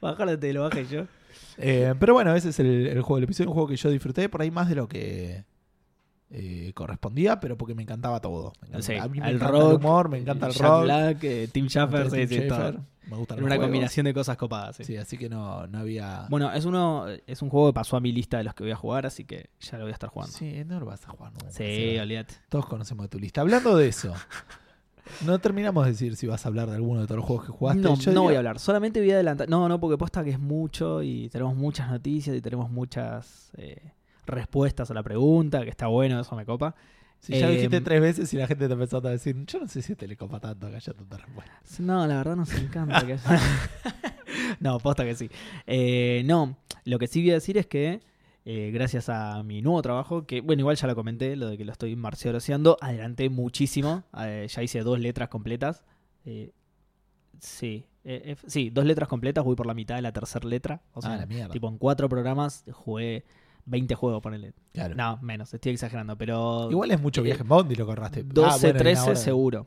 Bajalo, 0.00 0.38
te 0.38 0.52
lo 0.52 0.62
bajé 0.62 0.86
yo. 0.86 1.06
Eh, 1.58 1.94
pero 1.98 2.12
bueno, 2.12 2.34
ese 2.34 2.50
es 2.50 2.58
el, 2.60 2.86
el 2.86 3.00
juego 3.02 3.16
del 3.16 3.24
episodio, 3.24 3.48
un 3.50 3.54
juego 3.54 3.68
que 3.68 3.76
yo 3.76 3.88
disfruté 3.88 4.28
por 4.28 4.42
ahí 4.42 4.50
más 4.50 4.68
de 4.68 4.74
lo 4.74 4.88
que 4.88 5.44
eh, 6.30 6.72
correspondía, 6.74 7.38
pero 7.40 7.56
porque 7.56 7.74
me 7.74 7.82
encantaba 7.82 8.20
todo. 8.20 8.52
Me 8.60 8.68
encanta- 8.68 8.86
Sí, 8.86 8.94
a 8.94 9.06
mí 9.08 9.20
me 9.20 9.28
el 9.30 9.36
encanta 9.36 9.52
rock, 9.52 9.70
el 9.70 9.76
humor, 9.76 10.08
me 10.08 10.18
encanta 10.18 10.46
el 10.48 10.52
Jack 10.52 10.62
rock. 10.62 10.82
Black, 10.84 11.24
eh, 11.24 11.48
Tim 11.52 11.64
sí, 11.64 11.68
sí, 11.70 11.72
Schafer, 11.78 12.08
todo. 12.48 12.84
Me 13.08 13.12
Era 13.12 13.18
los 13.20 13.30
una 13.30 13.38
juegos. 13.38 13.58
combinación 13.66 14.04
de 14.04 14.12
cosas 14.14 14.36
copadas. 14.36 14.74
sí. 14.76 14.82
Sí, 14.84 14.96
así 14.96 15.16
que 15.16 15.28
no, 15.28 15.64
no 15.68 15.78
había. 15.78 16.26
Bueno, 16.28 16.52
es 16.52 16.64
uno 16.64 17.06
es 17.26 17.40
un 17.40 17.50
juego 17.50 17.68
que 17.68 17.74
pasó 17.74 17.96
a 17.96 18.00
mi 18.00 18.10
lista 18.10 18.38
de 18.38 18.42
los 18.44 18.52
que 18.54 18.64
voy 18.64 18.72
a 18.72 18.76
jugar, 18.76 19.06
así 19.06 19.24
que 19.24 19.50
ya 19.60 19.78
lo 19.78 19.84
voy 19.84 19.90
a 19.90 19.94
estar 19.94 20.10
jugando. 20.10 20.36
Sí, 20.36 20.50
Sí, 20.56 20.64
no 20.64 20.80
lo 20.80 20.86
vas 20.86 21.06
a 21.06 21.10
jugar 21.10 21.32
nunca. 21.32 21.50
Seba. 21.52 22.02
olvídate. 22.02 22.34
Todos 22.48 22.66
conocemos 22.66 23.04
de 23.04 23.08
tu 23.08 23.20
lista. 23.20 23.42
Hablando 23.42 23.76
de 23.76 23.86
eso, 23.86 24.12
no 25.24 25.38
terminamos 25.38 25.84
de 25.84 25.92
decir 25.92 26.16
si 26.16 26.26
vas 26.26 26.44
a 26.44 26.48
hablar 26.48 26.68
de 26.68 26.74
alguno 26.74 27.00
de 27.02 27.06
todos 27.06 27.18
los 27.18 27.26
juegos 27.26 27.46
que 27.46 27.52
jugaste. 27.52 27.80
No, 27.82 27.94
Yo 27.94 28.12
no 28.12 28.22
voy 28.24 28.34
a 28.34 28.38
hablar, 28.38 28.58
solamente 28.58 28.98
voy 28.98 29.12
a 29.12 29.14
adelantar. 29.14 29.48
No, 29.48 29.68
no, 29.68 29.78
porque 29.78 29.96
posta 29.96 30.24
que 30.24 30.30
es 30.30 30.40
mucho 30.40 31.00
y 31.04 31.28
tenemos 31.28 31.54
muchas 31.54 31.88
noticias 31.88 32.36
y 32.36 32.40
tenemos 32.40 32.70
muchas 32.70 33.52
eh, 33.56 33.92
respuestas 34.26 34.90
a 34.90 34.94
la 34.94 35.02
pregunta, 35.02 35.62
que 35.64 35.70
está 35.70 35.86
bueno, 35.86 36.20
eso 36.20 36.34
me 36.36 36.44
copa. 36.44 36.74
Si 37.18 37.32
ya 37.32 37.46
lo 37.46 37.52
Eh, 37.52 37.56
dijiste 37.56 37.80
tres 37.80 38.00
veces 38.00 38.32
y 38.34 38.36
la 38.36 38.46
gente 38.46 38.66
te 38.66 38.72
empezó 38.74 38.98
a 38.98 39.10
decir, 39.10 39.34
yo 39.46 39.58
no 39.60 39.68
sé 39.68 39.80
si 39.82 39.94
te 39.96 40.06
le 40.06 40.16
copa 40.16 40.38
tanto 40.38 40.68
que 40.68 40.76
haya 40.76 40.92
tanta 40.92 41.16
respuesta. 41.16 41.52
No, 41.78 42.06
la 42.06 42.16
verdad 42.18 42.36
nos 42.36 42.52
encanta 42.54 43.04
que 43.06 43.14
haya- 43.14 43.40
No, 44.60 44.78
posta 44.78 45.04
que 45.04 45.14
sí. 45.14 45.30
Eh, 45.66 46.22
no, 46.26 46.56
lo 46.84 46.98
que 46.98 47.06
sí 47.06 47.20
voy 47.22 47.30
a 47.30 47.34
decir 47.34 47.56
es 47.58 47.66
que 47.66 48.00
eh, 48.44 48.70
gracias 48.72 49.08
a 49.08 49.42
mi 49.42 49.60
nuevo 49.62 49.80
trabajo, 49.82 50.26
que 50.26 50.40
bueno, 50.40 50.60
igual 50.60 50.76
ya 50.76 50.86
lo 50.86 50.94
comenté, 50.94 51.34
lo 51.36 51.48
de 51.48 51.56
que 51.58 51.64
lo 51.64 51.72
estoy 51.72 51.96
marcialoseando, 51.96 52.76
adelanté 52.80 53.28
muchísimo. 53.28 54.04
Eh, 54.20 54.46
ya 54.48 54.62
hice 54.62 54.80
dos 54.80 55.00
letras 55.00 55.28
completas. 55.30 55.84
Eh, 56.26 56.52
sí, 57.40 57.86
sí, 58.46 58.70
dos 58.70 58.84
letras 58.84 59.08
completas, 59.08 59.42
voy 59.44 59.56
por 59.56 59.66
la 59.66 59.74
mitad 59.74 59.96
de 59.96 60.02
la 60.02 60.12
tercera 60.12 60.46
letra. 60.48 60.82
O 60.92 61.00
sea, 61.02 61.14
ah, 61.14 61.16
la 61.16 61.26
mierda. 61.26 61.52
tipo 61.52 61.68
en 61.68 61.78
cuatro 61.78 62.08
programas 62.08 62.64
jugué 62.72 63.24
20 63.66 63.94
juegos, 63.94 64.22
ponele. 64.22 64.54
Claro. 64.72 64.94
No, 64.94 65.18
menos, 65.22 65.52
estoy 65.52 65.72
exagerando, 65.72 66.16
pero... 66.16 66.68
Igual 66.70 66.90
es 66.92 67.00
mucho 67.00 67.22
viaje 67.22 67.42
en 67.42 67.48
Bond 67.48 67.70
y 67.72 67.74
lo 67.76 67.84
corraste. 67.86 68.22
12, 68.24 68.48
Ah, 68.48 68.56
bueno, 68.60 68.68
en 68.68 68.76
13 68.78 69.00
una 69.02 69.10
hora. 69.10 69.16
seguro. 69.16 69.66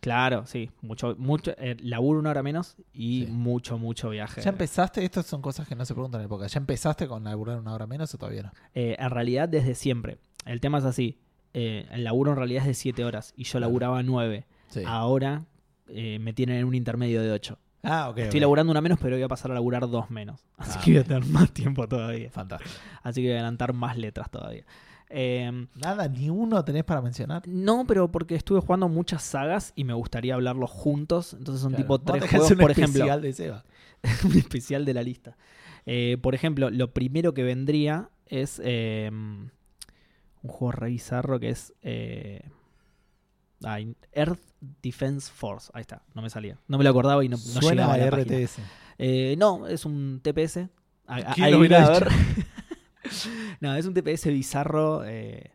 Claro, 0.00 0.46
sí. 0.46 0.70
Mucho, 0.82 1.14
mucho, 1.18 1.52
eh, 1.58 1.76
laburo 1.80 2.18
una 2.20 2.30
hora 2.30 2.42
menos 2.42 2.76
y 2.92 3.24
Sí. 3.24 3.32
mucho, 3.32 3.78
mucho 3.78 4.10
viaje. 4.10 4.42
¿Ya 4.42 4.50
empezaste? 4.50 5.04
Estas 5.04 5.26
son 5.26 5.40
cosas 5.40 5.66
que 5.66 5.74
no 5.74 5.84
se 5.86 5.94
preguntan 5.94 6.20
en 6.20 6.26
época. 6.26 6.46
¿Ya 6.46 6.58
empezaste 6.58 7.08
con 7.08 7.24
laburar 7.24 7.58
una 7.58 7.72
hora 7.72 7.86
menos 7.86 8.12
o 8.14 8.18
todavía 8.18 8.42
no? 8.42 8.52
Eh, 8.74 8.94
en 8.98 9.10
realidad, 9.10 9.48
desde 9.48 9.74
siempre. 9.74 10.18
El 10.44 10.60
tema 10.60 10.78
es 10.78 10.84
así. 10.84 11.18
eh, 11.58 11.86
el 11.90 12.04
laburo 12.04 12.32
en 12.32 12.36
realidad 12.36 12.62
es 12.64 12.66
de 12.68 12.74
7 12.74 13.02
horas 13.04 13.32
y 13.34 13.44
yo 13.44 13.58
laburaba 13.58 14.02
9. 14.02 14.44
Sí. 14.68 14.82
Ahora 14.84 15.46
eh, 15.88 16.18
me 16.18 16.34
tienen 16.34 16.56
en 16.56 16.64
un 16.66 16.74
intermedio 16.74 17.22
de 17.22 17.30
8. 17.30 17.58
Ah, 17.88 18.08
ok. 18.10 18.18
Estoy 18.18 18.40
laburando 18.40 18.70
una 18.72 18.80
menos, 18.80 18.98
pero 19.00 19.14
voy 19.16 19.22
a 19.22 19.28
pasar 19.28 19.50
a 19.52 19.54
laburar 19.54 19.88
dos 19.88 20.10
menos. 20.10 20.40
Así 20.56 20.76
Ah. 20.78 20.82
que 20.84 20.90
voy 20.92 21.00
a 21.00 21.04
tener 21.04 21.24
más 21.26 21.50
tiempo 21.52 21.86
todavía. 21.88 22.30
Fantástico. 22.30 22.70
Así 23.02 23.20
que 23.22 23.28
voy 23.28 23.32
a 23.34 23.36
adelantar 23.36 23.72
más 23.72 23.96
letras 23.96 24.30
todavía. 24.30 24.64
Eh, 25.08 25.68
Nada, 25.76 26.08
ni 26.08 26.30
uno 26.30 26.64
tenés 26.64 26.82
para 26.82 27.00
mencionar. 27.00 27.42
no, 27.46 27.86
pero 27.86 28.10
porque 28.10 28.34
estuve 28.34 28.60
jugando 28.60 28.88
muchas 28.88 29.22
sagas 29.22 29.72
y 29.76 29.84
me 29.84 29.92
gustaría 29.94 30.34
hablarlos 30.34 30.68
juntos. 30.70 31.32
Entonces 31.34 31.62
son 31.62 31.70
Claro. 31.74 31.84
tipo 31.84 32.00
tres 32.00 32.28
juegos, 32.28 32.50
un 32.50 32.58
por 32.58 32.70
ejemplo. 32.72 33.04
especial 33.04 33.22
de 33.22 33.32
Seba. 33.32 33.64
un 34.24 34.36
especial 34.36 34.84
de 34.84 34.94
la 34.94 35.02
lista. 35.04 35.36
Eh, 35.86 36.18
por 36.20 36.34
ejemplo, 36.34 36.70
lo 36.70 36.92
primero 36.92 37.34
que 37.34 37.44
vendría 37.44 38.10
es 38.26 38.60
eh, 38.64 39.08
un 39.12 39.52
juego 40.42 40.72
re 40.72 40.88
bizarro 40.88 41.38
que 41.38 41.50
es 41.50 41.72
Earth 44.12 44.40
Defense 44.82 45.30
Force. 45.32 45.70
Ahí 45.74 45.80
está, 45.82 46.02
no 46.14 46.22
me 46.22 46.30
salía. 46.30 46.58
No 46.68 46.78
me 46.78 46.84
lo 46.84 46.90
acordaba 46.90 47.24
y 47.24 47.28
no, 47.28 47.36
no 47.36 47.42
Suena 47.42 47.70
llegaba 47.92 47.94
a 47.94 47.98
la. 47.98 48.10
RTS. 48.10 48.58
Eh, 48.98 49.34
no, 49.38 49.66
es 49.66 49.84
un 49.84 50.20
TPS. 50.22 50.68
A- 51.06 51.34
¿Quién 51.34 51.46
ahí 51.46 51.52
lo 51.52 51.58
hubiera 51.58 51.86
a 51.86 51.90
dicho? 51.92 52.04
ver. 52.04 52.12
no, 53.60 53.74
es 53.76 53.86
un 53.86 53.94
TPS 53.94 54.26
bizarro 54.26 55.04
eh, 55.04 55.52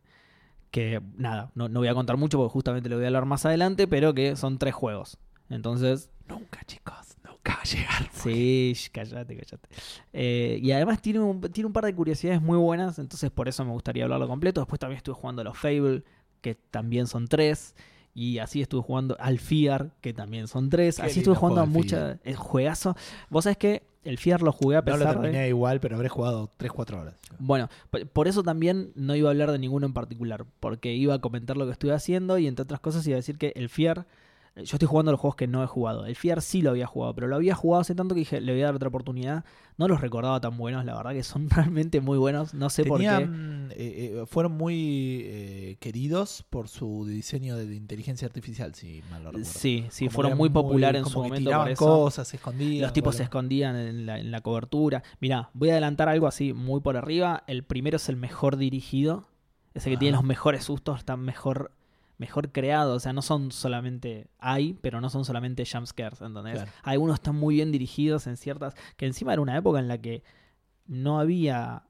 que, 0.72 1.01
nada, 1.18 1.51
no, 1.56 1.68
no 1.70 1.80
voy 1.80 1.88
a 1.89 1.94
contar 1.94 2.18
mucho 2.18 2.38
porque 2.38 2.51
justamente 2.53 2.89
lo 2.89 2.96
voy 2.96 3.06
a 3.06 3.08
hablar 3.08 3.25
más 3.25 3.46
adelante, 3.46 3.88
pero 3.88 4.13
que 4.13 4.36
son 4.36 4.58
tres 4.58 4.74
juegos. 4.74 5.18
Entonces, 5.50 6.10
Nunca, 6.27 6.62
chicos, 6.65 7.18
nunca 7.25 7.56
va 7.56 7.62
a 7.62 7.65
llegar. 7.65 8.10
Sí, 8.13 8.74
cállate, 8.94 9.36
cállate. 9.36 9.68
Eh, 10.13 10.60
y 10.62 10.72
además 10.72 11.01
tiene 11.01 11.20
un, 11.20 11.41
tiene 11.41 11.68
un 11.68 11.74
par 11.74 11.84
de 11.84 11.94
curiosidades 11.94 12.41
muy 12.41 12.58
buenas, 12.58 13.00
entonces 13.00 13.30
por 13.32 13.50
eso 13.50 13.65
me 13.65 13.72
gustaría 13.72 14.06
hablarlo 14.06 14.30
completo. 14.30 14.62
Después 14.62 14.80
también 14.80 14.98
estuve 14.98 15.15
jugando 15.15 15.41
a 15.41 15.46
los 15.46 15.58
Fable, 15.58 16.03
que 16.39 16.56
también 16.56 17.08
son 17.08 17.27
tres. 17.27 17.75
Y 18.13 18.39
así 18.39 18.62
estuve 18.62 18.82
jugando 18.82 19.15
al 19.20 19.39
Fiar, 19.39 19.91
que 20.01 20.13
también 20.13 20.48
son 20.48 20.70
tres. 20.70 20.98
Qué 20.98 21.03
así 21.03 21.20
estuve 21.20 21.36
jugando 21.36 21.62
a 21.62 21.65
juego 21.65 21.80
el 21.80 21.84
mucha. 21.86 22.20
El 22.24 22.36
juegazo. 22.36 22.96
Vos 23.30 23.46
sabés 23.46 23.58
que 23.58 23.84
el 24.03 24.18
Fiar 24.18 24.41
lo 24.41 24.51
jugué 24.51 24.75
a 24.77 24.80
No 24.82 24.86
pesar 24.86 25.00
lo 25.00 25.22
de. 25.22 25.27
terminé 25.30 25.48
igual, 25.48 25.80
pero 25.80 25.96
habré 25.96 26.10
jugado 26.10 26.50
3-4 26.60 27.00
horas. 27.00 27.15
Bueno, 27.39 27.70
por 28.13 28.27
eso 28.27 28.44
también 28.44 28.91
no 28.96 29.15
iba 29.15 29.30
a 29.30 29.32
hablar 29.32 29.51
de 29.51 29.60
ninguno 29.60 29.86
en 29.86 29.94
particular, 29.94 30.46
porque 30.60 30.94
iba 30.94 31.13
a 31.13 31.20
comentar 31.20 31.56
lo 31.56 31.65
que 31.65 31.72
estuve 31.72 31.94
haciendo 31.94 32.38
y 32.38 32.48
entre 32.48 32.63
otras 32.63 32.80
cosas 32.80 33.06
iba 33.08 33.15
a 33.15 33.18
decir 33.18 33.38
que 33.38 33.53
el 33.56 33.70
FIAR, 33.70 34.00
eh, 34.00 34.06
yo 34.55 34.63
estoy 34.63 34.88
jugando 34.88 35.12
los 35.12 35.22
juegos 35.22 35.38
que 35.38 35.48
no 35.48 35.63
he 35.63 35.67
jugado. 35.67 36.05
El 36.05 36.15
FIAR 36.15 36.41
sí 36.41 36.62
lo 36.62 36.72
había 36.72 36.86
jugado, 36.86 37.15
pero 37.15 37.27
lo 37.27 37.38
había 37.38 37.55
jugado 37.55 37.81
hace 37.81 37.96
tanto 37.96 38.13
que 38.13 38.20
dije, 38.20 38.41
le 38.41 38.51
voy 38.51 38.62
a 38.62 38.65
dar 38.65 38.75
otra 38.75 38.89
oportunidad. 38.89 39.46
No 39.77 39.88
los 39.88 40.01
recordaba 40.01 40.41
tan 40.41 40.58
buenos, 40.58 40.84
la 40.84 40.96
verdad 40.96 41.13
que 41.13 41.24
son 41.24 41.50
realmente 41.50 42.01
muy 42.01 42.17
buenos, 42.17 42.53
no 42.53 42.70
sé 42.70 42.84
por 42.84 43.00
qué. 43.00 43.08
Eh, 43.08 43.67
eh, 43.72 44.24
fueron 44.27 44.51
muy 44.51 45.22
eh, 45.24 45.77
queridos 45.79 46.43
por 46.50 46.67
su 46.67 47.05
diseño 47.05 47.55
de 47.55 47.74
inteligencia 47.74 48.27
artificial, 48.27 48.75
si 48.75 49.01
mal 49.10 49.24
no 49.24 49.31
recuerdo. 49.31 49.50
Sí, 49.50 49.86
sí, 49.89 50.05
Como 50.05 50.15
fueron 50.15 50.38
muy 50.38 50.50
populares 50.50 51.03
en 51.03 51.10
su 51.10 51.20
momento 51.20 51.38
tiraban 51.38 51.65
por 51.67 51.72
eso. 51.72 51.86
cosas, 51.86 52.27
se 52.27 52.36
escondían. 52.36 52.81
Los 52.81 52.93
tipos 52.93 53.15
se 53.15 53.24
escondían 53.24 53.77
en 53.77 54.05
la, 54.05 54.20
en 54.20 54.31
la 54.31 54.41
cobertura. 54.41 55.01
Mirá, 55.22 55.50
voy 55.53 55.70
a 55.70 55.74
adelantar 55.74 56.10
algo 56.10 56.27
así 56.27 56.51
muy 56.51 56.81
por 56.81 56.98
arriba. 56.98 57.43
El 57.48 57.63
primero 57.63 57.96
es 57.96 58.10
el 58.10 58.17
mejor 58.17 58.58
dirigido. 58.58 59.27
Ese 59.74 59.89
que 59.89 59.96
tiene 59.96 60.17
los 60.17 60.25
mejores 60.25 60.65
sustos, 60.65 61.00
está 61.00 61.15
mejor, 61.15 61.72
mejor 62.22 62.51
creado. 62.54 62.94
O 62.96 63.00
sea, 63.00 63.12
no 63.12 63.22
son 63.22 63.51
solamente. 63.51 64.30
Hay, 64.40 64.74
pero 64.82 65.01
no 65.01 65.10
son 65.10 65.25
solamente 65.25 65.66
jumpscares. 65.66 66.22
¿entendés? 66.22 66.54
Claro. 66.56 66.72
Algunos 66.84 67.16
están 67.16 67.36
muy 67.36 67.56
bien 67.56 67.72
dirigidos 67.74 68.28
en 68.28 68.38
ciertas. 68.38 68.75
Que 68.96 69.08
encima 69.08 69.34
era 69.34 69.42
una 69.42 69.58
época 69.58 69.80
en 69.80 69.88
la 69.90 69.98
que 70.00 70.24
no 70.86 71.20
había 71.20 71.84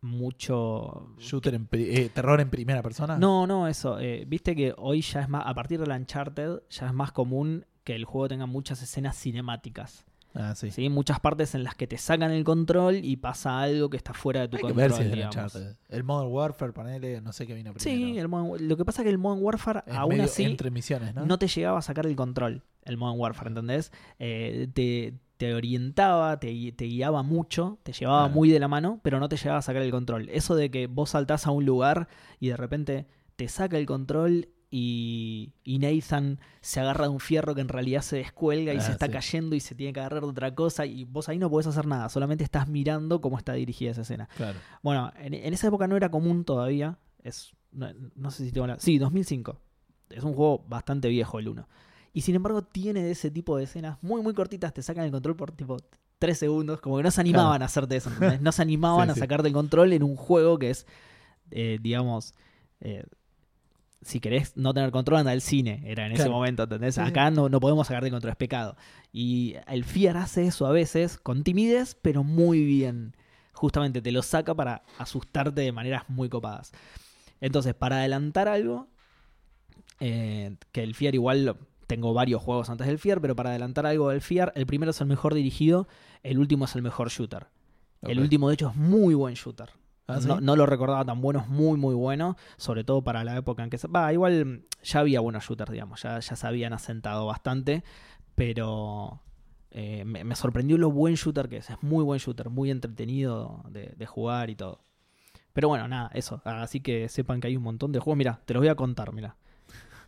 mucho. 0.00 1.08
Shooter 1.18 1.54
en 1.54 1.68
eh, 1.72 2.10
terror 2.14 2.40
en 2.40 2.50
primera 2.50 2.82
persona. 2.82 3.18
No, 3.18 3.46
no, 3.46 3.66
eso. 3.66 3.98
eh, 3.98 4.24
Viste 4.26 4.54
que 4.54 4.74
hoy 4.76 5.00
ya 5.00 5.20
es 5.22 5.28
más. 5.28 5.42
A 5.46 5.54
partir 5.54 5.80
del 5.80 5.90
Uncharted, 5.90 6.60
ya 6.70 6.86
es 6.86 6.92
más 6.92 7.10
común 7.12 7.66
que 7.84 7.94
el 7.94 8.04
juego 8.04 8.28
tenga 8.28 8.46
muchas 8.46 8.82
escenas 8.82 9.16
cinemáticas. 9.18 10.04
Ah, 10.34 10.54
sí. 10.56 10.70
¿sí? 10.72 10.88
Muchas 10.88 11.20
partes 11.20 11.54
en 11.54 11.62
las 11.62 11.74
que 11.76 11.86
te 11.86 11.96
sacan 11.96 12.30
el 12.32 12.42
control 12.44 12.96
y 12.96 13.16
pasa 13.16 13.60
algo 13.60 13.88
que 13.88 13.96
está 13.96 14.12
fuera 14.14 14.40
de 14.40 14.48
tu 14.48 14.56
Hay 14.56 14.62
que 14.62 14.68
control. 14.68 14.90
ver 14.90 14.92
si 14.92 15.58
es. 15.58 15.76
El 15.88 16.02
Modern 16.04 16.30
Warfare, 16.32 16.72
panele, 16.72 17.20
no 17.20 17.32
sé 17.32 17.46
qué 17.46 17.54
vino 17.54 17.72
primero. 17.72 17.78
Sí, 18.12 18.18
el 18.18 18.28
Modern- 18.28 18.60
lo 18.66 18.76
que 18.76 18.84
pasa 18.84 19.02
es 19.02 19.04
que 19.04 19.10
el 19.10 19.18
Modern 19.18 19.42
Warfare, 19.44 19.82
Es 19.86 19.94
aún 19.94 20.20
así, 20.20 20.42
entre 20.44 20.70
misiones, 20.70 21.14
¿no? 21.14 21.24
¿no? 21.24 21.38
te 21.38 21.46
llegaba 21.46 21.78
a 21.78 21.82
sacar 21.82 22.06
el 22.06 22.16
control, 22.16 22.62
el 22.84 22.96
Modern 22.96 23.20
Warfare, 23.20 23.48
¿entendés? 23.48 23.92
Eh, 24.18 24.68
te, 24.74 25.14
te 25.36 25.54
orientaba, 25.54 26.40
te, 26.40 26.72
te 26.72 26.84
guiaba 26.86 27.22
mucho, 27.22 27.78
te 27.82 27.92
llevaba 27.92 28.24
Claro. 28.24 28.34
muy 28.34 28.50
de 28.50 28.58
la 28.58 28.68
mano, 28.68 29.00
pero 29.02 29.20
no 29.20 29.28
te 29.28 29.36
llegaba 29.36 29.58
a 29.58 29.62
sacar 29.62 29.82
el 29.82 29.90
control. 29.90 30.28
Eso 30.30 30.56
de 30.56 30.70
que 30.70 30.86
vos 30.88 31.10
saltás 31.10 31.46
a 31.46 31.50
un 31.52 31.64
lugar 31.64 32.08
y 32.40 32.48
de 32.48 32.56
repente 32.56 33.06
te 33.36 33.48
saca 33.48 33.78
el 33.78 33.86
control 33.86 34.48
y, 34.76 35.52
y 35.62 35.78
Nathan 35.78 36.40
se 36.60 36.80
agarra 36.80 37.04
de 37.04 37.10
un 37.10 37.20
fierro 37.20 37.54
que 37.54 37.60
en 37.60 37.68
realidad 37.68 38.02
se 38.02 38.16
descuelga 38.16 38.74
y 38.74 38.78
Ah, 38.78 38.80
se 38.80 38.90
está 38.90 39.06
sí. 39.06 39.12
cayendo 39.12 39.54
y 39.54 39.60
se 39.60 39.76
tiene 39.76 39.92
que 39.92 40.00
agarrar 40.00 40.22
de 40.22 40.28
otra 40.30 40.52
cosa 40.52 40.84
y 40.84 41.04
vos 41.04 41.28
ahí 41.28 41.38
no 41.38 41.48
podés 41.48 41.68
hacer 41.68 41.86
nada, 41.86 42.08
solamente 42.08 42.42
estás 42.42 42.66
mirando 42.66 43.20
cómo 43.20 43.38
está 43.38 43.52
dirigida 43.52 43.92
esa 43.92 44.00
escena. 44.00 44.28
Claro. 44.36 44.58
Bueno, 44.82 45.12
en, 45.20 45.32
en 45.34 45.54
esa 45.54 45.68
época 45.68 45.86
no 45.86 45.96
era 45.96 46.10
común 46.10 46.44
todavía. 46.44 46.98
Es, 47.22 47.52
no, 47.70 47.86
no 48.16 48.30
sé 48.32 48.44
si 48.46 48.50
tengo 48.50 48.66
la. 48.66 48.80
Sí, 48.80 48.98
2005. 48.98 49.60
Es 50.10 50.24
un 50.24 50.34
juego 50.34 50.64
bastante 50.68 51.08
viejo 51.08 51.38
el 51.38 51.48
1. 51.48 51.68
Y 52.12 52.22
sin 52.22 52.34
embargo, 52.34 52.62
tiene 52.62 53.02
de 53.02 53.12
ese 53.12 53.30
tipo 53.30 53.56
de 53.56 53.64
escenas 53.64 53.98
muy, 54.02 54.22
muy 54.22 54.34
cortitas. 54.34 54.74
Te 54.74 54.82
sacan 54.82 55.04
el 55.04 55.10
control 55.12 55.36
por 55.36 55.52
tipo 55.52 55.76
3 56.18 56.36
segundos. 56.36 56.80
Como 56.80 56.96
que 56.96 57.02
no 57.04 57.10
se 57.12 57.20
animaban 57.20 57.62
a 57.62 57.66
hacerte 57.66 57.96
eso. 57.96 58.10
¿entendés? 58.10 58.40
No 58.40 58.50
se 58.52 58.62
animaban 58.68 59.06
Sí, 59.06 59.10
a 59.12 59.14
sí. 59.14 59.20
sacarte 59.20 59.46
el 59.48 59.54
control 59.54 59.92
en 59.92 60.02
un 60.02 60.16
juego 60.16 60.58
que 60.58 60.70
es, 60.70 60.86
eh, 61.52 61.78
digamos. 61.80 62.34
eh, 62.80 63.04
si 64.04 64.20
querés 64.20 64.56
no 64.56 64.74
tener 64.74 64.90
control, 64.90 65.20
anda 65.20 65.32
al 65.32 65.40
cine. 65.40 65.82
Era 65.84 66.06
en 66.06 66.12
ese 66.12 66.28
momento, 66.28 66.64
¿entendés? 66.64 66.98
Acá 66.98 67.30
no, 67.30 67.48
no 67.48 67.60
podemos 67.60 67.86
sacarte 67.86 68.06
el 68.06 68.12
control, 68.12 68.32
es 68.32 68.36
pecado. 68.36 68.76
Y 69.12 69.56
el 69.66 69.84
FIAR 69.84 70.16
hace 70.16 70.46
eso 70.46 70.66
a 70.66 70.70
veces, 70.70 71.18
con 71.18 71.42
timidez, 71.42 71.96
pero 72.00 72.22
muy 72.22 72.64
bien. 72.64 73.16
Justamente 73.52 74.02
te 74.02 74.12
lo 74.12 74.22
saca 74.22 74.54
para 74.54 74.82
asustarte 74.98 75.62
de 75.62 75.72
maneras 75.72 76.04
muy 76.08 76.28
copadas. 76.28 76.72
Entonces, 77.40 77.74
para 77.74 77.98
adelantar 77.98 78.48
algo, 78.48 78.88
eh, 80.00 80.56
que 80.72 80.82
el 80.82 80.94
FIAR 80.94 81.14
igual 81.14 81.56
tengo 81.86 82.12
varios 82.12 82.42
juegos 82.42 82.70
antes 82.70 82.86
del 82.86 82.98
FIAR, 82.98 83.20
pero 83.20 83.34
para 83.34 83.50
adelantar 83.50 83.86
algo 83.86 84.10
del 84.10 84.20
FIAR, 84.20 84.52
el 84.54 84.66
primero 84.66 84.90
es 84.90 85.00
el 85.00 85.06
mejor 85.06 85.34
dirigido, 85.34 85.88
el 86.22 86.38
último 86.38 86.64
es 86.66 86.74
el 86.74 86.82
mejor 86.82 87.10
shooter. 87.10 87.46
El 88.02 88.20
último, 88.20 88.48
de 88.48 88.54
hecho, 88.54 88.68
es 88.68 88.76
muy 88.76 89.14
buen 89.14 89.34
shooter. 89.34 89.70
Ah, 90.06 90.20
¿sí? 90.20 90.28
no, 90.28 90.40
no 90.40 90.56
lo 90.56 90.66
recordaba 90.66 91.04
tan 91.04 91.20
bueno, 91.20 91.40
es 91.40 91.48
muy, 91.48 91.78
muy 91.78 91.94
bueno. 91.94 92.36
Sobre 92.56 92.84
todo 92.84 93.02
para 93.02 93.24
la 93.24 93.36
época 93.36 93.62
en 93.62 93.70
que 93.70 93.78
se. 93.78 93.88
Va, 93.88 94.12
igual 94.12 94.64
ya 94.82 95.00
había 95.00 95.20
buenos 95.20 95.44
shooters, 95.44 95.72
digamos. 95.72 96.02
Ya, 96.02 96.20
ya 96.20 96.36
se 96.36 96.46
habían 96.46 96.72
asentado 96.72 97.26
bastante. 97.26 97.84
Pero 98.34 99.22
eh, 99.70 100.04
me, 100.04 100.24
me 100.24 100.34
sorprendió 100.34 100.76
lo 100.78 100.90
buen 100.90 101.14
shooter 101.14 101.48
que 101.48 101.58
es. 101.58 101.70
Es 101.70 101.82
muy 101.82 102.04
buen 102.04 102.18
shooter, 102.18 102.50
muy 102.50 102.70
entretenido 102.70 103.62
de, 103.68 103.94
de 103.96 104.06
jugar 104.06 104.50
y 104.50 104.56
todo. 104.56 104.84
Pero 105.54 105.68
bueno, 105.68 105.86
nada, 105.88 106.10
eso. 106.14 106.42
Así 106.44 106.80
que 106.80 107.08
sepan 107.08 107.40
que 107.40 107.46
hay 107.46 107.56
un 107.56 107.62
montón 107.62 107.92
de 107.92 108.00
juegos. 108.00 108.18
Mira, 108.18 108.40
te 108.44 108.54
los 108.54 108.60
voy 108.60 108.68
a 108.68 108.74
contar, 108.74 109.12
mira. 109.12 109.36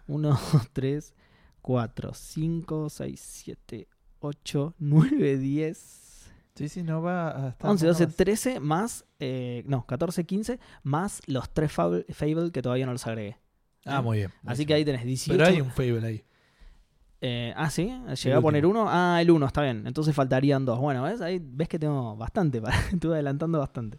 1, 0.08 0.28
2, 0.28 0.68
3, 0.72 1.14
4, 1.62 2.14
5, 2.14 2.90
6, 2.90 3.20
7, 3.20 3.88
8, 4.20 4.74
9, 4.78 5.38
10. 5.38 6.05
Sí, 6.56 6.68
sí, 6.68 6.82
no 6.82 7.02
va 7.02 7.28
a 7.28 7.48
estar. 7.50 7.70
11, 7.70 7.84
no 7.84 7.88
12, 7.92 8.06
más. 8.06 8.16
13 8.16 8.60
más, 8.60 9.04
eh, 9.20 9.62
no, 9.66 9.86
14, 9.86 10.24
15 10.24 10.58
más 10.82 11.20
los 11.26 11.50
tres 11.52 11.70
Fable, 11.70 12.04
Fable 12.12 12.50
que 12.50 12.62
todavía 12.62 12.86
no 12.86 12.92
los 12.92 13.06
agregué. 13.06 13.36
Ah, 13.84 14.02
muy 14.02 14.18
bien. 14.18 14.32
Así 14.44 14.66
que 14.66 14.74
ahí 14.74 14.84
tenés 14.84 15.04
18. 15.04 15.36
Pero 15.38 15.48
hay 15.48 15.60
un 15.60 15.70
Fable 15.70 16.06
ahí. 16.06 16.24
Eh, 17.20 17.52
ah, 17.56 17.70
sí, 17.70 17.84
llegué 17.86 18.30
El 18.32 18.38
a 18.38 18.40
poner 18.40 18.66
último. 18.66 18.82
uno. 18.82 18.90
Ah, 18.92 19.18
el 19.22 19.30
uno, 19.30 19.46
está 19.46 19.62
bien. 19.62 19.86
Entonces 19.86 20.14
faltarían 20.14 20.64
dos. 20.64 20.78
Bueno, 20.80 21.02
¿ves? 21.02 21.20
Ahí 21.20 21.40
ves 21.42 21.68
que 21.68 21.78
tengo 21.78 22.16
bastante. 22.16 22.60
para- 22.60 22.76
Estuve 22.92 23.14
adelantando 23.14 23.58
bastante. 23.58 23.98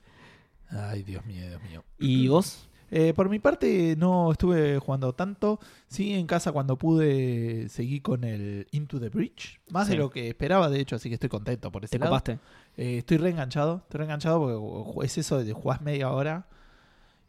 Ay, 0.70 1.04
Dios 1.04 1.26
mío, 1.26 1.48
Dios 1.48 1.62
mío. 1.64 1.84
¿Y 2.00 2.28
vos? 2.28 2.70
Eh, 2.90 3.14
por 3.14 3.30
mi 3.30 3.40
parte, 3.40 3.96
no 3.98 4.32
estuve 4.32 4.80
jugando 4.80 5.14
tanto. 5.14 5.60
Sí, 5.88 6.14
en 6.14 6.26
casa 6.28 6.52
cuando 6.52 6.78
pude 6.78 7.68
seguí 7.70 8.00
con 8.00 8.24
el 8.24 8.68
Into 8.72 9.00
the 9.00 9.10
Breach. 9.10 9.60
Más 9.72 9.88
Sí. 9.88 9.92
de 9.94 9.98
lo 10.00 10.10
que 10.10 10.30
esperaba, 10.30 10.70
de 10.70 10.80
hecho, 10.80 10.96
así 10.96 11.10
que 11.10 11.16
estoy 11.16 11.30
contento 11.30 11.72
por 11.72 11.84
ese 11.84 11.92
¿Te 11.92 12.00
lado. 12.00 12.12
copaste? 12.12 12.40
Eh, 12.78 13.00
estoy 13.00 13.18
reenganchado. 13.18 13.78
Estoy 13.84 13.98
reenganchado 14.00 14.40
porque 14.40 15.06
es 15.06 15.18
eso 15.18 15.44
de 15.44 15.52
jugás 15.54 15.82
media 15.82 16.12
hora 16.12 16.48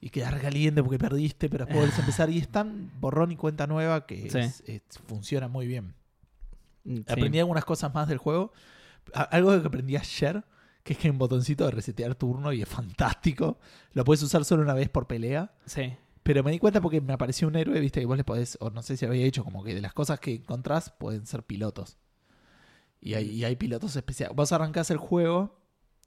y 0.01 0.11
quedar 0.11 0.41
caliente 0.41 0.81
porque 0.83 0.99
perdiste, 0.99 1.49
pero 1.49 1.65
después 1.65 1.81
volvés 1.87 1.99
a 1.99 2.03
empezar. 2.03 2.31
Y 2.31 2.39
es 2.39 2.49
tan 2.49 2.93
borrón 3.01 3.33
y 3.33 3.37
cuenta 3.37 3.67
nueva 3.67 4.07
que 4.07 4.31
Sí. 4.31 4.39
es- 4.39 4.63
es- 4.67 4.83
funciona 5.07 5.49
muy 5.49 5.67
bien. 5.67 5.95
Mm, 6.85 6.95
sí. 6.99 7.05
Aprendí 7.09 7.41
algunas 7.41 7.65
cosas 7.65 7.93
más 7.93 8.07
del 8.09 8.19
juego. 8.19 8.53
Algo 9.13 9.61
que 9.61 9.67
aprendí 9.67 9.97
ayer, 9.97 10.45
que 10.89 10.95
es 10.95 10.99
que 10.99 11.09
hay 11.09 11.13
un 11.13 11.19
botoncito 11.19 11.67
de 11.67 11.71
resetear 11.71 12.15
turno 12.15 12.51
y 12.51 12.63
es 12.63 12.69
fantástico. 12.69 13.59
Lo 13.93 14.07
puedes 14.07 14.23
usar 14.23 14.47
solo 14.47 14.63
una 14.63 14.73
vez 14.73 14.89
por 14.89 15.07
pelea. 15.07 15.53
Sí. 15.67 15.93
Pero 16.23 16.43
me 16.43 16.51
di 16.51 16.59
cuenta 16.59 16.81
porque 16.81 17.03
me 17.03 17.13
apareció 17.13 17.47
un 17.47 17.57
héroe, 17.57 17.79
viste, 17.79 18.01
que 18.01 18.07
vos 18.07 18.17
le 18.17 18.25
podés, 18.25 18.57
o 18.63 18.71
no 18.71 18.81
sé 18.81 18.97
si 18.97 19.05
había 19.05 19.23
dicho, 19.23 19.45
como 19.45 19.63
que 19.63 19.75
de 19.75 19.83
las 19.83 19.93
cosas 19.93 20.19
que 20.19 20.37
encontrás 20.37 20.89
pueden 20.99 21.27
ser 21.27 21.43
pilotos. 21.43 21.99
Y 23.03 23.13
hay, 23.13 23.29
y 23.29 23.45
hay 23.45 23.57
pilotos 23.57 23.97
especiales. 23.97 24.35
Vos 24.35 24.51
arrancás 24.51 24.91
el 24.91 24.97
juego 24.97 25.61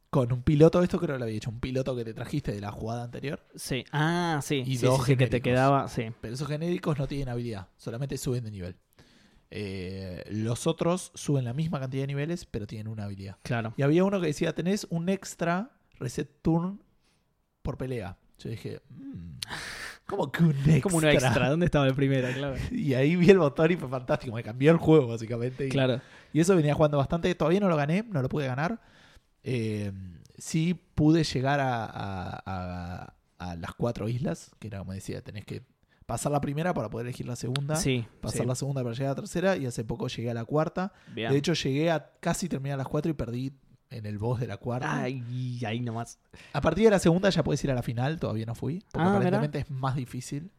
con 0.09 0.33
un 0.33 0.41
piloto, 0.41 0.81
esto 0.81 0.97
creo 0.97 1.13
que 1.13 1.19
lo 1.19 1.25
había 1.25 1.35
dicho, 1.35 1.51
un 1.51 1.59
piloto 1.59 1.95
que 1.95 2.03
te 2.03 2.15
trajiste 2.15 2.51
de 2.51 2.61
la 2.61 2.71
jugada 2.71 3.03
anterior. 3.03 3.45
Sí. 3.53 3.85
Ah, 3.91 4.39
sí. 4.41 4.63
Y 4.65 4.77
sí, 4.77 4.85
dos 4.87 5.05
sí, 5.05 5.11
sí, 5.11 5.15
que 5.15 5.27
te 5.27 5.41
quedaba. 5.41 5.87
Sí. 5.89 6.07
Pero 6.21 6.33
esos 6.33 6.47
genéricos 6.47 6.97
no 6.97 7.07
tienen 7.07 7.29
habilidad, 7.29 7.67
solamente 7.77 8.17
suben 8.17 8.43
de 8.43 8.49
nivel. 8.49 8.75
Eh, 9.53 10.23
los 10.29 10.65
otros 10.65 11.11
suben 11.13 11.43
la 11.45 11.53
misma 11.53 11.79
cantidad 11.79 12.03
de 12.03 12.07
niveles, 12.07 12.45
pero 12.45 12.65
tienen 12.65 12.87
una 12.87 13.03
habilidad. 13.03 13.35
Claro. 13.43 13.73
Y 13.77 13.81
había 13.81 14.03
uno 14.05 14.21
que 14.21 14.27
decía, 14.27 14.55
tenés 14.55 14.87
un 14.89 15.09
extra 15.09 15.71
reset 15.99 16.29
turn 16.41 16.81
por 17.61 17.77
pelea. 17.77 18.17
Yo 18.39 18.49
dije, 18.49 18.81
"Mm, 18.89 19.33
¿cómo 20.07 20.31
que 20.31 20.43
un 20.43 20.51
extra? 20.55 20.81
Como 20.81 20.97
uno 20.97 21.09
extra. 21.09 21.49
¿Dónde 21.49 21.65
estaba 21.65 21.85
el 21.87 21.93
primero? 21.95 22.27
Claro. 22.33 22.55
Y 22.71 22.93
ahí 22.93 23.15
vi 23.17 23.29
el 23.29 23.39
botón 23.39 23.71
y 23.71 23.75
fue 23.75 23.89
fantástico. 23.89 24.33
Me 24.35 24.41
cambió 24.43 24.71
el 24.71 24.77
juego, 24.77 25.07
básicamente. 25.07 25.67
Y, 25.67 25.69
Claro. 25.69 26.01
y 26.33 26.39
eso 26.39 26.55
venía 26.55 26.73
jugando 26.73 26.97
bastante. 26.97 27.35
Todavía 27.35 27.59
no 27.59 27.67
lo 27.69 27.75
gané, 27.75 28.03
no 28.09 28.21
lo 28.21 28.29
pude 28.29 28.47
ganar. 28.47 28.81
Eh, 29.43 29.91
sí 30.37 30.73
pude 30.95 31.23
llegar 31.23 31.59
a, 31.59 31.85
a- 31.85 32.41
a- 32.45 33.13
a 33.37 33.55
las 33.55 33.73
cuatro 33.73 34.07
islas, 34.07 34.51
que 34.59 34.67
era 34.67 34.79
como 34.79 34.93
decía, 34.93 35.21
tenés 35.21 35.45
que 35.45 35.63
pasar 36.11 36.31
la 36.31 36.41
primera 36.41 36.73
para 36.73 36.89
poder 36.89 37.07
elegir 37.07 37.25
la 37.27 37.35
segunda. 37.37 37.75
Sí. 37.77 38.05
Pasar 38.19 38.41
sí. 38.41 38.47
la 38.47 38.55
segunda 38.55 38.83
para 38.83 38.93
llegar 38.93 39.07
a 39.07 39.11
la 39.11 39.15
tercera. 39.21 39.55
Y 39.57 39.65
hace 39.65 39.83
poco 39.85 40.07
llegué 40.07 40.29
a 40.29 40.33
la 40.33 40.43
cuarta. 40.45 40.91
Bien. 41.13 41.31
De 41.31 41.37
hecho, 41.37 41.53
llegué 41.53 41.89
a 41.89 42.11
casi 42.19 42.49
terminar 42.49 42.77
las 42.77 42.87
cuatro 42.87 43.09
y 43.09 43.13
perdí 43.13 43.53
en 43.89 44.05
el 44.05 44.17
boss 44.17 44.39
de 44.41 44.47
la 44.47 44.57
cuarta. 44.57 45.01
Ay, 45.03 45.59
ahí 45.65 45.79
nomás. 45.79 46.19
A 46.53 46.59
partir 46.61 46.83
de 46.85 46.91
la 46.91 46.99
segunda 46.99 47.29
ya 47.29 47.43
puedes 47.43 47.63
ir 47.63 47.71
a 47.71 47.75
la 47.75 47.81
final, 47.83 48.19
todavía 48.19 48.45
no 48.45 48.55
fui. 48.55 48.83
Porque 48.91 49.07
Ah, 49.07 49.15
aparentemente 49.15 49.59
es 49.59 49.69
más 49.69 49.95
difícil 49.95 50.51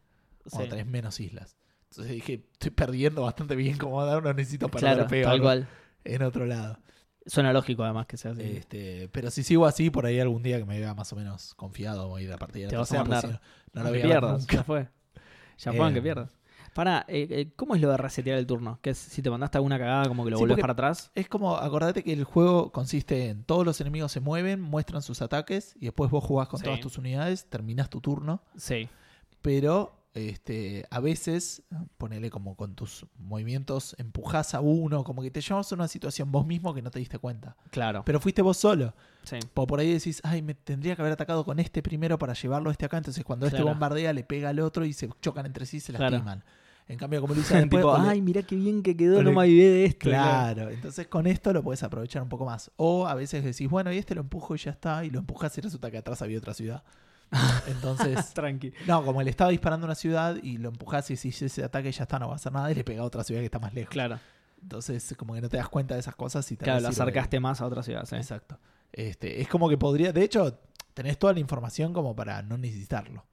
cuando 0.49 0.65
Sí. 0.65 0.69
tenés 0.71 0.87
menos 0.87 1.19
islas. 1.19 1.55
Entonces 1.91 2.13
dije, 2.13 2.45
estoy 2.53 2.71
perdiendo 2.71 3.21
bastante 3.21 3.55
bien 3.55 3.77
como 3.77 4.01
ahora, 4.01 4.21
no 4.21 4.33
necesito 4.33 4.67
perder 4.69 4.95
Claro, 4.95 5.07
peor 5.09 5.25
tal 5.31 5.41
cual. 5.41 5.67
en 6.03 6.23
otro 6.23 6.45
lado. 6.47 6.79
Suena 7.25 7.53
lógico 7.53 7.83
además 7.83 8.05
que 8.07 8.17
sea 8.17 8.31
así. 8.31 8.41
Este, 8.41 9.07
pero 9.09 9.31
si 9.31 9.43
sigo 9.43 9.65
así, 9.65 9.89
por 9.89 10.05
ahí 10.05 10.19
algún 10.19 10.43
día 10.43 10.57
que 10.57 10.65
me 10.65 10.77
vea 10.79 10.93
más 10.93 11.13
o 11.13 11.15
menos 11.15 11.53
confiado, 11.55 12.09
voy 12.09 12.23
a 12.23 12.25
ir 12.25 12.33
a 12.33 12.37
partir 12.37 12.63
de 12.63 12.65
la 12.65 12.69
Te 12.71 12.75
vas 12.77 12.91
a 12.91 12.97
tercera, 13.03 13.03
mandar. 13.03 13.21
si 13.21 13.27
no, 13.27 13.81
no 13.83 13.87
Aunque 13.87 14.03
voy 14.03 14.11
a 14.11 14.21
nunca. 14.21 14.53
ya 14.55 14.63
fue. 14.63 14.89
Aunque 15.69 15.99
Eh, 15.99 16.01
pierdas. 16.01 16.37
Para, 16.73 17.05
¿cómo 17.55 17.75
es 17.75 17.81
lo 17.81 17.91
de 17.91 17.97
resetear 17.97 18.37
el 18.39 18.47
turno? 18.47 18.79
Que 18.81 18.89
es, 18.91 18.97
si 18.97 19.21
te 19.21 19.29
mandaste 19.29 19.59
alguna 19.59 19.77
cagada, 19.77 20.07
como 20.07 20.23
que 20.25 20.31
lo 20.31 20.37
Sí, 20.37 20.41
volvés 20.43 20.59
para 20.59 20.73
atrás. 20.73 21.11
Es 21.13 21.29
como, 21.29 21.55
acordate 21.55 22.03
que 22.03 22.13
el 22.13 22.23
juego 22.23 22.71
consiste 22.71 23.29
en 23.29 23.43
todos 23.43 23.63
los 23.63 23.79
enemigos 23.79 24.11
se 24.11 24.19
mueven, 24.21 24.59
muestran 24.59 25.03
sus 25.03 25.21
ataques 25.21 25.75
y 25.79 25.85
después 25.85 26.09
vos 26.09 26.23
jugás 26.23 26.47
con 26.47 26.59
Sí. 26.59 26.65
todas 26.65 26.79
tus 26.79 26.97
unidades, 26.97 27.45
terminás 27.47 27.89
tu 27.91 28.01
turno. 28.01 28.41
Sí. 28.57 28.89
pero 29.43 30.02
este, 30.13 30.85
a 30.91 30.99
veces, 30.99 31.63
ponele 31.97 32.29
como 32.29 32.55
con 32.55 32.75
tus 32.75 33.05
movimientos, 33.17 33.95
empujás 33.97 34.53
a 34.53 34.59
uno, 34.61 35.03
como 35.03 35.21
que 35.23 35.31
te 35.31 35.41
llevas 35.41 35.71
a 35.71 35.75
una 35.75 35.87
situación 35.87 36.31
vos 36.31 36.45
mismo 36.45 36.73
que 36.73 36.81
no 36.81 36.91
te 36.91 36.99
diste 36.99 37.17
cuenta. 37.17 37.55
Claro. 37.71 38.03
Pero 38.05 38.19
fuiste 38.19 38.41
vos 38.41 38.57
solo. 38.57 38.93
Sí. 39.23 39.39
Por 39.53 39.79
ahí 39.79 39.91
decís, 39.91 40.21
ay, 40.23 40.41
me 40.41 40.53
tendría 40.53 40.95
que 40.95 41.01
haber 41.01 41.13
atacado 41.13 41.43
con 41.43 41.59
este 41.59 41.81
primero 41.81 42.19
para 42.19 42.33
llevarlo 42.33 42.69
a 42.69 42.73
este 42.73 42.85
acá. 42.85 42.97
Entonces 42.97 43.23
cuando 43.23 43.47
este 43.47 43.63
bombardea, 43.63 44.13
le 44.13 44.23
pega 44.23 44.49
al 44.49 44.59
otro 44.59 44.85
y 44.85 44.93
se 44.93 45.09
chocan 45.21 45.45
entre 45.45 45.65
sí 45.65 45.77
y 45.77 45.79
se 45.79 45.93
Claro. 45.93 46.11
lastiman. 46.11 46.43
En 46.87 46.97
cambio, 46.97 47.21
como 47.21 47.33
lo 47.33 47.39
hice 47.39 47.55
después, 47.59 47.81
tipo, 47.81 47.95
ay, 47.95 48.21
mirá 48.21 48.43
qué 48.43 48.55
bien 48.55 48.83
que 48.83 48.95
quedó, 48.95 49.23
no 49.23 49.31
me 49.31 49.41
avivé 49.43 49.69
de 49.69 49.85
esto. 49.85 50.09
Claro, 50.09 50.69
entonces 50.69 51.07
con 51.07 51.27
esto 51.27 51.53
lo 51.53 51.63
puedes 51.63 51.81
aprovechar 51.81 52.21
un 52.21 52.29
poco 52.29 52.45
más. 52.45 52.71
O 52.75 53.07
a 53.07 53.15
veces 53.15 53.43
decís, 53.43 53.69
bueno, 53.69 53.91
y 53.91 53.97
este 53.97 54.13
lo 54.15 54.21
empujo 54.21 54.53
y 54.53 54.57
ya 54.57 54.71
está, 54.71 55.05
y 55.05 55.09
lo 55.09 55.19
empujas 55.19 55.57
y 55.57 55.61
resulta 55.61 55.89
que 55.89 55.97
atrás 55.97 56.21
había 56.21 56.37
otra 56.37 56.53
ciudad. 56.53 56.83
Entonces, 57.67 58.31
Tranqui. 58.33 58.73
no, 58.87 59.03
como 59.03 59.21
él 59.21 59.27
estaba 59.27 59.49
disparando 59.51 59.85
a 59.85 59.87
una 59.87 59.95
ciudad 59.95 60.35
y 60.41 60.57
lo 60.57 60.69
empujás 60.69 61.09
y 61.11 61.15
decís, 61.15 61.41
ese 61.41 61.63
ataque 61.63 61.91
ya 61.91 62.03
está, 62.03 62.19
no 62.19 62.27
va 62.27 62.33
a 62.33 62.35
hacer 62.35 62.51
nada, 62.51 62.71
y 62.71 62.75
le 62.75 62.83
pega 62.83 63.01
a 63.01 63.05
otra 63.05 63.23
ciudad 63.23 63.41
que 63.41 63.45
está 63.45 63.59
más 63.59 63.73
lejos. 63.73 63.91
Claro. 63.91 64.19
Entonces, 64.61 65.13
como 65.17 65.33
que 65.33 65.41
no 65.41 65.49
te 65.49 65.57
das 65.57 65.67
cuenta 65.69 65.93
de 65.93 65.99
esas 65.99 66.15
cosas 66.15 66.49
y 66.51 66.55
te 66.55 66.63
Claro, 66.63 66.81
lo 66.81 66.87
acercaste 66.89 67.39
más 67.39 67.59
a 67.61 67.65
otra 67.65 67.83
ciudad, 67.83 68.05
sí. 68.05 68.15
Exacto. 68.15 68.59
Este, 68.91 69.41
es 69.41 69.47
como 69.47 69.67
que 69.67 69.77
podría, 69.77 70.13
de 70.13 70.23
hecho, 70.23 70.59
tenés 70.93 71.17
toda 71.17 71.33
la 71.33 71.39
información 71.39 71.91
como 71.93 72.15
para 72.15 72.41
no 72.43 72.57
necesitarlo. 72.57 73.25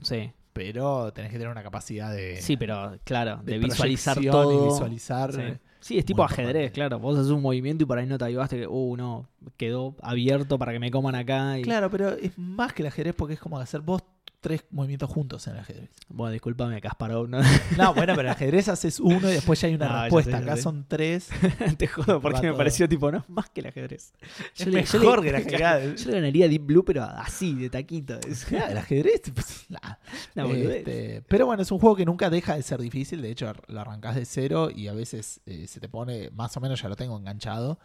Sí. 0.00 0.32
Pero 0.52 1.12
tenés 1.12 1.30
que 1.32 1.38
tener 1.38 1.50
una 1.50 1.62
capacidad 1.62 2.12
de, 2.12 2.40
Sí, 2.42 2.56
pero 2.58 2.98
claro, 3.04 3.38
de, 3.42 3.52
de 3.52 3.58
visualizar 3.58 4.20
todo. 4.20 4.66
y 4.66 4.68
visualizar. 4.72 5.32
Sí. 5.32 5.42
Sí, 5.82 5.98
es 5.98 6.04
tipo 6.04 6.22
ajedrez, 6.22 6.46
importante. 6.46 6.72
claro. 6.72 6.98
Vos 7.00 7.18
haces 7.18 7.32
un 7.32 7.42
movimiento 7.42 7.82
y 7.82 7.86
por 7.86 7.98
ahí 7.98 8.06
no 8.06 8.16
te 8.16 8.24
avivaste 8.24 8.56
que, 8.56 8.66
uh, 8.68 8.96
no, 8.96 9.28
quedó 9.56 9.96
abierto 10.00 10.56
para 10.56 10.72
que 10.72 10.78
me 10.78 10.92
coman 10.92 11.16
acá. 11.16 11.58
Y... 11.58 11.62
Claro, 11.62 11.90
pero 11.90 12.10
es 12.10 12.38
más 12.38 12.72
que 12.72 12.82
el 12.82 12.86
ajedrez 12.86 13.14
porque 13.16 13.34
es 13.34 13.40
como 13.40 13.58
hacer 13.58 13.80
vos 13.80 14.04
tres 14.40 14.64
movimientos 14.72 15.08
juntos 15.08 15.46
en 15.46 15.52
el 15.54 15.60
ajedrez. 15.60 15.90
Bueno, 16.08 16.32
discúlpame, 16.32 16.80
Kasparov, 16.80 17.28
¿no? 17.28 17.38
No, 17.78 17.94
bueno, 17.94 18.14
pero 18.16 18.22
el 18.22 18.28
ajedrez 18.28 18.68
haces 18.68 18.98
uno 18.98 19.28
y 19.30 19.34
después 19.34 19.60
ya 19.60 19.68
hay 19.68 19.74
una 19.76 19.88
No, 19.92 20.00
respuesta. 20.02 20.38
Acá 20.38 20.56
son 20.56 20.84
tres. 20.88 21.28
Te 21.78 21.86
jodo 21.86 22.20
porque 22.20 22.40
me 22.42 22.48
todo. 22.48 22.56
pareció 22.58 22.88
tipo, 22.88 23.12
no, 23.12 23.24
más 23.28 23.50
que 23.50 23.60
el 23.60 23.68
ajedrez. 23.68 24.12
Es 24.58 24.66
le- 24.66 24.72
mejor 24.72 25.22
que 25.22 25.28
el 25.28 25.36
ajedrez. 25.36 25.94
Yo 26.04 26.10
le 26.10 26.16
ganaría 26.16 26.48
Deep 26.48 26.62
Blue, 26.66 26.84
pero 26.84 27.04
así, 27.04 27.54
de 27.54 27.70
taquito. 27.70 28.18
El 28.50 28.78
ajedrez. 28.78 29.22
pues, 29.32 29.66
nah. 29.68 29.94
Este, 30.34 31.22
pero 31.28 31.46
bueno, 31.46 31.62
es 31.62 31.70
un 31.70 31.78
juego 31.78 31.94
que 31.94 32.04
nunca 32.04 32.28
deja 32.28 32.56
de 32.56 32.62
ser 32.62 32.80
difícil. 32.80 33.22
De 33.22 33.30
hecho, 33.30 33.52
lo 33.68 33.80
arrancás 33.80 34.16
de 34.16 34.24
cero 34.24 34.70
y 34.74 34.88
a 34.88 34.92
veces 34.92 35.40
eh, 35.46 35.68
se 35.68 35.78
te 35.78 35.88
pone, 35.88 36.30
más 36.30 36.56
o 36.56 36.60
menos 36.60 36.82
ya 36.82 36.88
lo 36.88 36.96
tengo 36.96 37.16
enganchado. 37.16 37.78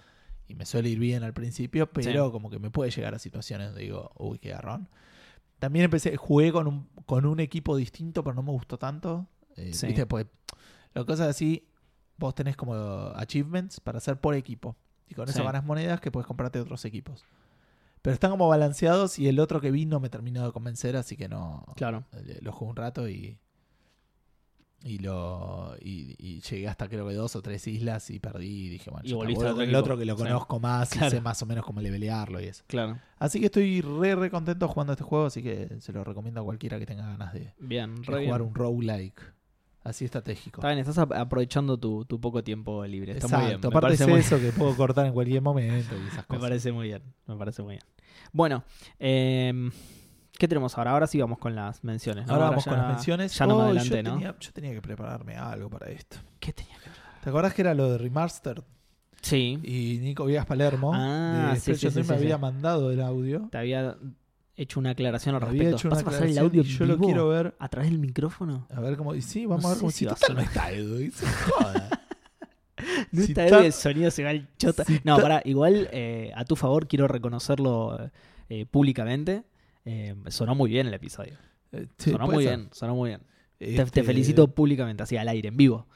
Y 0.47 0.56
me 0.56 0.65
suele 0.65 0.89
ir 0.89 0.97
bien 0.97 1.23
al 1.23 1.34
principio, 1.34 1.91
pero 1.91 2.26
Sí. 2.26 2.32
como 2.32 2.50
que 2.50 2.58
me 2.58 2.71
puede 2.71 2.89
llegar 2.89 3.13
a 3.13 3.19
situaciones 3.19 3.67
donde 3.67 3.84
digo, 3.84 4.12
uy, 4.17 4.39
qué 4.39 4.50
garrón. 4.50 4.89
También 5.60 5.86
empecé, 5.86 6.15
jugué 6.17 6.52
con 6.52 6.67
un, 6.67 6.88
con 7.06 7.26
un 7.26 7.39
equipo 7.39 7.76
distinto, 7.76 8.24
pero 8.24 8.36
no 8.36 8.43
me 8.43 8.52
gustó 8.52 8.78
tanto. 8.78 9.28
Eh, 9.56 9.74
Sí. 9.74 9.88
¿viste? 9.88 10.06
Pues, 10.06 10.28
lo 10.93 11.06
que 11.06 11.12
pasa 11.13 11.24
es 11.26 11.30
así, 11.32 11.67
vos 12.17 12.36
tenés 12.36 12.56
como 12.56 12.74
achievements 13.15 13.80
para 13.80 13.98
hacer 13.98 14.20
por 14.20 14.36
equipo. 14.36 14.76
Y 15.10 15.15
con 15.15 15.28
eso 15.30 15.39
Sí. 15.39 15.43
ganas 15.43 15.63
monedas 15.63 16.00
que 16.02 16.12
puedes 16.12 16.28
comprarte 16.28 16.60
otros 16.60 16.84
equipos. 16.86 17.26
Pero 18.02 18.13
están 18.13 18.32
como 18.32 18.48
balanceados 18.48 19.17
y 19.20 19.28
el 19.28 19.39
otro 19.39 19.60
que 19.60 19.72
vi 19.72 19.86
no 19.86 20.00
me 20.00 20.10
terminó 20.10 20.46
de 20.46 20.52
convencer, 20.52 20.96
así 20.96 21.17
que 21.17 21.28
no, 21.28 21.65
Claro. 21.76 22.04
eh, 22.13 22.39
Lo 22.41 22.52
jugué 22.52 22.70
un 22.72 22.76
rato 22.76 23.10
y. 23.10 23.39
Y 24.84 25.00
lo. 25.00 25.76
Y, 25.82 26.16
y 26.20 26.40
llegué 26.42 26.68
hasta 26.68 26.88
creo 26.88 27.08
que 27.08 27.13
dos 27.16 27.36
o 27.36 27.42
tres 27.42 27.68
islas 27.68 28.10
y 28.12 28.20
perdí. 28.20 28.66
Y 28.68 28.70
dije, 28.70 28.92
bueno, 28.92 29.08
Y 29.10 29.13
volviste 29.13 29.46
al 29.48 29.60
el 29.62 29.76
otro 29.76 29.98
que 29.98 30.06
lo 30.06 30.16
Sí. 30.16 30.24
conozco 30.24 30.60
más 30.60 30.96
y 30.96 31.00
sé 31.10 31.20
más 31.20 31.42
o 31.42 31.46
menos 31.46 31.66
cómo 31.66 31.82
levelearlo 31.82 32.40
y 32.40 32.46
eso. 32.46 32.63
Claro. 32.68 33.00
Así 33.18 33.40
que 33.40 33.48
estoy 33.48 33.82
re, 33.82 34.16
re 34.16 34.30
contento 34.30 34.68
jugando 34.68 34.94
este 34.94 35.04
juego. 35.04 35.26
Así 35.26 35.42
que 35.42 35.78
se 35.80 35.92
lo 35.92 36.04
recomiendo 36.04 36.42
a 36.42 36.44
cualquiera 36.44 36.78
que 36.80 36.86
tenga 36.86 37.08
ganas 37.08 37.34
de, 37.34 37.40
de 37.40 37.54
Bien, 37.60 37.98
re 38.04 38.26
jugar 38.26 38.42
bien. 38.42 38.50
un 38.50 38.56
roguelike. 38.56 39.22
Así 39.84 40.04
estratégico. 40.06 40.60
Está 40.62 40.68
bien, 40.68 40.80
estás 40.80 40.98
ap- 40.98 41.13
aprovechando 41.13 41.78
tu, 41.78 42.04
tu 42.06 42.20
poco 42.20 42.44
tiempo 42.44 42.86
libre. 42.86 43.13
Está 43.13 43.26
Exacto. 43.28 43.44
muy 43.46 43.50
bien. 43.56 43.62
Me 43.62 43.68
Aparte 43.70 43.94
es 43.96 44.08
muy, 44.08 44.20
eso 44.20 44.38
que 44.40 44.52
puedo 44.52 44.76
cortar 44.76 45.06
en 45.06 45.13
cualquier 45.13 45.42
momento 45.42 45.96
y 45.96 46.08
esas 46.08 46.18
me 46.18 46.24
cosas. 46.28 46.42
parece 46.42 46.72
muy 46.72 46.88
bien. 46.88 47.02
Me 47.26 47.36
parece 47.36 47.63
muy 47.63 47.76
bien. 47.76 47.84
Bueno, 48.34 48.63
em, 49.00 49.72
¿qué 50.38 50.47
tenemos 50.47 50.78
ahora? 50.78 50.91
Ahora 50.91 51.08
sí 51.08 51.19
vamos 51.19 51.38
con 51.39 51.56
las 51.56 51.84
menciones. 51.84 52.28
¿no? 52.28 52.34
Ahora 52.34 52.50
vamos 52.50 52.65
ya- 52.65 52.71
con 52.71 52.80
las 52.80 52.88
menciones. 52.89 53.38
Ya 53.38 53.45
no 53.47 53.56
me 53.58 53.62
Oh, 53.62 53.65
adelanté, 53.65 53.97
yo, 53.97 54.04
¿no? 54.04 54.13
tenía, 54.15 54.36
yo 54.39 54.52
tenía 54.54 54.71
que 54.73 54.82
prepararme 54.82 55.36
algo 55.36 55.69
para 55.69 55.89
esto. 55.89 56.17
¿Qué 56.39 56.54
tenía 56.54 56.76
que 56.78 56.89
ver? 56.89 56.97
¿Te 57.23 57.30
acordás 57.30 57.54
que 57.54 57.62
era 57.62 57.73
lo 57.73 57.91
de 57.91 57.97
Remastered? 57.97 58.63
Sí, 59.21 59.60
Y 59.63 59.97
Nico 60.02 60.26
Vías 60.26 60.45
Palermo 60.45 60.91
Ah, 60.93 61.52
de 61.56 61.60
sí, 61.60 61.76
sí, 61.76 61.89
sí, 61.91 62.04
me 62.04 62.15
había 62.15 62.38
mandado 62.38 62.91
el 62.91 63.02
audio. 63.02 63.47
te 63.52 63.58
había 63.58 63.97
hecho 64.56 64.80
una 64.80 64.91
aclaración 64.91 65.36
al 65.36 65.41
Me 65.41 65.47
respecto. 65.50 65.76
hecho 65.76 65.89
¿Vas 65.89 66.00
a 66.02 66.06
pasar 66.06 66.28
el 66.28 66.38
audio 66.38 66.62
yo 66.63 66.86
lo 66.86 66.97
quiero 66.97 67.28
ver. 67.30 67.56
a 67.60 67.67
través 67.67 67.89
del 67.89 68.00
micrófono? 68.00 68.67
A 68.73 68.80
ver 68.80 68.95
cómo. 68.95 69.15
y 69.15 69.21
Sí, 69.21 69.45
vamos 69.45 69.63
No 69.63 69.69
a 69.69 69.71
ver 69.71 69.80
cómo 69.80 69.91
si 69.91 70.06
total 70.06 70.36
no 70.36 70.41
está 70.41 70.71
Edu. 70.71 71.00
y 71.02 71.12
se 71.12 71.26
joda. 71.28 71.89
No 73.12 73.21
Si 73.23 73.32
está 73.32 73.47
Edu, 73.47 73.58
el 73.65 73.73
sonido 73.73 74.12
se 74.12 74.23
va 74.23 74.30
al 74.30 74.47
chota. 74.58 74.86
si 74.86 75.02
no, 75.04 75.17
pará, 75.17 75.41
igual 75.45 75.89
eh, 75.91 76.32
a 76.36 76.45
tu 76.45 76.56
favor 76.56 76.88
quiero 76.88 77.08
reconocerlo 77.08 78.12
eh, 78.50 78.65
públicamente. 78.67 79.43
Eh, 79.89 80.15
sonó 80.30 80.54
muy 80.56 80.69
bien 80.69 80.88
el 80.88 80.93
episodio. 80.93 81.38
Eh, 81.71 81.88
sí, 81.97 82.12
sonó 82.12 82.26
muy 82.28 82.43
ser. 82.43 82.58
bien, 82.58 82.69
sonó 82.73 82.95
muy 82.95 83.10
bien. 83.12 83.21
Te, 83.58 83.69
Este, 83.76 83.86
te 83.91 84.04
felicito 84.04 84.47
públicamente, 84.54 85.04
así 85.04 85.15
al 85.17 85.28
aire, 85.30 85.47
en 85.50 85.58
vivo. 85.58 85.88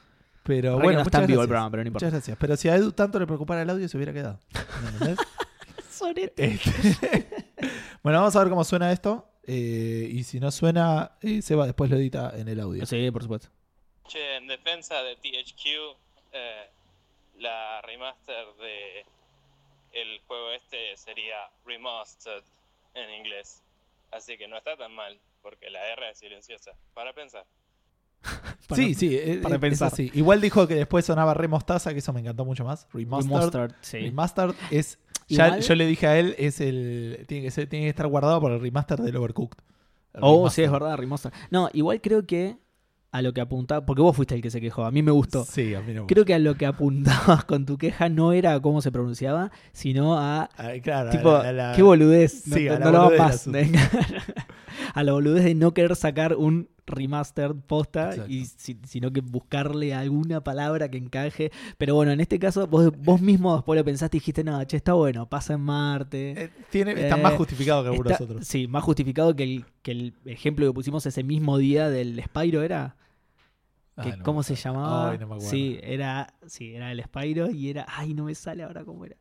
Pero 0.44 0.72
Ahora 0.72 0.84
bueno, 0.84 0.98
no 1.00 1.04
está 1.04 1.20
en 1.20 1.26
vivo 1.26 1.42
el 1.42 1.46
gracias. 1.46 1.48
programa, 1.48 1.70
pero 1.70 1.82
no 1.84 1.86
importa. 1.88 2.06
Muchas 2.06 2.12
gracias. 2.14 2.36
Pero 2.40 2.56
si 2.56 2.68
a 2.68 2.74
Edu 2.76 2.92
tanto 2.92 3.18
le 3.20 3.26
preocupara 3.26 3.62
el 3.62 3.70
audio, 3.70 3.86
se 3.88 3.96
hubiera 3.96 4.12
quedado. 4.12 4.40
¿Me 4.82 4.88
entendés? 4.88 5.18
Este, 6.36 6.58
bueno, 8.02 8.18
vamos 8.18 8.34
a 8.34 8.40
ver 8.40 8.48
cómo 8.48 8.64
suena 8.64 8.90
esto. 8.90 9.28
eh, 9.44 10.08
y 10.10 10.24
si 10.24 10.40
no 10.40 10.50
suena, 10.50 11.12
eh, 11.20 11.42
Seba 11.42 11.64
después 11.66 11.90
lo 11.90 11.96
edita 11.96 12.32
en 12.36 12.48
el 12.48 12.58
audio. 12.58 12.84
Sí, 12.86 13.08
por 13.12 13.22
supuesto. 13.22 13.48
Che, 14.08 14.36
en 14.38 14.48
defensa 14.48 15.00
de 15.02 15.14
THQ, 15.16 15.64
eh, 16.32 16.70
la 17.38 17.82
remaster 17.82 18.46
de 18.60 19.04
el 19.92 20.20
juego 20.26 20.50
este 20.52 20.96
sería 20.96 21.36
remastered 21.64 22.42
en 22.94 23.10
inglés. 23.20 23.62
Así 24.12 24.36
que 24.38 24.46
no 24.46 24.56
está 24.58 24.76
tan 24.76 24.94
mal, 24.94 25.18
porque 25.40 25.70
la 25.70 25.80
R 25.92 26.10
es 26.10 26.18
silenciosa. 26.18 26.72
Para 26.94 27.12
pensar. 27.12 27.44
Para- 28.68 28.80
sí, 28.82 28.94
sí, 28.94 29.16
eh, 29.16 29.40
para 29.42 29.56
eh, 29.56 29.58
pensar. 29.58 29.88
es 29.88 29.92
así. 29.94 30.10
Igual 30.14 30.40
dijo 30.40 30.68
que 30.68 30.74
después 30.74 31.04
sonaba 31.04 31.34
re 31.34 31.48
mostaza, 31.48 31.92
que 31.92 31.98
eso 31.98 32.12
me 32.12 32.20
encantó 32.20 32.44
mucho 32.44 32.64
más. 32.64 32.86
Remastered. 32.92 33.30
Remastered, 33.32 33.72
sí. 33.80 33.98
Remastered 33.98 34.54
es. 34.70 34.98
Ya, 35.28 35.58
yo 35.58 35.74
le 35.74 35.86
dije 35.86 36.06
a 36.06 36.18
él, 36.18 36.34
es 36.38 36.60
el. 36.60 37.24
Tiene 37.26 37.44
que, 37.44 37.50
ser, 37.50 37.66
tiene 37.68 37.86
que 37.86 37.90
estar 37.90 38.06
guardado 38.06 38.40
por 38.40 38.52
el 38.52 38.60
remaster 38.60 38.98
del 39.00 39.16
Overcooked. 39.16 39.58
El 40.14 40.20
Oh, 40.22 40.36
remaster. 40.36 40.54
sí, 40.54 40.62
es 40.66 40.70
verdad, 40.70 40.96
remastered. 40.96 41.34
No, 41.50 41.70
igual 41.72 42.00
creo 42.02 42.26
que 42.26 42.56
a 43.12 43.20
lo 43.22 43.32
que 43.34 43.40
apuntaba, 43.42 43.84
porque 43.86 44.00
vos 44.02 44.16
fuiste 44.16 44.34
el 44.34 44.40
que 44.42 44.50
se 44.50 44.60
quejó, 44.60 44.84
a 44.86 44.90
mí 44.90 45.02
me 45.02 45.10
gustó. 45.12 45.44
Sí, 45.44 45.74
a 45.74 45.80
mí 45.82 45.92
no 45.92 46.02
me 46.02 46.06
Creo 46.06 46.24
que 46.24 46.32
a 46.34 46.38
lo 46.38 46.54
que 46.56 46.64
apuntabas 46.66 47.44
con 47.44 47.66
tu 47.66 47.76
queja 47.78 48.08
no 48.08 48.32
era 48.32 48.54
a 48.54 48.60
cómo 48.60 48.80
se 48.80 48.90
pronunciaba, 48.90 49.52
sino 49.72 50.18
a 50.18 50.48
claro, 50.82 51.10
tipo, 51.10 51.30
a 51.36 51.42
la- 51.44 51.48
a 51.48 51.52
la- 51.52 51.72
qué 51.76 51.82
boludez, 51.82 52.46
no, 52.48 52.56
Sí, 52.56 52.68
a 52.68 52.78
no 52.78 52.86
la 52.86 52.90
lo 52.90 53.02
hagas 53.02 53.46
boludez 53.46 53.70
más. 53.70 53.80
a 54.94 55.02
la 55.04 55.12
boludez 55.12 55.44
de 55.44 55.54
no 55.54 55.74
querer 55.74 55.94
sacar 55.94 56.36
un 56.36 56.68
remaster 56.86 57.54
posta, 57.54 58.10
Exacto. 58.10 58.32
y 58.32 58.44
si- 58.46 58.78
sino 58.86 59.12
que 59.12 59.20
buscarle 59.20 59.94
alguna 59.94 60.42
palabra 60.42 60.90
que 60.90 60.96
encaje. 60.98 61.52
Pero 61.78 61.94
bueno, 61.94 62.12
en 62.12 62.20
este 62.20 62.38
caso, 62.38 62.66
vos, 62.66 62.90
vos 62.98 63.20
mismo 63.20 63.54
después 63.54 63.78
lo 63.78 63.84
pensaste 63.84 64.16
y 64.16 64.20
dijiste, 64.20 64.42
no, 64.42 64.62
che, 64.64 64.78
está 64.78 64.94
bueno, 64.94 65.28
pasa 65.28 65.52
en 65.54 65.60
Marte. 65.60 66.44
Eh, 66.44 66.50
tiene, 66.70 66.92
está 66.92 67.18
Eh, 67.18 67.22
más 67.22 67.34
justificado 67.34 67.82
que 67.82 67.90
algunos 67.90 68.12
Está- 68.12 68.24
otros. 68.24 68.46
Sí, 68.46 68.66
más 68.68 68.82
justificado 68.82 69.36
que 69.36 69.42
el, 69.44 69.64
que 69.82 69.92
el 69.92 70.14
ejemplo 70.24 70.66
que 70.66 70.72
pusimos 70.72 71.04
ese 71.06 71.22
mismo 71.22 71.58
día 71.58 71.88
del 71.90 72.22
Spyro 72.24 72.62
era. 72.62 72.96
Ah, 73.96 74.02
que- 74.04 74.16
no 74.16 74.22
¿Cómo 74.24 74.42
se 74.42 74.54
llamaba? 74.54 75.10
Ay, 75.10 75.18
no 75.18 75.26
me 75.26 75.34
acuerdo. 75.34 75.50
sí, 75.50 75.78
era, 75.82 76.32
sí, 76.46 76.74
era 76.74 76.90
el 76.92 77.02
Spyro 77.02 77.50
y 77.50 77.70
era. 77.70 77.86
Ay, 77.88 78.14
no 78.14 78.24
me 78.24 78.34
sale 78.34 78.62
ahora 78.62 78.84
cómo 78.84 79.04
era. 79.04 79.16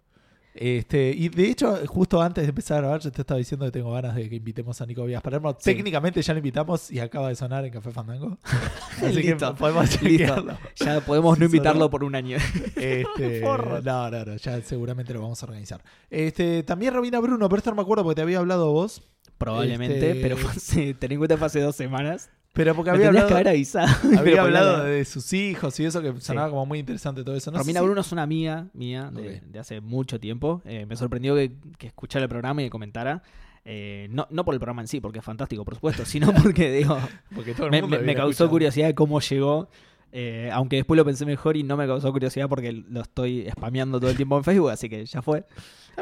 Este, 0.53 1.11
y 1.15 1.29
de 1.29 1.45
hecho, 1.49 1.77
justo 1.87 2.21
antes 2.21 2.43
de 2.43 2.49
empezar 2.49 2.79
a 2.79 2.81
grabar, 2.81 2.99
yo 2.99 3.09
te 3.09 3.21
estaba 3.21 3.37
diciendo 3.37 3.65
que 3.65 3.71
tengo 3.71 3.89
ganas 3.93 4.13
de 4.15 4.27
que 4.29 4.35
invitemos 4.35 4.81
a 4.81 4.85
Nico 4.85 5.05
Vías 5.05 5.21
Palermo. 5.21 5.51
Sí. 5.57 5.73
Técnicamente 5.73 6.21
ya 6.21 6.33
lo 6.33 6.39
invitamos 6.39 6.91
y 6.91 6.99
acaba 6.99 7.29
de 7.29 7.35
sonar 7.35 7.63
en 7.63 7.71
Café 7.71 7.91
Fandango. 7.91 8.37
Así 9.01 9.21
que 9.21 9.31
Listo. 9.31 9.55
podemos 9.55 10.01
Listo. 10.01 10.45
Ya 10.75 10.99
podemos 11.01 11.39
no 11.39 11.45
invitarlo 11.45 11.89
por 11.89 12.03
un 12.03 12.15
año. 12.15 12.35
Este, 12.75 13.39
no, 13.83 14.09
no, 14.09 14.25
no, 14.25 14.35
ya 14.35 14.61
seguramente 14.61 15.13
lo 15.13 15.21
vamos 15.21 15.41
a 15.41 15.45
organizar. 15.45 15.81
Este, 16.09 16.63
también 16.63 16.93
Robina 16.93 17.19
Bruno, 17.21 17.47
pero 17.47 17.57
esto 17.59 17.69
no 17.69 17.77
me 17.77 17.81
acuerdo 17.83 18.03
porque 18.03 18.15
te 18.15 18.21
había 18.21 18.39
hablado 18.39 18.73
vos. 18.73 19.03
Probablemente, 19.37 19.95
Este- 20.11 20.21
pero 20.21 20.35
fue 20.35 20.51
hace- 20.51 20.93
ten 20.95 21.13
en 21.13 21.17
cuenta 21.17 21.37
fue 21.37 21.47
hace 21.47 21.61
dos 21.61 21.77
semanas. 21.77 22.29
Pero 22.53 22.75
porque 22.75 22.91
había 22.91 23.03
que 23.03 23.07
hablado, 23.07 23.29
haber 23.35 23.47
avisado. 23.47 23.87
había 24.19 24.41
hablado 24.41 24.83
de 24.83 25.05
sus 25.05 25.31
hijos 25.33 25.79
y 25.79 25.85
eso 25.85 26.01
que 26.01 26.19
sonaba 26.19 26.49
como 26.49 26.65
muy 26.65 26.79
interesante 26.79 27.23
todo 27.23 27.35
eso. 27.35 27.49
No 27.51 27.57
sé 27.57 27.63
Romina 27.63 27.79
si- 27.79 27.85
Bruno 27.85 28.01
es 28.01 28.11
una 28.11 28.23
amiga 28.23 28.67
mía 28.73 29.09
de, 29.13 29.41
hace 29.59 29.79
mucho 29.79 30.19
tiempo. 30.19 30.61
Eh, 30.65 30.85
me 30.85 30.95
sorprendió 30.97 31.35
que, 31.35 31.53
que 31.77 31.87
escuchara 31.87 32.23
el 32.23 32.29
programa 32.29 32.61
y 32.61 32.65
que 32.65 32.69
comentara. 32.69 33.23
Eh, 33.63 34.07
no, 34.11 34.27
no 34.31 34.43
por 34.43 34.53
el 34.55 34.59
programa 34.59 34.81
en 34.81 34.87
sí, 34.87 34.99
porque 34.99 35.19
es 35.19 35.25
fantástico, 35.25 35.63
por 35.63 35.75
supuesto, 35.75 36.03
sino 36.03 36.33
porque 36.43 36.71
digo, 36.71 36.97
porque 37.33 37.53
todo 37.53 37.67
el 37.67 37.71
me, 37.71 37.81
mundo 37.81 37.95
me- 37.95 37.99
me 38.01 38.05
viene 38.07 38.17
causó 38.17 38.29
escuchando. 38.31 38.51
curiosidad 38.51 38.87
de 38.87 38.95
cómo 38.95 39.19
llegó. 39.21 39.69
eh, 40.11 40.49
aunque 40.51 40.75
después 40.77 40.97
lo 40.97 41.05
pensé 41.05 41.25
mejor 41.25 41.55
y 41.55 41.63
no 41.63 41.77
me 41.77 41.87
causó 41.87 42.11
curiosidad 42.11 42.49
porque 42.49 42.71
lo 42.73 43.01
estoy 43.01 43.47
spameando 43.51 43.99
todo 43.99 44.09
el 44.09 44.17
tiempo 44.17 44.35
en 44.37 44.43
Facebook, 44.43 44.71
así 44.71 44.89
que 44.89 45.05
ya 45.05 45.21
fue. 45.21 45.45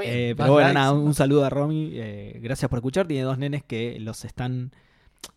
Eh, 0.01 0.33
pero 0.37 0.53
bueno, 0.53 0.67
likes, 0.69 0.73
nada, 0.79 0.93
un 0.93 1.13
saludo 1.13 1.45
a 1.45 1.49
Romy. 1.49 1.91
eh, 1.93 2.39
gracias 2.41 2.69
por 2.69 2.79
escuchar. 2.79 3.05
Tiene 3.07 3.23
dos 3.23 3.37
nenes 3.37 3.61
que 3.63 3.99
los 3.99 4.23
están. 4.25 4.71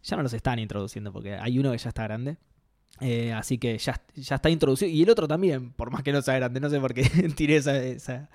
Ya 0.03 0.17
no 0.17 0.23
los 0.23 0.33
están 0.33 0.59
introduciendo 0.59 1.13
porque 1.13 1.35
hay 1.35 1.59
uno 1.59 1.73
que 1.73 1.79
ya 1.79 1.89
está 1.89 2.05
grande. 2.05 2.37
eh, 3.01 3.33
así 3.33 3.59
que 3.59 3.77
ya, 3.79 4.01
ya 4.15 4.37
está 4.37 4.51
introducido. 4.51 4.91
Y 4.91 5.03
el 5.03 5.11
otro 5.11 5.27
también, 5.29 5.73
por 5.73 5.91
más 5.91 6.03
que 6.03 6.13
no 6.13 6.23
sea 6.23 6.35
grande. 6.37 6.61
No 6.61 6.69
sé 6.71 6.79
por 6.81 6.95
qué 6.95 7.03
tiré 7.37 7.57
esa, 7.57 7.77
esa, 7.77 8.29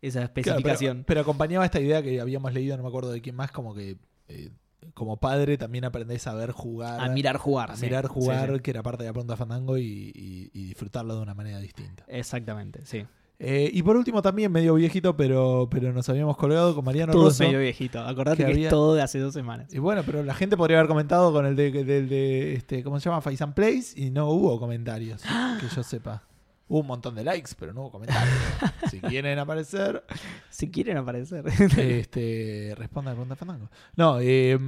esa 0.00 0.20
Claro, 0.20 0.32
pero- 0.34 0.50
especificación. 0.56 1.04
pero, 1.06 1.20
acompañaba 1.22 1.64
esta 1.64 1.80
idea 1.80 2.02
que 2.02 2.20
habíamos 2.20 2.52
leído, 2.52 2.76
no 2.76 2.82
me 2.82 2.88
acuerdo 2.88 3.10
de 3.12 3.20
quién 3.20 3.34
más, 3.36 3.50
como 3.50 3.74
que 3.74 3.96
eh, 4.28 4.50
como 4.94 5.16
padre 5.18 5.58
también 5.58 5.84
aprendés 5.84 6.26
a 6.26 6.34
ver 6.34 6.52
jugar. 6.52 7.00
a 7.00 7.08
mirar 7.08 7.36
jugar. 7.38 7.72
a 7.72 7.76
sí. 7.76 7.86
mirar 7.86 8.06
jugar, 8.06 8.48
Sí, 8.48 8.54
sí. 8.56 8.60
que 8.62 8.70
era 8.70 8.82
parte 8.82 9.02
de 9.02 9.08
la 9.08 9.12
pregunta 9.12 9.36
Fandango, 9.36 9.76
y, 9.78 10.12
y- 10.14 10.50
y 10.54 10.64
disfrutarlo 10.66 11.16
de 11.16 11.22
una 11.22 11.34
manera 11.34 11.58
distinta. 11.58 12.04
Exactamente, 12.08 12.84
sí. 12.86 13.04
Eh, 13.38 13.70
y 13.72 13.82
por 13.82 13.96
último, 13.96 14.22
también 14.22 14.50
medio 14.50 14.74
viejito, 14.74 15.14
pero, 15.16 15.68
pero 15.70 15.92
nos 15.92 16.08
habíamos 16.08 16.36
colgado 16.38 16.74
con 16.74 16.84
Mariano 16.84 17.12
Todo 17.12 17.24
Rosso. 17.26 17.44
medio 17.44 17.58
viejito. 17.58 18.00
Acordate 18.00 18.38
que 18.38 18.44
que, 18.46 18.52
había- 18.52 18.68
es 18.68 18.70
todo 18.70 18.94
de 18.94 19.02
hace 19.02 19.18
dos 19.18 19.34
semanas. 19.34 19.72
Y 19.74 19.78
bueno, 19.78 20.02
pero 20.06 20.22
la 20.22 20.34
gente 20.34 20.56
podría 20.56 20.78
haber 20.78 20.88
comentado 20.88 21.32
con 21.32 21.44
el 21.44 21.54
de, 21.54 21.70
del 21.70 22.08
de 22.08 22.54
este, 22.54 22.82
¿cómo 22.82 22.98
se 22.98 23.08
llama? 23.10 23.20
Faisan 23.20 23.52
Place 23.54 23.88
y 23.94 24.10
no 24.10 24.28
hubo 24.30 24.58
comentarios, 24.58 25.22
que 25.60 25.66
yo 25.74 25.82
sepa. 25.82 26.22
Hubo 26.68 26.80
un 26.80 26.86
montón 26.88 27.14
de 27.14 27.22
likes, 27.22 27.52
pero 27.58 27.72
no 27.72 27.82
hubo 27.82 27.92
comentarios. 27.92 28.34
si 28.90 29.00
quieren 29.00 29.38
aparecer, 29.38 30.02
Si 30.50 30.68
quieren 30.70 30.96
aparecer. 30.96 31.44
este, 31.46 32.74
respondan 32.76 33.12
a 33.12 33.14
la 33.14 33.16
pregunta 33.20 33.36
Fandango. 33.36 33.70
No, 33.94 34.18
eh, 34.20 34.58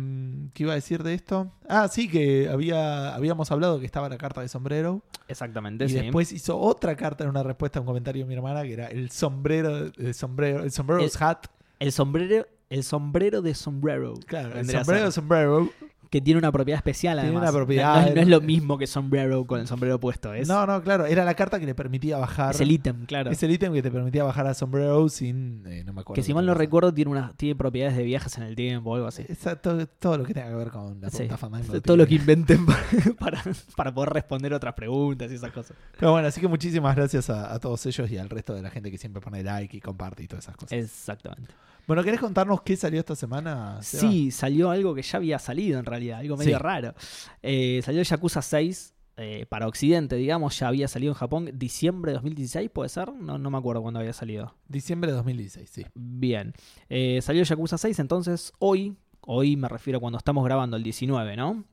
¿qué 0.55 0.63
iba 0.63 0.73
a 0.73 0.77
decir 0.77 1.03
de 1.03 1.15
esto? 1.15 1.53
Ah, 1.69 1.89
sí, 1.89 2.09
que 2.09 2.49
había, 2.49 3.15
habíamos 3.15 3.51
hablado 3.51 3.81
que 3.81 3.87
estaba 3.87 4.09
la 4.09 4.17
carta 4.19 4.41
de 4.41 4.49
sombrero. 4.49 5.03
Exactamente, 5.27 5.87
Y 5.87 5.89
sí. 5.89 5.95
después 5.97 6.31
hizo 6.33 6.57
otra 6.59 6.95
carta 6.97 7.25
en 7.25 7.31
una 7.31 7.43
respuesta 7.43 7.79
a 7.79 7.83
un 7.83 7.87
comentario 7.87 8.23
de 8.25 8.29
mi 8.29 8.35
hermana 8.35 8.63
que 8.63 8.73
era 8.75 8.87
el 8.87 9.11
sombrero, 9.11 9.91
el 9.97 10.15
sombrero, 10.15 10.63
el 10.63 10.71
sombrero's 10.71 11.17
El- 11.17 11.23
hat. 11.23 11.47
El 11.81 11.93
sombrero, 11.93 12.47
el 12.71 12.83
sombrero 12.85 13.43
de 13.43 13.55
sombrero. 13.55 14.15
Claro, 14.27 14.57
el 14.59 14.71
sombrero 14.71 15.05
ser. 15.07 15.13
sombrero. 15.13 15.71
Que 16.11 16.21
tiene 16.23 16.39
una 16.39 16.51
propiedad 16.51 16.79
especial, 16.79 17.17
Tiene 17.19 17.29
además. 17.37 17.51
una 17.51 17.59
propiedad- 17.59 17.95
No, 17.97 18.01
no 18.01 18.07
es- 18.09 18.15
no 18.15 18.21
es 18.23 18.29
lo 18.29 18.41
mismo 18.41 18.79
que 18.79 18.87
sombrero 18.87 19.47
con 19.47 19.61
el 19.61 19.67
sombrero 19.67 20.01
puesto. 20.01 20.33
Es, 20.33 20.49
No, 20.49 20.67
no, 20.67 20.83
claro, 20.83 21.05
era 21.05 21.23
la 21.25 21.35
carta 21.35 21.61
que 21.61 21.67
le 21.67 21.75
permitía 21.75 22.17
bajar. 22.17 22.55
es 22.55 22.61
el 22.63 22.71
ítem, 22.73 23.05
claro. 23.05 23.31
Es 23.31 23.43
el 23.43 23.51
ítem 23.51 23.73
que 23.75 23.83
te 23.83 23.91
permitía 23.91 24.25
bajar 24.25 24.47
a 24.47 24.55
sombrero 24.55 25.09
sin. 25.11 25.65
eh, 25.67 25.85
no 25.85 25.93
me 25.93 26.01
acuerdo. 26.01 26.15
Que 26.15 26.23
si 26.23 26.33
mal 26.33 26.47
no 26.47 26.55
recuerdo, 26.55 26.95
tiene, 26.95 27.11
una, 27.11 27.35
tiene 27.37 27.55
propiedades 27.57 27.97
de 27.97 28.05
viajes 28.05 28.37
en 28.39 28.45
el 28.45 28.57
tiempo 28.57 28.91
o 28.91 28.95
algo 28.95 29.07
así. 29.07 29.25
Esa- 29.29 29.57
todo, 29.57 29.87
todo 29.87 30.17
lo 30.17 30.25
que 30.25 30.33
tenga 30.33 30.49
que 30.49 30.55
ver 30.55 30.71
con 30.71 30.99
la 31.01 31.11
Sí. 31.11 31.29
Fandango 31.29 31.81
Todo 31.83 31.97
lo 31.99 32.05
que 32.05 32.19
tiene. 32.19 32.23
inventen 32.23 32.65
para, 33.19 33.43
para, 33.43 33.43
para 33.77 33.93
poder 33.95 34.11
responder 34.11 34.55
otras 34.55 34.73
preguntas 34.75 35.31
y 35.31 35.35
esas 35.35 35.53
cosas. 35.53 35.77
Pero 35.99 36.13
bueno, 36.13 36.29
así 36.29 36.41
que 36.41 36.49
muchísimas 36.49 36.97
gracias 36.97 37.29
a, 37.29 37.53
a 37.53 37.59
todos 37.59 37.85
ellos 37.87 38.11
y 38.11 38.17
al 38.17 38.31
resto 38.31 38.55
de 38.55 38.63
la 38.63 38.71
gente 38.71 38.91
que 38.91 38.97
siempre 38.99 39.21
pone 39.21 39.43
like 39.43 39.77
y 39.77 39.81
comparte 39.81 40.23
y 40.23 40.27
todas 40.27 40.45
esas 40.45 40.57
cosas. 40.57 40.73
Exactamente. 40.73 41.53
Bueno, 41.89 42.05
¿querés 42.05 42.21
contarnos 42.21 42.61
qué 42.61 42.77
salió 42.77 43.01
esta 43.01 43.17
semana? 43.17 43.81
Seba? 43.83 44.03
Sí, 44.03 44.31
salió 44.31 44.71
algo 44.71 44.95
que 44.95 45.01
ya 45.01 45.17
había 45.17 45.39
salido 45.39 45.79
en 45.79 45.87
realidad, 45.87 46.19
algo 46.21 46.37
medio 46.37 46.59
Sí. 46.59 46.63
raro. 46.63 46.95
Eh, 47.43 47.81
salió 47.83 48.03
Yakuza 48.03 48.43
6 48.43 48.95
eh, 49.17 49.47
para 49.49 49.67
Occidente, 49.67 50.15
digamos, 50.17 50.59
ya 50.59 50.69
había 50.69 50.87
salido 50.87 51.13
en 51.13 51.17
Japón 51.17 51.51
diciembre 51.55 52.13
de 52.13 52.17
2016, 52.17 52.69
¿puede 52.71 52.91
ser? 52.91 53.11
No, 53.15 53.39
no 53.39 53.51
me 53.51 53.57
acuerdo 53.57 53.81
cuándo 53.81 54.01
había 54.01 54.13
salido. 54.13 54.55
Diciembre 54.69 55.11
de 55.11 55.17
2016, 55.17 55.71
sí. 55.71 55.87
Bien. 55.95 56.53
Eh, 56.91 57.21
salió 57.23 57.43
Yakuza 57.43 57.79
6, 57.79 57.99
entonces 58.01 58.53
hoy, 58.59 58.95
hoy 59.23 59.57
me 59.57 59.67
refiero 59.69 59.97
a 59.97 60.01
cuando 60.01 60.19
estamos 60.19 60.45
grabando 60.45 60.77
el 60.77 60.83
19, 60.83 61.37
¿no? 61.39 61.65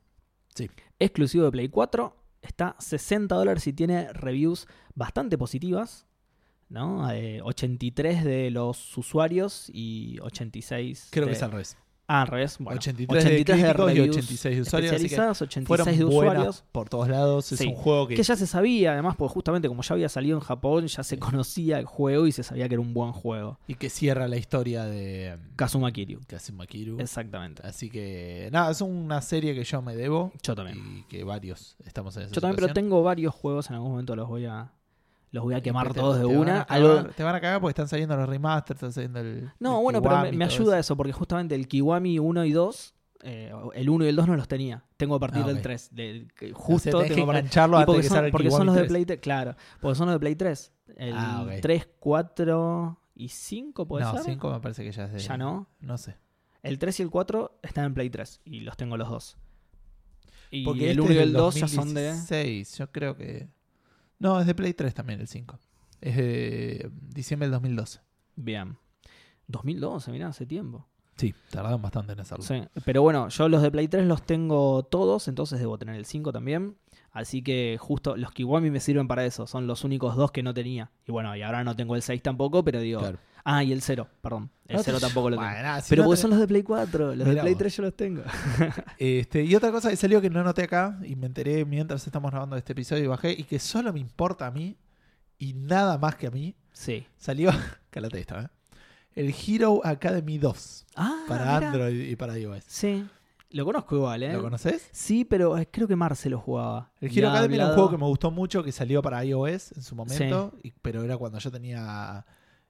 Sí. 0.55 0.69
Exclusivo 0.97 1.43
de 1.43 1.51
Play 1.51 1.67
4, 1.67 2.15
está 2.41 2.77
60 2.79 3.35
dólares 3.35 3.67
y 3.67 3.73
tiene 3.73 4.13
reviews 4.13 4.65
bastante 4.95 5.37
positivas, 5.37 6.07
¿no? 6.75 7.09
Eh, 7.11 7.41
83 7.41 8.23
de 8.23 8.51
los 8.51 8.95
usuarios 8.97 9.71
y 9.73 10.19
86 10.21 11.07
Creo 11.09 11.25
de... 11.25 11.31
que 11.31 11.37
es 11.37 11.41
al 11.43 11.51
revés. 11.51 11.77
Ah, 12.07 12.21
al 12.21 12.27
revés. 12.27 12.57
Bueno, 12.59 12.77
83 12.77 13.23
de 13.23 13.29
críticos 13.31 13.59
y 13.59 13.63
reviews 13.73 14.09
86 14.17 14.55
de 14.57 14.61
usuarios, 14.61 14.91
especializadas, 14.93 15.41
86 15.41 15.67
Fueron 15.67 15.97
de 15.97 16.05
usuarios. 16.05 16.63
por 16.71 16.87
todos 16.87 17.07
lados. 17.09 17.51
Es 17.51 17.57
Sí. 17.57 17.65
un 17.67 17.73
juego 17.73 18.07
que, 18.07 18.13
Que 18.13 18.21
ya 18.21 18.35
se 18.35 18.45
sabía, 18.45 18.91
además, 18.93 19.15
porque 19.17 19.33
justamente 19.33 19.67
como 19.67 19.81
ya 19.81 19.95
había 19.95 20.07
salido 20.07 20.37
en 20.37 20.43
Japón, 20.43 20.85
ya 20.85 21.01
se 21.01 21.17
conocía 21.17 21.79
el 21.79 21.85
juego 21.85 22.27
y 22.27 22.31
se 22.31 22.43
sabía 22.43 22.67
que 22.69 22.75
era 22.75 22.81
un 22.81 22.93
buen 22.93 23.11
juego. 23.11 23.57
y 23.67 23.73
que 23.73 23.89
cierra 23.89 24.27
la 24.27 24.37
historia 24.37 24.83
de 24.85 25.35
Kazuma 25.55 25.91
Kiryu. 25.91 26.19
Kazuma 26.27 26.67
Kiryu. 26.67 26.99
Exactamente. 26.99 27.63
Así 27.65 27.89
que, 27.89 28.49
nada, 28.51 28.69
es 28.69 28.81
una 28.81 29.19
serie 29.23 29.55
que 29.55 29.63
yo 29.63 29.81
me 29.81 29.95
debo. 29.95 30.31
Yo 30.43 30.53
también. 30.53 30.77
Y 30.99 31.03
que 31.05 31.23
varios 31.23 31.75
estamos 31.85 32.15
en 32.17 32.23
esa 32.25 32.33
Yo 32.35 32.41
también, 32.41 32.57
pero 32.61 32.71
tengo 32.71 33.01
varios 33.01 33.33
juegos, 33.33 33.67
en 33.71 33.77
algún 33.77 33.89
momento 33.89 34.15
los 34.15 34.27
voy 34.29 34.45
a 34.45 34.71
los 35.35 35.43
voy 35.43 35.53
a 35.53 35.61
quemar 35.61 35.93
te- 35.93 35.99
todos 35.99 36.15
de 36.17 36.21
te 36.21 36.27
van 36.27 36.37
una. 36.37 36.59
a 36.61 36.63
Algo- 36.63 36.95
cagar- 36.95 37.13
Te 37.13 37.23
van 37.23 37.35
a 37.35 37.41
cagar 37.41 37.61
porque 37.61 37.71
están 37.71 37.87
saliendo 37.87 38.15
los 38.17 38.27
remasters, 38.27 38.77
están 38.77 38.93
saliendo 38.93 39.19
el. 39.19 39.51
No, 39.59 39.77
el 39.77 39.83
bueno, 39.83 40.01
pero 40.01 40.15
me, 40.15 40.21
Kiwami, 40.23 40.37
me 40.37 40.45
ayuda 40.45 40.79
eso. 40.79 40.93
eso, 40.93 40.97
porque 40.97 41.13
justamente 41.13 41.53
el 41.55 41.67
Kiwami 41.67 42.17
1 42.19 42.45
y 42.45 42.51
2, 42.51 42.95
eh, 43.23 43.51
el 43.75 43.89
1 43.89 44.05
y 44.05 44.07
el 44.07 44.15
2 44.15 44.27
no 44.27 44.35
los 44.35 44.47
tenía. 44.47 44.83
Tengo 44.97 45.15
a 45.15 45.19
partir 45.19 45.43
Ah, 45.43 45.47
del 45.47 45.57
ok. 45.57 45.61
3. 45.63 45.89
del- 45.93 46.31
que 46.33 46.45
O 46.45 46.55
sea, 46.55 46.57
justo 46.65 46.99
que 47.03 47.09
tengo 47.09 47.25
partir- 47.27 47.39
engancharlo 47.39 47.77
antes 47.77 47.85
de 47.87 47.93
porque 47.93 48.01
que 48.03 48.09
son, 48.15 48.25
el 48.25 48.31
porque 48.31 48.49
son 48.49 48.51
Kiwami 48.61 48.65
los 48.67 48.75
de 48.75 48.81
3. 48.81 48.89
Play 48.89 49.05
3, 49.05 49.19
claro. 49.19 49.55
Porque 49.81 49.95
son 49.95 50.05
los 50.07 50.15
de 50.15 50.19
Play 50.19 50.35
3. 50.35 50.71
El 50.97 51.13
Ah, 51.15 51.43
ok. 51.45 51.61
3, 51.61 51.87
4 51.99 52.99
y 53.15 53.29
5, 53.29 53.87
¿puede 53.87 54.05
No, 54.05 54.11
ser? 54.13 54.21
5 54.23 54.51
me 54.51 54.59
parece 54.59 54.83
que 54.83 54.91
ya 54.91 55.05
es 55.05 55.13
de. 55.13 55.19
Ya 55.19 55.37
no. 55.37 55.67
No 55.81 55.97
sé. 55.97 56.15
El 56.63 56.79
3 56.79 56.99
y 56.99 57.03
el 57.03 57.09
4 57.09 57.59
están 57.61 57.85
en 57.85 57.93
Play 57.93 58.09
3 58.09 58.39
y 58.45 58.61
los 58.61 58.75
tengo 58.77 58.95
los 58.97 59.09
dos. 59.09 59.37
Y 60.51 60.63
Porque 60.63 60.85
el 60.91 60.99
este 60.99 61.01
1 61.01 61.11
y 61.11 61.17
el 61.17 61.19
del 61.25 61.33
2 61.33 61.55
ya 61.55 61.67
son 61.67 61.93
de. 61.93 62.07
2016, 62.07 62.77
Yo 62.77 62.91
creo 62.91 63.17
que. 63.17 63.49
No, 64.25 64.39
es 64.39 64.47
de 64.47 64.55
Play 64.55 64.73
3 64.73 64.91
también, 64.95 65.21
el 65.21 65.27
5. 65.27 65.59
Es 66.01 66.17
de 66.17 66.89
diciembre 67.13 67.45
del 67.45 67.51
2012. 67.51 67.99
Bien. 68.35 68.75
2012, 69.45 70.11
mirá, 70.11 70.29
hace 70.29 70.47
tiempo. 70.47 70.87
Sí, 71.15 71.35
tardaron 71.51 71.79
bastante 71.79 72.13
en 72.13 72.21
hacerlo. 72.21 72.43
Sí, 72.43 72.63
pero 72.83 73.03
bueno, 73.03 73.29
yo 73.29 73.47
los 73.49 73.61
de 73.61 73.69
Play 73.69 73.87
3 73.87 74.07
los 74.07 74.23
tengo 74.23 74.81
todos, 74.81 75.27
entonces 75.27 75.59
debo 75.59 75.77
tener 75.77 75.93
el 75.93 76.05
5 76.05 76.33
también. 76.33 76.75
Así 77.11 77.43
que 77.43 77.77
justo 77.79 78.17
los 78.17 78.31
Kiwami 78.31 78.71
me 78.71 78.79
sirven 78.79 79.07
para 79.07 79.27
eso, 79.27 79.45
son 79.45 79.67
los 79.67 79.83
únicos 79.83 80.15
dos 80.15 80.31
que 80.31 80.41
no 80.41 80.55
tenía. 80.55 80.89
Y 81.07 81.11
bueno, 81.11 81.35
y 81.35 81.43
ahora 81.43 81.63
no 81.63 81.75
tengo 81.75 81.95
el 81.95 82.01
6 82.01 82.23
tampoco, 82.23 82.63
pero 82.63 82.79
digo... 82.79 83.01
Claro. 83.01 83.19
Ah, 83.47 83.63
y 83.63 83.71
el 83.71 83.81
0, 83.81 84.07
perdón. 84.21 84.49
El 84.67 84.75
No 84.77 84.81
te- 84.81 84.85
0 84.85 84.99
tampoco 84.99 85.29
lo 85.29 85.35
tengo. 85.37 85.47
Bueno, 85.47 85.61
nada, 85.63 85.81
si 85.81 85.89
pero 85.91 86.01
no 86.01 86.07
porque 86.09 86.21
son 86.21 86.31
los 86.31 86.39
de 86.39 86.47
Play 86.47 86.63
4, 86.63 87.15
los 87.15 87.27
de 87.27 87.35
Play 87.37 87.53
vos. 87.53 87.59
3 87.59 87.75
yo 87.77 87.83
los 87.83 87.95
tengo. 87.95 88.23
Este, 88.97 89.43
y 89.43 89.55
otra 89.55 89.71
cosa 89.71 89.89
que 89.89 89.95
salió 89.95 90.19
que 90.21 90.29
no 90.29 90.43
noté 90.43 90.63
acá 90.63 90.97
y 91.03 91.15
me 91.15 91.27
enteré 91.27 91.63
mientras 91.65 92.05
estamos 92.07 92.31
grabando 92.31 92.55
este 92.57 92.71
episodio 92.73 93.03
y 93.03 93.07
bajé 93.07 93.31
y 93.31 93.43
que 93.43 93.59
solo 93.59 93.93
me 93.93 93.99
importa 93.99 94.47
a 94.47 94.51
mí 94.51 94.75
y 95.37 95.53
nada 95.53 95.97
más 95.97 96.15
que 96.15 96.27
a 96.27 96.31
mí, 96.31 96.55
Sí. 96.73 97.05
salió, 97.17 97.51
calate 97.91 98.19
esta, 98.19 98.41
¿eh? 98.41 98.47
el 99.13 99.33
Hero 99.47 99.79
Academy 99.83 100.37
2 100.39 100.85
Ah, 100.95 101.23
para. 101.27 101.57
Android 101.57 102.09
y 102.09 102.15
para 102.15 102.37
iOS. 102.37 102.63
Sí. 102.67 103.05
Lo 103.51 103.63
conozco 103.63 103.95
igual, 103.95 104.23
¿eh? 104.23 104.33
¿Lo 104.33 104.41
conoces? 104.41 104.89
Sí, 104.91 105.23
pero 105.23 105.57
eh, 105.57 105.69
creo 105.71 105.87
que 105.87 105.95
Marce 105.95 106.29
lo 106.29 106.39
jugaba. 106.39 106.91
El 106.99 107.15
Hero 107.17 107.29
Academy 107.29 107.55
era 107.55 107.65
un 107.65 107.69
hablado- 107.71 107.75
juego 107.87 107.91
que 107.91 107.97
me 108.03 108.09
gustó 108.09 108.31
mucho, 108.31 108.63
que 108.63 108.71
salió 108.73 109.01
para 109.01 109.23
iOS 109.23 109.71
en 109.73 109.83
su 109.83 109.95
momento, 109.95 110.57
y- 110.63 110.71
pero 110.81 111.03
era 111.03 111.15
cuando 111.15 111.37
yo 111.37 111.51
tenía... 111.51 112.25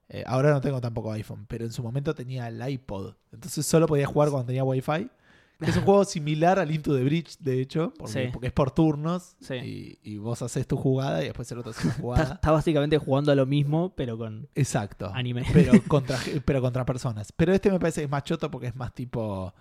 eh, 0.09 0.23
ahora 0.27 0.51
no 0.51 0.61
tengo 0.61 0.79
tampoco 0.81 1.11
iPhone, 1.11 1.45
pero 1.47 1.65
en 1.65 1.71
su 1.71 1.81
momento 1.83 2.13
tenía 2.13 2.47
el 2.47 2.67
iPod. 2.69 3.13
Entonces 3.31 3.65
solo 3.65 3.87
podía 3.87 4.05
jugar 4.05 4.29
cuando 4.29 4.47
tenía 4.47 4.63
Wi-Fi, 4.63 5.09
Es 5.61 5.77
un 5.77 5.83
juego 5.85 6.03
similar 6.03 6.59
al 6.59 6.69
Into 6.69 6.93
the 6.95 7.03
Bridge, 7.03 7.37
de 7.39 7.61
hecho, 7.61 7.93
porque, 7.97 8.25
Sí. 8.25 8.29
porque 8.33 8.47
es 8.47 8.53
por 8.53 8.71
turnos 8.71 9.35
Sí. 9.39 9.53
y, 9.55 9.99
y 10.03 10.17
vos 10.17 10.41
haces 10.41 10.67
tu 10.67 10.75
jugada 10.77 11.21
y 11.23 11.25
después 11.27 11.49
el 11.51 11.59
otro 11.59 11.71
hace 11.71 11.81
una 11.83 11.91
Está, 11.91 12.01
jugada. 12.01 12.33
está 12.35 12.51
básicamente 12.51 12.97
jugando 12.97 13.31
a 13.31 13.35
lo 13.35 13.45
mismo, 13.45 13.93
pero 13.95 14.17
con 14.17 14.49
Exacto. 14.53 15.09
anime. 15.13 15.43
Pero 15.53 15.71
contra, 15.87 16.19
pero 16.43 16.61
contra 16.61 16.85
personas. 16.85 17.31
Pero 17.31 17.53
este 17.53 17.71
me 17.71 17.79
parece 17.79 18.01
que 18.01 18.05
es 18.05 18.11
más 18.11 18.23
choto 18.25 18.51
porque 18.51 18.67
es 18.67 18.75
más 18.75 18.93
tipo. 18.93 19.53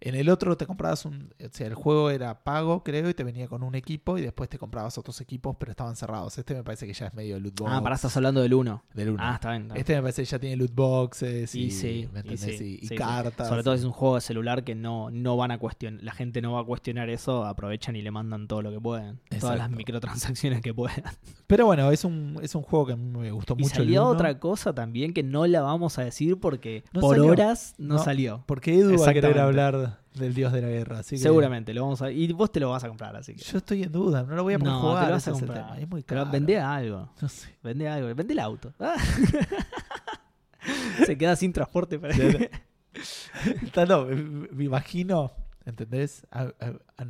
En 0.00 0.14
el 0.14 0.28
otro 0.28 0.56
te 0.56 0.64
comprabas 0.66 1.04
un. 1.04 1.34
O 1.44 1.48
sea, 1.50 1.66
el 1.66 1.74
juego 1.74 2.10
era 2.10 2.44
pago, 2.44 2.84
creo, 2.84 3.08
y 3.10 3.14
te 3.14 3.24
venía 3.24 3.48
con 3.48 3.62
un 3.64 3.74
equipo 3.74 4.16
y 4.16 4.22
después 4.22 4.48
te 4.48 4.56
comprabas 4.58 4.96
otros 4.96 5.20
equipos, 5.20 5.56
pero 5.58 5.72
estaban 5.72 5.96
cerrados. 5.96 6.38
Este 6.38 6.54
me 6.54 6.62
parece 6.62 6.86
que 6.86 6.92
ya 6.92 7.06
es 7.08 7.14
medio 7.14 7.40
loot 7.40 7.58
box. 7.58 7.70
Ah, 7.74 7.82
pará, 7.82 7.96
estás 7.96 8.16
hablando 8.16 8.40
del 8.40 8.54
1. 8.54 8.84
Del 8.94 9.10
uno. 9.10 9.18
Ah, 9.20 9.34
está 9.34 9.50
bien. 9.50 9.62
está 9.62 9.74
bien. 9.74 9.80
Este 9.80 9.94
me 9.96 10.02
parece 10.02 10.22
que 10.22 10.26
ya 10.26 10.38
tiene 10.38 10.56
loot 10.56 10.72
boxes 10.74 11.54
y, 11.54 11.64
Y 11.64 11.70
sí, 11.72 12.08
¿me 12.12 12.20
y 12.32 12.36
sí, 12.36 12.50
Y- 12.80 12.84
y 12.84 12.88
sí, 12.88 12.94
cartas. 12.96 13.48
Sobre 13.48 13.62
todo 13.64 13.74
es 13.74 13.82
un 13.84 13.90
juego 13.92 14.14
de 14.14 14.20
celular 14.20 14.62
que 14.62 14.74
no, 14.74 15.10
no 15.10 15.36
van 15.36 15.50
a 15.50 15.58
cuestionar, 15.58 16.02
la 16.04 16.12
gente 16.12 16.40
no 16.42 16.52
va 16.52 16.60
a 16.60 16.64
cuestionar 16.64 17.10
eso, 17.10 17.44
aprovechan 17.44 17.96
y 17.96 18.02
le 18.02 18.10
mandan 18.10 18.46
todo 18.46 18.62
lo 18.62 18.70
que 18.70 18.80
pueden, 18.80 19.18
todas 19.40 19.58
las 19.58 19.68
microtransacciones 19.70 20.60
que 20.62 20.72
puedan. 20.72 21.02
Pero 21.48 21.66
bueno, 21.66 21.90
es 21.90 22.04
un, 22.04 22.38
es 22.42 22.54
un 22.54 22.62
juego 22.62 22.86
que 22.86 22.92
a 22.92 22.96
mí 22.96 23.18
me 23.18 23.30
gustó 23.32 23.54
Y 23.58 23.62
mucho. 23.62 23.74
el 23.74 23.86
salió 23.88 24.04
otra 24.06 24.38
cosa 24.38 24.72
también 24.74 25.12
que 25.12 25.22
no 25.22 25.46
la 25.46 25.62
vamos 25.62 25.98
a 25.98 26.04
decir 26.04 26.38
porque 26.38 26.84
No 26.92 27.00
por 27.00 27.16
salió. 27.16 27.32
horas 27.32 27.74
no, 27.78 27.94
No. 27.94 28.04
salió. 28.04 28.44
Porque 28.46 28.74
Edu 28.78 28.90
va 29.00 29.08
a 29.10 29.12
querer 29.12 29.30
Exactamente. 29.30 29.87
Del 30.14 30.34
dios 30.34 30.52
de 30.52 30.62
la 30.62 30.68
guerra. 30.68 30.98
Así 31.00 31.16
que 31.16 31.22
Seguramente 31.22 31.72
lo 31.74 31.82
vamos 31.82 32.00
a 32.02 32.10
y 32.10 32.32
vos 32.32 32.50
te 32.50 32.60
lo 32.60 32.70
vas 32.70 32.84
a 32.84 32.88
comprar, 32.88 33.14
así 33.16 33.34
que. 33.34 33.42
Yo 33.42 33.58
estoy 33.58 33.82
en 33.82 33.92
duda, 33.92 34.22
no 34.22 34.34
lo 34.34 34.42
voy 34.42 34.54
a 34.54 34.58
poder 34.58 34.72
no, 34.74 34.80
jugar. 34.80 35.00
te 35.04 35.06
lo 35.06 35.12
vas 35.12 35.22
ese 35.22 35.30
a 35.30 35.32
es 35.34 35.40
el 35.42 35.46
comprar. 35.46 35.66
tema, 35.68 35.78
Es 35.80 35.88
muy 35.88 36.02
Pero 36.02 36.26
vende 36.26 36.58
algo, 36.58 37.12
No 37.20 37.28
sé. 37.28 37.54
vende 37.62 37.88
algo, 37.88 38.14
vende 38.14 38.32
el 38.32 38.38
auto. 38.40 38.72
Ah. 38.80 38.94
Se 41.06 41.16
queda 41.16 41.36
sin 41.36 41.52
transporte 41.52 41.98
para 41.98 42.14
no, 43.88 44.06
me, 44.06 44.64
imagino, 44.64 45.32
¿entendés? 45.64 46.26
A, 46.30 46.42
a- 46.42 46.52
a- 46.98 47.06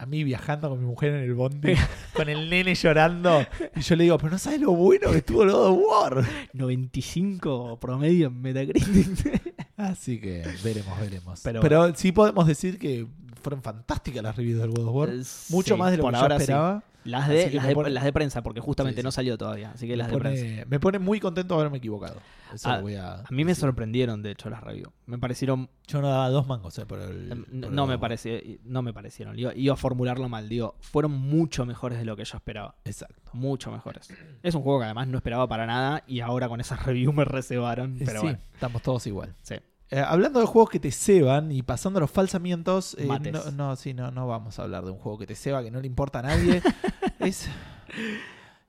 a 0.00 0.06
mí 0.06 0.22
viajando 0.22 0.68
con 0.70 0.78
mi 0.78 0.86
mujer 0.86 1.12
en 1.12 1.24
el 1.24 1.34
bondi, 1.34 1.74
con 2.14 2.28
el 2.28 2.48
nene 2.48 2.72
llorando, 2.76 3.44
y 3.74 3.80
yo 3.80 3.96
le 3.96 4.04
digo, 4.04 4.16
pero 4.16 4.30
no 4.30 4.38
sabes 4.38 4.60
lo 4.60 4.70
bueno 4.70 5.10
que 5.10 5.16
estuvo 5.18 5.42
el 5.42 5.50
God 5.50 5.66
of 5.72 5.78
War. 6.14 6.24
95 6.52 7.80
promedio 7.80 8.28
en 8.28 8.40
Metacritic. 8.40 9.56
Así 9.78 10.18
que 10.18 10.42
veremos, 10.64 11.00
veremos. 11.00 11.40
Pero- 11.42 11.60
Pero, 11.60 11.94
sí 11.94 12.12
podemos 12.12 12.46
decir 12.46 12.78
que 12.78 13.06
fueron 13.48 13.62
fantásticas 13.62 14.22
las 14.22 14.36
reviews 14.36 14.60
del 14.60 14.70
God 14.70 14.88
of 14.88 14.94
War. 14.94 15.08
Mucho 15.08 15.74
Sí, 15.74 15.78
más 15.78 15.90
de 15.90 15.96
lo 15.96 16.06
que 16.08 16.12
yo 16.12 16.26
sí. 16.28 16.34
esperaba. 16.42 16.82
Las 17.04 17.26
de, 17.28 17.48
que 17.48 17.56
las, 17.56 17.66
de, 17.66 17.74
pone- 17.74 17.88
las 17.90 18.04
de 18.04 18.12
prensa, 18.12 18.42
porque 18.42 18.60
justamente 18.60 19.00
Sí, 19.00 19.04
no 19.04 19.10
salió 19.10 19.38
todavía. 19.38 19.70
Así 19.70 19.86
que 19.86 19.96
las 19.96 20.10
de 20.10 20.18
prensa. 20.18 20.66
me 20.68 20.78
pone 20.78 20.98
muy 20.98 21.20
contento 21.20 21.54
de 21.54 21.60
haberme 21.60 21.78
equivocado. 21.78 22.16
Eso 22.52 22.68
Ah, 22.68 22.76
lo 22.76 22.82
voy 22.82 22.96
a, 22.96 23.20
A 23.20 23.26
mí 23.30 23.44
me 23.46 23.54
sorprendieron, 23.54 24.22
de 24.22 24.32
hecho, 24.32 24.50
las 24.50 24.62
reviews. 24.62 24.92
Me 25.06 25.16
parecieron. 25.16 25.70
Yo 25.86 26.02
no 26.02 26.08
daba 26.10 26.28
dos 26.28 26.46
mangos 26.48 26.76
eh, 26.78 26.84
por 26.84 26.98
el. 27.00 27.32
em, 27.32 27.44
el 27.50 27.60
no, 27.60 27.86
me 27.86 27.96
no 28.64 28.82
me 28.82 28.92
parecieron. 28.92 29.38
Iba, 29.38 29.54
iba 29.54 29.72
a 29.72 29.76
formularlo 29.76 30.28
mal. 30.28 30.50
Digo, 30.50 30.74
fueron 30.80 31.12
mucho 31.12 31.64
mejores 31.64 31.98
de 31.98 32.04
lo 32.04 32.14
que 32.14 32.24
yo 32.24 32.36
esperaba. 32.36 32.74
Exacto. 32.84 33.30
Mucho 33.32 33.70
mejores. 33.70 34.12
Es 34.42 34.54
un 34.54 34.62
juego 34.62 34.80
que 34.80 34.84
además 34.86 35.08
no 35.08 35.16
esperaba 35.16 35.48
para 35.48 35.64
nada. 35.66 36.02
Y 36.06 36.20
ahora 36.20 36.46
con 36.48 36.60
esas 36.60 36.84
reviews 36.84 37.14
me 37.14 37.24
reservaron. 37.24 37.96
Eh, 37.96 38.02
Pero 38.04 38.20
sí, 38.20 38.26
bueno, 38.26 38.38
estamos 38.52 38.82
todos 38.82 39.06
igual. 39.06 39.34
sí. 39.42 39.54
Eh, 39.90 40.00
hablando 40.06 40.38
de 40.40 40.46
juegos 40.46 40.68
que 40.70 40.78
te 40.80 40.90
ceban 40.90 41.50
y 41.50 41.62
pasando 41.62 41.98
los 42.00 42.10
falsamientos, 42.10 42.94
eh, 42.98 43.06
no, 43.32 43.50
no, 43.52 43.76
sí, 43.76 43.94
no, 43.94 44.10
no 44.10 44.26
vamos 44.26 44.58
a 44.58 44.62
hablar 44.64 44.84
de 44.84 44.90
un 44.90 44.98
juego 44.98 45.16
que 45.18 45.26
te 45.26 45.34
ceba, 45.34 45.62
que 45.62 45.70
no 45.70 45.80
le 45.80 45.86
importa 45.86 46.18
a 46.18 46.22
nadie. 46.22 46.60
es. 47.20 47.48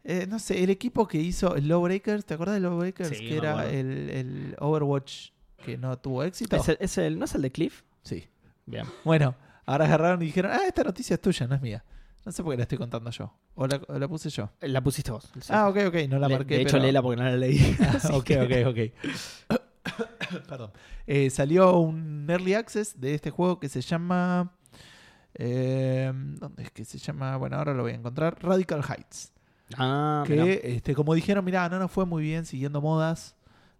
eh, 0.05 0.25
no 0.29 0.39
sé, 0.39 0.63
el 0.63 0.69
equipo 0.69 1.07
que 1.07 1.17
hizo 1.19 1.55
el 1.55 1.67
Lawbreakers, 1.67 2.25
¿te 2.25 2.33
acuerdas 2.35 2.55
de 2.55 2.61
Lawbreakers? 2.61 3.09
Sí, 3.17 3.27
que 3.27 3.37
era 3.37 3.69
el, 3.69 4.09
el 4.09 4.55
Overwatch 4.59 5.31
que 5.65 5.77
no 5.77 5.97
tuvo 5.97 6.23
éxito. 6.23 6.55
¿Es 6.55 6.69
el, 6.69 6.77
es 6.79 6.97
el- 6.97 7.19
¿No 7.19 7.25
es 7.25 7.35
el 7.35 7.41
de 7.41 7.51
Cliff? 7.51 7.83
Sí. 8.01 8.25
Bien. 8.65 8.85
Bueno, 9.03 9.35
ahora 9.65 9.85
agarraron 9.85 10.21
y 10.21 10.25
dijeron, 10.27 10.51
ah, 10.53 10.61
esta 10.67 10.83
noticia 10.83 11.15
es 11.15 11.21
tuya, 11.21 11.47
no 11.47 11.55
es 11.55 11.61
mía. 11.61 11.83
No 12.25 12.31
sé 12.31 12.43
por 12.43 12.53
qué 12.53 12.57
la 12.57 12.63
estoy 12.63 12.77
contando 12.77 13.09
yo. 13.11 13.33
O 13.55 13.67
la, 13.67 13.81
o 13.87 13.99
la 13.99 14.07
puse 14.07 14.29
yo. 14.29 14.49
La 14.61 14.81
pusiste 14.81 15.11
vos. 15.11 15.29
sí. 15.41 15.49
Ah, 15.49 15.67
ok, 15.67 15.77
ok, 15.87 15.95
no 16.09 16.17
la 16.19 16.27
Le- 16.29 16.35
marqué. 16.37 16.55
de 16.55 16.61
hecho, 16.61 16.71
pero- 16.73 16.83
léela 16.83 17.01
porque 17.01 17.17
no 17.21 17.23
la 17.29 17.35
leí. 17.35 17.75
Ah, 17.81 17.99
ok, 18.13 18.31
ok, 18.43 18.67
ok. 18.67 19.59
Perdón. 20.47 20.71
Eh, 21.07 21.29
salió 21.29 21.77
un 21.79 22.25
early 22.29 22.53
access 22.53 22.99
de 22.99 23.13
este 23.15 23.29
juego 23.31 23.59
que 23.59 23.69
se 23.69 23.81
llama. 23.81 24.53
eh, 25.35 26.11
¿Dónde 26.13 26.63
es 26.63 26.71
que 26.71 26.85
se 26.85 26.97
llama? 26.97 27.37
Bueno, 27.37 27.57
ahora 27.57 27.73
lo 27.73 27.83
voy 27.83 27.91
a 27.93 27.95
encontrar. 27.95 28.37
Radical 28.43 28.83
Heights. 28.87 29.31
Ah, 29.77 30.23
que, 30.25 30.33
mirá. 30.33 30.45
este, 30.45 30.95
como 30.95 31.13
dijeron, 31.13 31.45
mirá, 31.45 31.69
no 31.69 31.77
nos 31.79 31.91
fue 31.91 32.05
muy 32.05 32.23
bien 32.23 32.45
siguiendo 32.45 32.81
modas. 32.81 33.35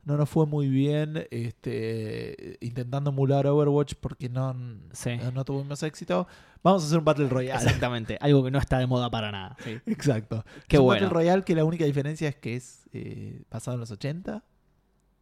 No 0.06 0.16
nos 0.18 0.30
fue 0.30 0.46
muy 0.46 0.70
bien 0.70 1.28
este, 1.30 2.58
intentando 2.62 3.10
emular 3.12 3.46
Overwatch 3.46 3.96
porque 4.00 4.30
no, 4.30 4.56
Sí. 4.94 5.18
no, 5.18 5.32
no 5.32 5.44
tuvimos 5.46 5.84
éxito. 5.84 6.26
Vamos 6.64 6.84
a 6.84 6.86
hacer 6.88 7.00
un 7.00 7.06
Battle 7.06 7.28
Royale. 7.28 7.62
Exactamente. 7.64 8.18
Algo 8.22 8.44
que 8.44 8.50
no 8.50 8.60
está 8.60 8.80
de 8.80 8.88
moda 8.88 9.10
para 9.12 9.32
nada. 9.32 9.56
sí. 9.64 9.78
Exacto. 9.86 10.44
Qué 10.68 10.78
es 10.78 10.80
un 10.80 10.86
bueno. 10.86 11.02
Battle 11.06 11.14
Royale 11.14 11.44
que 11.44 11.54
la 11.54 11.66
única 11.66 11.86
diferencia 11.86 12.30
es 12.30 12.36
que 12.38 12.56
es 12.56 12.86
eh, 12.94 13.44
basado 13.52 13.76
en 13.76 13.82
los 13.82 13.92
80. 13.92 14.44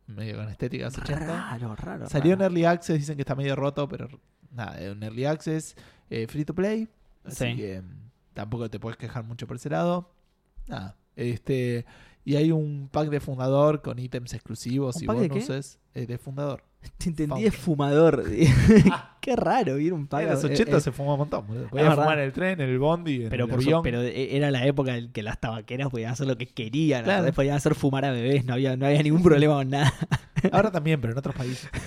Medio 0.08 0.38
con 0.38 0.50
estética 0.50 0.86
de 0.86 0.89
los 0.91 0.98
80. 0.98 1.26
Raro, 1.26 1.76
raro. 1.76 2.10
Salió 2.10 2.34
en 2.34 2.39
raro. 2.39 2.52
Early 2.52 2.65
Access, 2.65 2.98
dicen 3.00 3.15
que 3.15 3.22
está 3.22 3.36
medio 3.36 3.56
roto, 3.56 3.88
pero 3.88 4.08
nada, 4.52 4.80
en 4.82 5.04
Early 5.04 5.26
Access, 5.26 5.76
eh, 6.10 6.28
free 6.28 6.46
to 6.46 6.56
play. 6.56 6.88
Así 7.26 7.36
Sí. 7.52 7.56
que 7.58 7.82
mm, 7.82 8.10
tampoco 8.34 8.70
te 8.70 8.80
puedes 8.80 8.98
quejar 8.98 9.24
mucho 9.26 9.46
por 9.48 9.58
ese 9.58 9.70
lado. 9.70 10.12
Nada. 10.67 10.96
Este, 11.15 11.86
y 12.28 12.36
hay 12.36 12.52
un 12.52 12.90
pack 12.92 13.08
de 13.10 13.22
fundador 13.22 13.82
con 13.82 13.98
ítems 14.00 14.34
exclusivos 14.34 14.98
¿Un 14.98 15.04
y 15.04 15.06
pack 15.08 15.18
de 15.18 15.30
qué? 15.30 15.34
bonuses 15.36 15.80
eh, 15.94 16.06
de 16.06 16.18
fundador. 16.18 16.62
Te 16.98 17.10
entendí 17.10 17.30
Founder. 17.30 17.52
de 17.52 17.58
fumador. 17.58 18.24
Qué 19.22 19.36
raro, 19.36 19.76
vieron 19.76 20.00
un 20.02 20.08
pago. 20.08 20.24
en 20.28 20.34
los 20.34 20.44
eh, 20.44 20.48
80 20.54 20.78
eh, 20.78 20.82
se 20.82 20.92
fumaba 20.92 21.13
un 21.13 21.20
montón. 21.20 21.48
boludo. 21.48 21.70
Verdad. 21.72 21.96
fumar 21.96 22.20
en 22.20 22.26
el 22.26 22.34
tren, 22.34 22.60
en 22.62 22.70
el 22.70 22.80
bondi, 22.80 23.24
en 23.24 23.30
pero, 23.30 23.46
el 23.46 23.50
por 23.50 23.62
su- 23.62 23.70
avión. 23.70 23.82
pero 23.82 24.02
eh, 24.04 24.36
era 24.36 24.52
la 24.52 24.66
época 24.66 24.98
en 24.98 25.12
que 25.13 25.24
las 25.24 25.40
tabaqueras 25.40 25.90
podían 25.90 26.12
hacer 26.12 26.28
lo 26.28 26.38
que 26.38 26.48
querían. 26.48 27.06
Claro. 27.06 27.32
Podían 27.34 27.56
hacer 27.56 27.76
fumar 27.76 28.04
a 28.06 28.12
bebés. 28.12 28.44
No 28.46 28.54
había, 28.56 28.76
no 28.78 28.86
había 28.86 29.02
ningún 29.04 29.24
problema 29.24 29.56
con 29.56 29.70
nada. 29.70 29.94
Ahora 30.52 30.70
también, 30.72 31.00
pero 31.00 31.13
en 31.13 31.20
otros 31.20 31.34
países. 31.36 31.70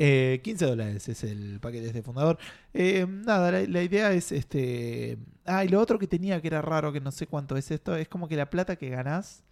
Eh, 0.00 0.40
15 0.44 0.64
dólares 0.66 1.08
es 1.08 1.24
el 1.24 1.58
paquete 1.58 1.82
de 1.82 1.88
este 1.88 2.02
fundador. 2.02 2.38
Eh, 2.72 3.04
nada, 3.08 3.50
la, 3.50 3.62
la 3.66 3.82
idea 3.82 4.12
es 4.12 4.30
este. 4.30 5.18
Ah, 5.48 5.64
y 5.64 5.68
lo 5.68 5.80
otro 5.80 5.98
que 5.98 6.06
tenía 6.06 6.40
que 6.42 6.48
era 6.48 6.60
raro, 6.60 6.92
que 6.92 7.00
no 7.00 7.10
sé 7.10 7.26
cuánto 7.26 7.56
es 7.56 7.70
esto, 7.70 7.96
es 7.96 8.06
como 8.06 8.28
que 8.28 8.36
la 8.36 8.50
plata 8.50 8.76
que 8.76 8.90
ganás, 8.90 9.42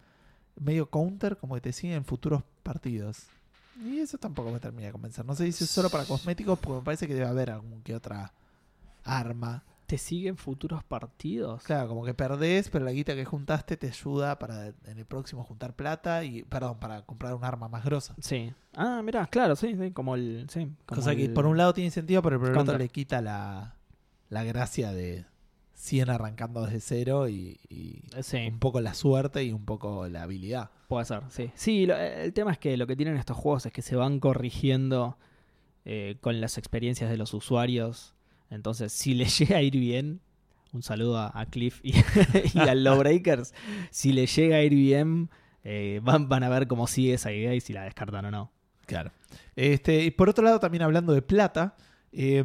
medio 0.55 0.89
counter, 0.89 1.37
como 1.37 1.55
que 1.55 1.61
te 1.61 1.73
sigue 1.73 1.95
en 1.95 2.05
futuros 2.05 2.43
partidos. 2.61 3.27
Y 3.83 3.99
eso 3.99 4.17
tampoco 4.17 4.51
me 4.51 4.59
termina 4.59 4.87
de 4.87 4.91
convencer. 4.91 5.25
No 5.25 5.35
sé 5.35 5.51
si 5.51 5.63
es 5.63 5.69
solo 5.69 5.89
para 5.89 6.05
cosméticos, 6.05 6.57
porque 6.59 6.79
me 6.79 6.85
parece 6.85 7.07
que 7.07 7.13
debe 7.13 7.27
haber 7.27 7.49
algún 7.49 7.81
que 7.81 7.95
otra 7.95 8.33
arma. 9.03 9.63
¿Te 9.87 9.97
siguen 9.97 10.35
futuros 10.35 10.83
partidos? 10.83 11.63
Claro, 11.63 11.87
como 11.87 12.03
que 12.03 12.13
perdés, 12.13 12.69
pero 12.69 12.83
la 12.83 12.91
guita 12.91 13.15
que 13.15 13.23
juntaste 13.23 13.77
te 13.77 13.87
ayuda 13.87 14.37
para 14.37 14.67
en 14.67 14.97
el 14.97 15.05
próximo 15.05 15.43
juntar 15.45 15.75
plata 15.75 16.25
y, 16.25 16.43
perdón, 16.43 16.77
para 16.79 17.03
comprar 17.03 17.33
un 17.33 17.43
arma 17.45 17.69
más 17.69 17.85
grosa. 17.85 18.13
Sí. 18.19 18.53
Ah, 18.75 19.01
mirá, 19.01 19.25
claro, 19.27 19.55
sí, 19.55 19.77
sí, 19.79 19.91
como 19.91 20.15
el. 20.15 20.47
Sí, 20.49 20.65
como 20.85 21.01
Cosa 21.01 21.15
que 21.15 21.29
por 21.29 21.45
un 21.45 21.57
lado 21.57 21.73
tiene 21.73 21.89
sentido, 21.89 22.21
pero 22.21 22.37
por 22.39 22.49
el 22.49 22.57
otro 22.57 22.77
le 22.77 22.89
quita 22.89 23.21
la, 23.21 23.75
la 24.29 24.43
gracia 24.43 24.91
de 24.91 25.25
100 25.79 26.09
arrancando 26.09 26.65
desde 26.65 26.79
cero 26.81 27.29
y, 27.29 27.59
y 27.69 28.01
Sí, 28.23 28.37
un 28.51 28.57
poco 28.59 28.81
la 28.81 28.93
suerte 28.95 29.43
y 29.43 29.51
un 29.51 29.63
poco 29.63 30.07
la 30.07 30.23
habilidad. 30.23 30.71
puede 30.87 31.05
ser, 31.05 31.21
sí. 31.29 31.51
Sí, 31.53 31.85
lo- 31.85 31.95
el 31.95 32.33
tema 32.33 32.51
es 32.51 32.57
que 32.57 32.75
lo 32.77 32.87
que 32.87 32.95
tienen 32.95 33.15
estos 33.15 33.37
juegos 33.37 33.65
es 33.67 33.71
que 33.71 33.81
se 33.83 33.95
van 33.95 34.19
corrigiendo 34.19 35.17
eh, 35.85 36.17
con 36.19 36.41
las 36.41 36.57
experiencias 36.57 37.09
de 37.11 37.17
los 37.17 37.33
usuarios. 37.33 38.15
Entonces, 38.49 38.91
si 38.91 39.13
les 39.13 39.37
llega 39.39 39.57
a 39.57 39.61
ir 39.61 39.77
bien, 39.77 40.19
un 40.73 40.81
saludo 40.83 41.17
a, 41.19 41.31
a 41.39 41.45
Cliff 41.45 41.79
y, 41.83 41.93
y 42.55 42.59
al 42.59 42.83
Lawbreakers, 42.83 43.53
si 43.91 44.11
les 44.13 44.35
llega 44.35 44.57
a 44.57 44.63
ir 44.63 44.73
bien, 44.73 45.29
eh, 45.63 45.99
van, 46.03 46.27
van 46.27 46.43
a 46.43 46.49
ver 46.49 46.67
cómo 46.67 46.87
sigue 46.87 47.13
esa 47.13 47.31
idea 47.31 47.53
y 47.53 47.61
si 47.61 47.71
la 47.73 47.83
descartan 47.83 48.25
o 48.25 48.31
no. 48.31 48.51
Claro. 48.87 49.11
Este, 49.55 50.03
y 50.05 50.11
por 50.11 50.27
otro 50.29 50.43
lado, 50.43 50.59
también 50.59 50.81
hablando 50.81 51.13
de 51.13 51.21
plata, 51.21 51.75
eh, 52.11 52.43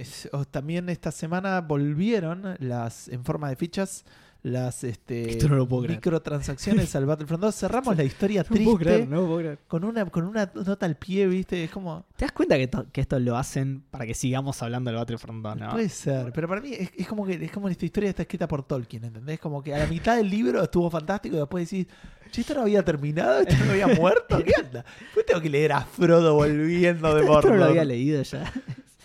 es- 0.00 0.28
o- 0.32 0.44
también 0.44 0.88
esta 0.88 1.10
semana 1.10 1.60
volvieron 1.60 2.56
las 2.60 3.08
en 3.08 3.24
forma 3.24 3.48
de 3.48 3.56
fichas 3.56 4.04
las 4.42 4.84
este, 4.84 5.26
no 5.48 5.66
microtransacciones 5.94 6.94
al 6.94 7.04
Battlefront 7.04 7.42
2. 7.42 7.52
Cerramos 7.54 7.96
la 7.96 8.04
historia 8.04 8.42
No 8.48 8.54
triste 8.54 8.76
creer, 8.76 9.08
no 9.08 9.26
con, 9.66 9.82
una, 9.82 10.06
con 10.06 10.24
una 10.24 10.52
nota 10.54 10.86
al 10.86 10.94
pie, 10.96 11.26
¿viste? 11.26 11.64
Es 11.64 11.70
como... 11.72 12.04
¿Te 12.16 12.26
das 12.26 12.32
cuenta 12.32 12.56
que, 12.56 12.68
to- 12.68 12.86
que 12.92 13.00
esto 13.00 13.18
lo 13.18 13.36
hacen 13.36 13.82
para 13.90 14.06
que 14.06 14.14
sigamos 14.14 14.62
hablando 14.62 14.90
del 14.90 14.98
Battlefront 15.00 15.42
2, 15.42 15.56
no? 15.56 15.70
Puede 15.72 15.88
ser, 15.88 16.32
pero 16.32 16.46
para 16.46 16.60
mí 16.60 16.74
es, 16.74 16.90
es 16.96 17.08
como 17.08 17.26
que 17.26 17.44
es 17.44 17.50
como 17.50 17.68
esta 17.68 17.84
historia 17.84 18.08
está 18.10 18.22
escrita 18.22 18.46
por 18.46 18.62
Tolkien, 18.62 19.04
¿entendés? 19.06 19.40
Como 19.40 19.62
que 19.64 19.74
a 19.74 19.78
la 19.78 19.86
mitad 19.88 20.16
del 20.16 20.30
libro 20.30 20.62
estuvo 20.62 20.88
fantástico 20.90 21.34
y 21.34 21.38
después 21.40 21.68
decís, 21.68 21.88
esto 22.34 22.54
no 22.54 22.62
había 22.62 22.82
terminado, 22.84 23.40
esto 23.40 23.54
no 23.64 23.72
había 23.72 23.86
muerto, 24.00 24.42
¿qué 24.44 24.52
onda? 24.62 24.84
Después 25.00 25.26
tengo 25.26 25.40
que 25.40 25.50
leer 25.50 25.72
a 25.72 25.80
Frodo 25.82 26.34
volviendo 26.34 27.14
de 27.14 27.20
Esto 27.20 27.32
Mordor. 27.32 27.52
no 27.52 27.58
lo 27.58 27.64
había 27.66 27.84
leído 27.84 28.22
ya. 28.22 28.52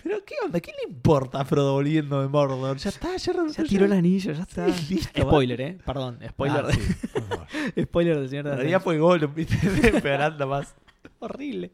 Pero 0.03 0.17
¿qué 0.25 0.33
onda? 0.43 0.59
¿Qué 0.59 0.71
le 0.71 0.91
importa 0.91 1.41
a 1.41 1.45
Frodo 1.45 1.73
volviendo 1.73 2.21
de 2.21 2.27
Mordor? 2.27 2.77
Ya 2.77 2.89
está, 2.89 3.15
ya, 3.17 3.33
Ya 3.55 3.63
tiró 3.63 3.85
el 3.85 3.93
anillo, 3.93 4.31
ya 4.33 4.41
está. 4.43 4.71
Sí, 4.73 4.95
listo, 4.95 5.21
Spoiler, 5.21 5.61
¿eh? 5.61 5.77
Perdón, 5.85 6.17
spoiler, 6.27 6.65
Ah, 6.65 6.71
sí, 6.71 6.79
por 7.13 7.23
favor. 7.27 7.47
de, 7.75 7.83
spoiler 7.83 8.19
del 8.19 8.29
señor 8.29 8.43
de 8.45 8.49
En 8.49 8.55
los 8.55 8.59
realidad 8.59 8.81
fue 8.81 8.97
Gollum, 8.97 9.33
¿viste? 9.35 9.55
Empeorando 9.89 10.47
más. 10.47 10.73
Horrible. 11.19 11.71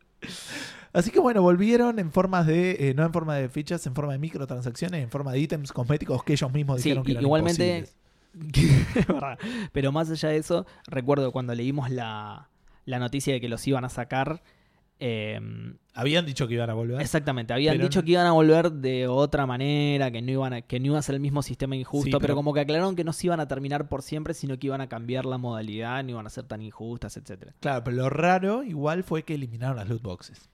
Así 0.93 1.12
que 1.12 1.20
bueno, 1.20 1.41
volvieron 1.41 2.00
en 2.00 2.12
formas 2.12 2.48
de, 2.48 2.89
eh, 2.89 2.93
no 2.95 3.06
en 3.06 3.14
forma 3.14 3.36
de 3.36 3.48
fichas, 3.50 3.86
en 3.88 3.93
forma 3.95 4.14
de 4.14 4.20
microtransacciones, 4.20 5.04
en 5.04 5.10
forma 5.10 5.32
de 5.32 5.39
ítems 5.39 5.72
cosméticos 5.72 6.24
que 6.24 6.34
ellos 6.34 6.52
mismos 6.52 6.82
Sí, 6.82 6.89
dijeron 6.89 7.06
que 7.06 7.12
eran 7.12 7.24
igualmente- 7.24 7.78
imposibles. 7.78 7.95
Pero 9.71 9.91
más 9.91 10.09
allá 10.09 10.29
de 10.29 10.38
eso, 10.38 10.65
recuerdo 10.88 11.31
cuando 11.31 11.53
leímos 11.55 11.89
la, 11.89 12.49
la 12.85 12.99
noticia 12.99 13.33
de 13.33 13.41
que 13.41 13.49
los 13.49 13.65
iban 13.67 13.85
a 13.85 13.89
sacar. 13.89 14.41
eh, 14.99 15.39
Habían 15.93 16.25
dicho 16.25 16.47
que 16.47 16.53
iban 16.55 16.69
a 16.69 16.73
volver. 16.73 17.01
exactamente, 17.01 17.53
habían 17.53 17.73
Pero 17.75 17.85
dicho 17.88 17.99
no- 18.01 18.05
que 18.05 18.11
iban 18.11 18.25
a 18.27 18.31
volver 18.31 18.71
de 18.71 19.07
otra 19.07 19.45
manera, 19.45 20.11
que 20.11 20.21
no 20.21 20.31
iban 20.31 20.53
a, 20.53 20.61
que 20.61 20.79
no 20.79 20.88
iba 20.88 20.99
a 20.99 21.01
ser 21.01 21.15
el 21.15 21.21
mismo 21.21 21.41
sistema 21.41 21.75
injusto, 21.75 22.05
Sí, 22.05 22.11
pero, 22.11 22.19
pero- 22.19 22.35
como 22.35 22.53
que 22.53 22.59
aclararon 22.61 22.95
que 22.95 23.03
no 23.03 23.13
se 23.13 23.27
iban 23.27 23.39
a 23.39 23.47
terminar 23.47 23.88
por 23.89 24.01
siempre, 24.03 24.33
sino 24.33 24.57
que 24.59 24.67
iban 24.67 24.81
a 24.81 24.88
cambiar 24.89 25.25
la 25.25 25.38
modalidad, 25.38 26.03
no 26.03 26.11
iban 26.11 26.27
a 26.27 26.29
ser 26.29 26.43
tan 26.45 26.61
injustas, 26.61 27.17
etcétera. 27.17 27.53
Claro, 27.59 27.83
pero 27.83 27.97
lo 27.97 28.09
raro 28.09 28.63
igual 28.63 29.03
fue 29.03 29.23
que 29.23 29.35
eliminaron 29.35 29.77
las 29.77 29.88
loot 29.89 30.01
boxes. 30.01 30.49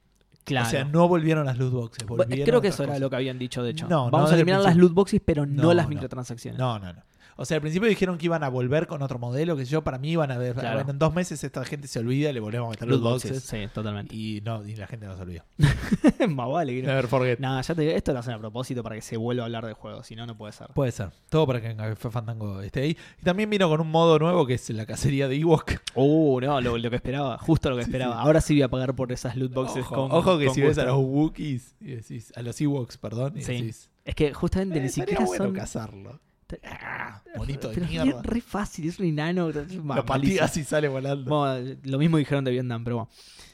Claro. 0.45 0.67
O 0.67 0.69
sea, 0.71 0.83
no 0.83 1.07
volvieron 1.07 1.45
las 1.45 1.57
loot 1.57 1.71
boxes. 1.71 2.05
Volvieron 2.05 2.45
Creo 2.45 2.59
que 2.61 2.67
eso 2.67 2.83
era 2.83 2.99
lo 2.99 3.09
que 3.09 3.15
habían 3.15 3.39
dicho, 3.39 3.63
de 3.63 3.71
hecho. 3.71 3.87
No, 3.87 4.05
no 4.05 4.11
Vamos 4.11 4.29
a 4.31 4.35
desde 4.35 4.41
el 4.43 4.49
eliminar 4.49 4.61
las 4.61 4.75
loot 4.75 4.93
boxes, 4.93 5.21
pero 5.23 5.45
no, 5.45 5.63
No, 5.63 5.73
las 5.73 5.85
no. 5.85 5.89
microtransacciones. 5.91 6.59
No, 6.59 6.79
no, 6.79 6.91
no. 6.91 7.01
O 7.35 7.45
sea, 7.45 7.55
al 7.55 7.61
principio 7.61 7.87
dijeron 7.89 8.17
que 8.17 8.25
iban 8.25 8.43
a 8.43 8.49
volver 8.49 8.87
con 8.87 9.01
otro 9.01 9.17
modelo, 9.19 9.55
que 9.57 9.65
yo 9.65 9.83
para 9.83 9.97
mí 9.97 10.11
iban 10.11 10.31
a 10.31 10.37
ver, 10.37 10.53
Claro. 10.53 10.75
bueno, 10.77 10.91
en 10.91 10.99
dos 10.99 11.13
meses 11.13 11.43
esta 11.43 11.63
gente 11.65 11.87
se 11.87 11.99
olvida 11.99 12.29
y 12.29 12.33
le 12.33 12.39
volvemos 12.39 12.67
a 12.67 12.69
meter 12.71 12.87
loot 12.87 13.01
boxes. 13.01 13.41
Sí, 13.43 13.67
totalmente. 13.73 14.15
Y 14.15 14.41
no, 14.45 14.65
y 14.65 14.75
la 14.75 14.87
gente 14.87 15.05
no 15.07 15.15
se 15.15 15.21
olvidó. 15.23 15.43
Más 16.29 16.49
vale 16.49 16.81
no. 16.81 16.87
Never 16.89 17.07
forget. 17.07 17.39
Nada, 17.39 17.61
ya 17.61 17.75
te 17.75 17.81
digo, 17.81 17.93
esto 17.93 18.13
lo 18.13 18.19
hacen 18.19 18.33
a 18.33 18.39
propósito 18.39 18.83
para 18.83 18.95
que 18.95 19.01
se 19.01 19.17
vuelva 19.17 19.43
a 19.43 19.45
hablar 19.45 19.65
de 19.65 19.73
juegos, 19.73 20.05
si 20.07 20.15
no, 20.15 20.25
no 20.25 20.37
puede 20.37 20.53
ser. 20.53 20.67
Puede 20.73 20.91
ser. 20.91 21.09
Todo 21.29 21.47
para 21.47 21.61
que 21.61 21.75
Café 21.75 22.09
Fandango 22.11 22.61
esté 22.61 22.81
ahí. 22.81 22.97
Y 23.19 23.23
también 23.23 23.49
vino 23.49 23.67
con 23.69 23.81
un 23.81 23.89
modo 23.89 24.19
nuevo 24.19 24.45
que 24.45 24.53
es 24.55 24.69
la 24.69 24.85
cacería 24.85 25.27
de 25.27 25.35
Ewok. 25.37 25.71
Uh, 25.95 26.39
no, 26.41 26.61
lo, 26.61 26.77
lo 26.77 26.89
que 26.89 26.95
esperaba, 26.95 27.37
justo 27.37 27.69
lo 27.69 27.75
que 27.77 27.81
esperaba. 27.83 28.15
sí. 28.15 28.19
Ahora 28.23 28.41
sí 28.41 28.53
voy 28.55 28.61
a 28.63 28.67
pagar 28.69 28.95
por 28.95 29.11
esas 29.11 29.35
loot 29.35 29.53
boxes 29.53 29.83
Ojo, 29.85 29.95
con 29.95 30.11
ojo 30.11 30.37
que 30.37 30.45
con 30.45 30.55
si 30.55 30.61
ves 30.61 30.77
a 30.77 30.83
gusto. 30.83 30.97
los 30.97 31.05
Wookiees 31.05 31.75
y 31.81 31.85
decís, 31.95 32.31
a 32.35 32.41
los 32.41 32.59
Ewoks, 32.61 32.97
perdón, 32.97 33.33
y 33.37 33.41
Sí. 33.41 33.53
decís, 33.53 33.89
Es 34.05 34.15
que 34.15 34.33
justamente 34.33 34.79
eh, 34.79 34.83
ni 34.83 34.89
siquiera 34.89 35.25
bueno 35.25 35.45
son. 35.45 35.53
cazarlo. 35.53 36.19
Ah, 36.63 37.21
bonito 37.37 37.69
de 37.69 37.73
Pero 37.75 37.85
es 37.85 37.91
mierda. 37.91 38.21
re, 38.21 38.29
re 38.35 38.41
fácil, 38.41 38.87
es 38.89 38.99
un 38.99 39.05
enano. 39.07 39.47
malísimo. 39.51 40.05
pateas 40.05 40.57
y 40.57 40.63
sale 40.63 40.87
volando. 40.87 41.29
Bueno, 41.29 41.75
lo 41.83 41.97
mismo 41.97 42.17
dijeron 42.17 42.43
de 42.43 42.51
Vietnam, 42.51 42.83
pero 42.83 42.95
bueno. 42.97 43.09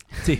Sí, 0.26 0.39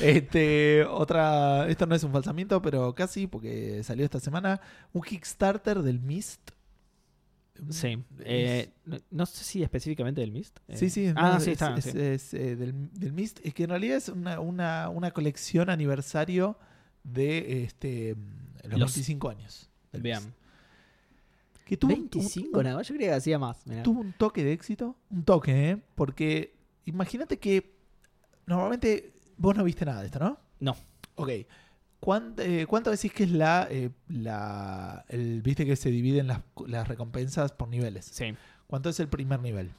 este, 0.00 0.84
otra, 0.84 1.66
esto 1.68 1.86
no 1.86 1.94
es 1.94 2.02
un 2.04 2.12
falsamiento, 2.12 2.60
pero 2.60 2.94
casi, 2.94 3.26
porque 3.26 3.82
salió 3.82 4.04
esta 4.04 4.20
semana, 4.20 4.60
un 4.92 5.02
Kickstarter 5.02 5.82
del 5.82 6.00
Mist. 6.00 6.50
Sí. 7.70 7.98
Eh, 8.20 8.70
no, 8.84 8.98
no 9.10 9.26
sé 9.26 9.42
si 9.42 9.62
específicamente 9.62 10.20
del 10.20 10.30
Mist. 10.32 10.58
eh. 10.68 10.76
Sí, 10.76 10.90
sí. 10.90 11.12
Ah, 11.16 11.32
no, 11.34 11.40
sí, 11.40 11.50
es, 11.50 11.60
está. 11.60 11.74
es- 11.76 11.84
sí. 11.84 11.90
es, 11.98 12.34
eh, 12.34 12.56
del, 12.56 12.88
del 12.92 13.12
Mist. 13.12 13.40
Es 13.42 13.52
que 13.54 13.64
en 13.64 13.70
realidad 13.70 13.96
es 13.96 14.08
una, 14.10 14.38
una, 14.38 14.88
una 14.90 15.10
colección 15.10 15.68
aniversario 15.70 16.56
de 17.02 17.64
este 17.64 18.16
los, 18.64 18.78
Los- 18.80 18.94
25 18.94 19.28
años. 19.30 19.70
del. 19.92 20.02
Mist. 20.02 20.28
Que 21.68 21.76
tuvo 21.76 21.92
un- 21.92 22.00
25, 22.10 22.58
un, 22.58 22.64
nada 22.64 22.76
más. 22.76 22.88
Yo 22.88 22.94
creía 22.94 23.10
que 23.10 23.16
hacía 23.16 23.38
más. 23.38 23.66
mirá. 23.66 23.82
tuvo 23.82 24.00
un 24.00 24.12
toque 24.14 24.42
de 24.42 24.52
éxito. 24.52 24.96
Un 25.10 25.22
toque, 25.24 25.70
¿eh? 25.70 25.78
Porque 25.94 26.54
imagínate 26.86 27.38
que 27.38 27.74
normalmente 28.46 29.12
vos 29.36 29.54
no 29.56 29.64
viste 29.64 29.84
nada 29.84 30.00
de 30.00 30.06
esto, 30.06 30.18
¿no? 30.18 30.38
No. 30.60 30.76
Ok. 31.16 31.30
¿Cuánto, 32.00 32.42
eh, 32.42 32.64
cuánto 32.66 32.90
decís 32.90 33.12
que 33.12 33.24
es 33.24 33.30
la, 33.32 33.66
eh, 33.70 33.90
la 34.08 35.04
el, 35.08 35.42
viste 35.42 35.66
que 35.66 35.74
se 35.76 35.90
dividen 35.90 36.28
las, 36.28 36.40
las 36.66 36.88
recompensas 36.88 37.52
por 37.52 37.68
niveles? 37.68 38.06
Sí. 38.06 38.34
¿Cuánto 38.66 38.88
es 38.88 39.00
el 39.00 39.08
primer 39.08 39.40
nivel? 39.40 39.70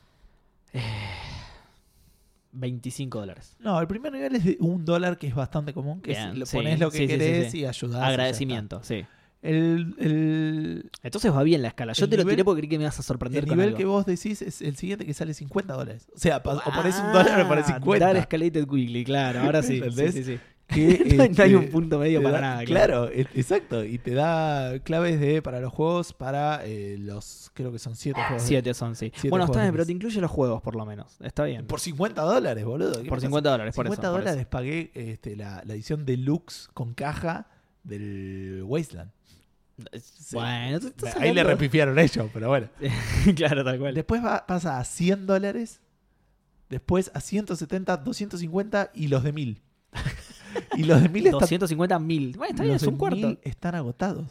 25 2.52 3.20
dólares. 3.20 3.56
No, 3.60 3.80
el 3.80 3.88
primer 3.88 4.12
nivel 4.12 4.36
es 4.36 4.44
de 4.44 4.58
un 4.60 4.84
dólar, 4.84 5.18
que 5.18 5.28
es 5.28 5.36
bastante 5.36 5.74
común, 5.74 6.02
que 6.02 6.12
Bien, 6.12 6.42
es, 6.42 6.50
sí, 6.50 6.58
pones 6.58 6.80
lo 6.80 6.90
que 6.92 6.98
sí, 7.00 7.08
querés 7.08 7.52
sí. 7.52 7.60
y 7.60 7.66
ayudás. 7.66 8.02
Agradecimiento, 8.04 8.82
sí. 8.84 9.06
El, 9.42 9.96
el, 10.00 10.92
Entonces 11.02 11.34
va 11.34 11.44
bien 11.44 11.62
la 11.62 11.70
escala. 11.70 11.94
Yo 11.94 12.10
te 12.10 12.18
lo 12.18 12.26
tiré 12.26 12.44
porque 12.44 12.60
creí 12.62 12.70
que 12.70 12.78
me 12.78 12.84
ibas 12.84 13.00
a 13.00 13.04
sorprender 13.04 13.44
el 13.44 13.48
con 13.50 13.58
nivel 13.58 13.70
algo. 13.70 13.78
que 13.78 13.86
vos 13.86 14.06
decís 14.06 14.42
es 14.42 14.62
el 14.62 14.76
siguiente 14.76 15.06
que 15.06 15.14
sale 15.14 15.34
50 15.34 15.74
dólares. 15.74 16.08
O 16.14 16.20
sea, 16.20 16.38
o 16.38 16.42
pones 16.44 16.98
un 17.00 17.14
dólar 17.14 17.42
o 17.42 17.48
pones 17.48 17.66
Ah, 17.70 17.76
50. 17.76 18.06
Dar 18.06 18.18
escalated 18.18 18.68
quickly, 18.68 19.04
claro. 19.06 19.42
Ahora 19.42 19.62
sí. 19.64 19.78
sí, 19.78 19.84
¿Entendés? 19.84 20.14
sí, 20.14 20.24
sí. 20.26 20.40
que, 20.68 21.16
no, 21.16 21.24
hay- 21.24 21.30
no 21.30 21.44
hay 21.44 21.54
este, 21.54 21.56
un 21.56 21.70
punto 21.70 22.00
medio 22.00 22.22
para 22.22 22.36
da- 22.36 22.42
nada. 22.42 22.66
Claro, 22.66 23.10
exacto. 23.10 23.86
Y 23.86 23.98
te 23.98 24.14
da 24.14 24.78
claves 24.80 25.22
de 25.22 25.42
para 25.42 25.62
los 25.62 25.72
juegos, 25.72 26.12
para 26.12 26.66
eh, 26.66 26.98
los, 27.00 27.50
creo 27.54 27.72
que 27.72 27.80
son 27.80 27.96
7 27.96 28.20
juegos. 28.22 28.42
de- 28.44 28.48
Siete 28.48 28.74
son, 28.74 28.96
sí. 28.98 29.10
Siete 29.16 29.30
bueno, 29.30 29.46
está 29.46 29.62
bien, 29.62 29.72
pero 29.72 29.86
te 29.86 29.94
incluye 29.94 30.20
los 30.20 30.30
juegos 30.32 30.62
por 30.62 30.76
lo 30.76 30.86
menos. 30.86 31.16
Está 31.22 31.46
bien. 31.46 31.66
Por 31.66 31.80
50 31.80 32.22
dólares, 32.24 32.66
boludo. 32.66 33.02
¿Qué 33.02 33.08
Por 33.08 33.20
me 33.20 33.22
50 33.22 33.50
dólares, 33.52 33.74
por 33.74 33.86
50 33.86 34.02
eso. 34.06 34.12
por 34.12 34.20
dólares 34.22 34.42
eso. 34.42 34.50
pagué 34.50 34.92
este, 34.96 35.38
la, 35.38 35.64
la 35.66 35.74
edición 35.76 36.06
deluxe 36.06 36.68
con 36.74 36.94
caja 36.94 37.48
del 37.84 38.64
Wasteland. 38.66 39.12
Bueno, 40.34 40.80
tú 40.80 40.88
estás 40.88 41.16
Ahí 41.18 41.34
le 41.34 41.44
repifiaron 41.44 41.98
ellos, 42.00 42.30
pero 42.34 42.48
bueno. 42.50 42.68
claro, 43.36 43.64
tal 43.64 43.80
cual. 43.80 43.94
Después 43.96 44.24
va- 44.24 44.46
pasa 44.46 44.80
a 44.80 44.84
100 44.84 45.26
dólares. 45.28 45.82
Después 46.70 47.12
a 47.14 47.20
170, 47.22 47.98
250 47.98 48.92
y 48.94 49.08
los 49.08 49.24
de 49.24 49.32
1000. 49.34 49.62
y 50.78 50.84
los 50.84 51.02
de 51.02 51.10
1000 51.10 51.26
están, 51.28 51.40
250 51.40 52.00
mil. 52.00 52.38
Bueno, 52.38 52.52
está 52.52 52.64
bien, 52.64 52.76
es 52.76 52.84
un 52.84 52.98
cuarto. 52.98 53.18
1000 53.18 53.40
están 53.44 53.76
agotados. 53.76 54.28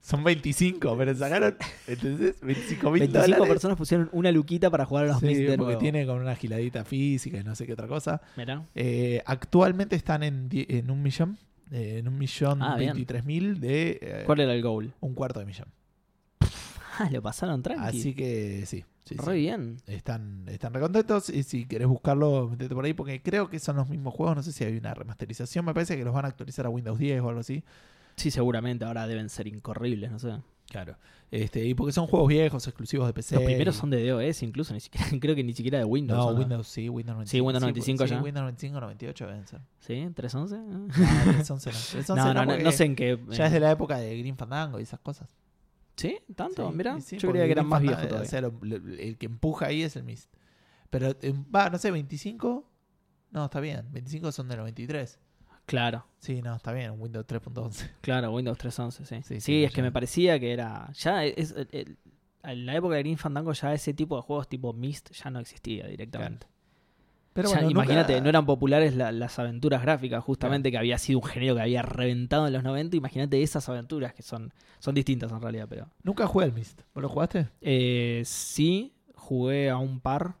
Son 0.00 0.22
25, 0.22 0.96
pero 0.96 1.14
sacaron 1.16 1.56
¿entendés? 1.88 2.40
25 2.40 2.90
mil 2.92 3.00
25 3.00 3.22
dólares. 3.26 3.48
personas 3.48 3.76
pusieron 3.76 4.08
una 4.12 4.30
luquita 4.30 4.70
para 4.70 4.84
jugar 4.86 5.04
a 5.04 5.08
los 5.08 5.18
Sí, 5.20 5.26
de 5.34 5.46
porque 5.48 5.56
nuevo. 5.64 5.78
tiene 5.80 6.06
con 6.06 6.20
una 6.20 6.36
giladita 6.36 6.84
física 6.84 7.38
y 7.38 7.42
no 7.44 7.54
sé 7.56 7.66
qué 7.66 7.72
otra 7.72 7.88
cosa. 7.88 8.22
Mirá. 8.36 8.64
Eh, 8.76 9.20
actualmente 9.26 9.96
están 9.96 10.22
en, 10.22 10.48
en 10.52 10.90
un 10.92 11.02
millón. 11.02 11.36
Eh, 11.70 11.98
en 11.98 12.08
un 12.08 12.18
millón 12.18 12.62
Ah, 12.62 12.76
bien. 12.76 12.90
23 12.94 13.24
mil 13.24 13.60
de 13.60 13.98
eh, 14.00 14.22
¿Cuál 14.26 14.40
era 14.40 14.52
el 14.54 14.62
goal? 14.62 14.92
un 15.00 15.14
cuarto 15.14 15.40
de 15.40 15.46
millón. 15.46 15.68
Ah, 16.98 17.10
lo 17.12 17.20
pasaron 17.20 17.62
tranqui. 17.62 17.84
Así 17.98 18.14
que 18.14 18.64
sí. 18.64 18.82
sí, 19.04 19.16
Re 19.16 19.34
sí. 19.34 19.40
bien. 19.40 19.76
Están, 19.86 20.44
están 20.48 20.72
recontentos 20.72 21.28
y 21.28 21.42
si 21.42 21.66
querés 21.66 21.86
buscarlo, 21.88 22.48
metete 22.48 22.74
por 22.74 22.86
ahí 22.86 22.94
porque 22.94 23.20
creo 23.20 23.50
que 23.50 23.58
son 23.58 23.76
los 23.76 23.88
mismos 23.90 24.14
juegos. 24.14 24.34
No 24.34 24.42
sé 24.42 24.50
si 24.50 24.64
hay 24.64 24.78
una 24.78 24.94
remasterización. 24.94 25.66
Me 25.66 25.74
parece 25.74 25.94
que 25.98 26.04
los 26.04 26.14
van 26.14 26.24
a 26.24 26.28
actualizar 26.28 26.64
a 26.64 26.70
Windows 26.70 26.98
10 26.98 27.20
o 27.20 27.28
algo 27.28 27.40
así. 27.40 27.62
Sí, 28.16 28.30
seguramente 28.30 28.86
ahora 28.86 29.06
deben 29.06 29.28
ser 29.28 29.46
incorribles, 29.46 30.10
no 30.10 30.18
sé. 30.18 30.38
Claro. 30.68 30.96
Este, 31.30 31.64
y 31.64 31.74
porque 31.74 31.92
son 31.92 32.06
juegos 32.06 32.28
viejos, 32.28 32.66
exclusivos 32.66 33.06
de 33.06 33.12
PC. 33.12 33.34
Los 33.36 33.44
primeros 33.44 33.74
y- 33.76 33.78
son 33.78 33.90
de 33.90 34.06
DOS 34.08 34.42
incluso, 34.42 34.72
ni 34.74 34.80
siquiera, 34.80 35.06
creo 35.20 35.34
que 35.34 35.42
ni 35.44 35.52
siquiera 35.52 35.78
de 35.78 35.84
Windows. 35.84 36.18
No, 36.18 36.26
¿o 36.28 36.34
Windows 36.38 36.68
sí, 36.68 36.88
Windows 36.88 37.14
95. 37.16 37.30
Sí, 37.30 37.40
Windows 37.40 37.60
95 37.62 38.04
sí, 38.04 38.10
ya. 38.10 38.22
Windows 38.22 38.42
95, 38.42 38.80
98 38.80 39.26
deben 39.26 39.46
ser. 39.46 39.60
¿Sí? 39.80 39.94
¿311? 40.14 40.58
No, 40.66 40.86
311 40.94 41.70
no. 41.70 41.76
311 41.76 42.14
No, 42.14 42.34
no, 42.34 42.44
no, 42.46 42.58
no 42.58 42.72
sé 42.72 42.84
en 42.84 42.96
qué. 42.96 43.18
Ya 43.30 43.46
es 43.46 43.52
de 43.52 43.60
la 43.60 43.70
época 43.72 43.98
de 43.98 44.16
Green 44.18 44.36
Fandango 44.36 44.78
y 44.78 44.82
esas 44.84 45.00
cosas. 45.00 45.28
¿Sí? 45.96 46.18
¿Tanto? 46.34 46.68
Sí, 46.70 46.76
Mira, 46.76 47.00
sí, 47.00 47.16
yo 47.18 47.30
creía 47.30 47.46
que 47.46 47.52
eran 47.52 47.66
más 47.66 47.80
viejos 47.82 48.06
todavía. 48.06 48.26
O 48.26 48.30
sea, 48.30 48.40
lo- 48.42 48.54
lo- 48.60 48.76
el 48.76 49.16
que 49.18 49.26
empuja 49.26 49.66
ahí 49.66 49.82
es 49.82 49.96
el 49.96 50.04
Mist. 50.04 50.30
Pero 50.90 51.08
eh, 51.22 51.34
va, 51.54 51.70
no 51.70 51.78
sé, 51.78 51.90
25. 51.90 52.68
No, 53.32 53.44
está 53.46 53.60
bien. 53.60 53.86
25 53.92 54.30
son 54.30 54.48
de 54.48 54.56
93. 54.56 55.18
Claro, 55.66 56.06
Sí, 56.18 56.42
no, 56.42 56.56
está 56.56 56.72
bien. 56.72 56.92
Windows 56.98 57.24
3.11. 57.26 57.88
claro, 58.00 58.32
Windows 58.32 58.58
311, 58.58 59.04
sí. 59.04 59.22
Sí, 59.22 59.34
Sí, 59.34 59.40
sí, 59.40 59.64
es 59.64 59.72
que 59.72 59.82
me 59.82 59.92
parecía 59.92 60.40
que 60.40 60.52
era. 60.52 60.90
Ya 60.94 61.24
es. 61.24 61.52
el- 61.52 61.68
el- 61.72 61.96
en 62.42 62.66
la 62.66 62.74
época 62.76 62.94
de 62.96 63.02
Green 63.02 63.18
Fandango 63.18 63.52
ya 63.52 63.74
ese 63.74 63.92
tipo 63.94 64.16
de 64.16 64.22
juegos 64.22 64.48
tipo 64.48 64.72
Myst 64.72 65.10
ya 65.12 65.30
no 65.30 65.38
existía 65.40 65.86
directamente. 65.88 66.46
Pero 67.32 67.48
Ya, 67.50 67.56
bueno, 67.56 67.70
imagínate, 67.70 68.12
nunca- 68.14 68.22
no 68.22 68.28
eran 68.30 68.46
populares 68.46 68.94
la- 68.96 69.12
las 69.12 69.38
aventuras 69.38 69.82
gráficas, 69.82 70.24
justamente 70.24 70.70
que 70.70 70.78
había 70.78 70.96
sido 70.98 71.18
un 71.18 71.24
género 71.26 71.54
que 71.56 71.60
había 71.62 71.82
reventado 71.82 72.46
en 72.46 72.52
los 72.54 72.62
90. 72.62 72.96
Imagínate 72.96 73.42
esas 73.42 73.68
aventuras 73.68 74.14
que 74.14 74.22
son, 74.22 74.54
son 74.78 74.94
distintas 74.94 75.30
en 75.32 75.40
realidad, 75.42 75.66
pero. 75.68 75.90
Nunca 76.02 76.26
jugué 76.26 76.46
al 76.46 76.52
Mist. 76.52 76.80
¿Vos 76.94 77.02
lo 77.02 77.08
jugaste? 77.08 77.48
Eh, 77.60 78.22
sí, 78.24 78.94
jugué 79.14 79.68
a 79.70 79.76
un 79.78 80.00
par. 80.00 80.36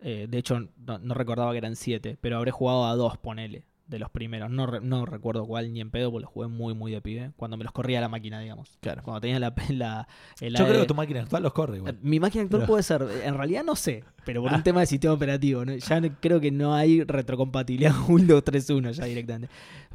Eh, 0.00 0.26
de 0.28 0.38
hecho, 0.38 0.60
no, 0.76 0.98
no 0.98 1.14
recordaba 1.14 1.52
que 1.52 1.58
eran 1.58 1.76
siete, 1.76 2.18
pero 2.20 2.36
habré 2.36 2.50
jugado 2.50 2.86
a 2.86 2.94
dos, 2.94 3.16
ponele, 3.16 3.64
de 3.86 3.98
los 3.98 4.10
primeros. 4.10 4.50
No, 4.50 4.66
re- 4.66 4.80
no 4.80 5.06
recuerdo 5.06 5.46
cuál 5.46 5.72
ni 5.72 5.80
en 5.80 5.90
pedo, 5.90 6.10
porque 6.10 6.22
los 6.24 6.30
jugué 6.32 6.48
muy, 6.48 6.74
muy 6.74 6.90
de 6.92 7.00
pibe. 7.00 7.32
Cuando 7.36 7.56
me 7.56 7.64
los 7.64 7.72
corría 7.72 8.00
la 8.00 8.08
máquina, 8.08 8.40
digamos. 8.40 8.78
Claro. 8.80 9.02
Cuando 9.02 9.20
tenía 9.20 9.38
la. 9.38 9.54
la 9.70 10.08
el 10.40 10.54
Yo 10.56 10.66
creo 10.66 10.80
que 10.80 10.86
tu 10.86 10.94
máquina 10.94 11.20
actual 11.22 11.42
los 11.42 11.52
corre 11.52 11.76
igual. 11.78 11.98
Mi 12.02 12.18
máquina 12.20 12.44
actual 12.44 12.62
Pero- 12.62 12.72
puede 12.72 12.82
ser, 12.82 13.06
en 13.24 13.36
realidad 13.36 13.62
no 13.64 13.76
sé, 13.76 14.02
pero 14.24 14.42
por 14.42 14.52
Ah. 14.52 14.56
un 14.56 14.62
tema 14.62 14.80
de 14.80 14.86
sistema 14.86 15.14
operativo. 15.14 15.64
¿no? 15.64 15.74
Ya 15.76 16.00
creo 16.20 16.40
que 16.40 16.50
no 16.50 16.74
hay 16.74 17.02
retrocompatibilidad 17.04 17.94
Windows 18.08 18.44
3.1 18.44 18.92
ya 18.92 19.04
directamente. 19.04 19.48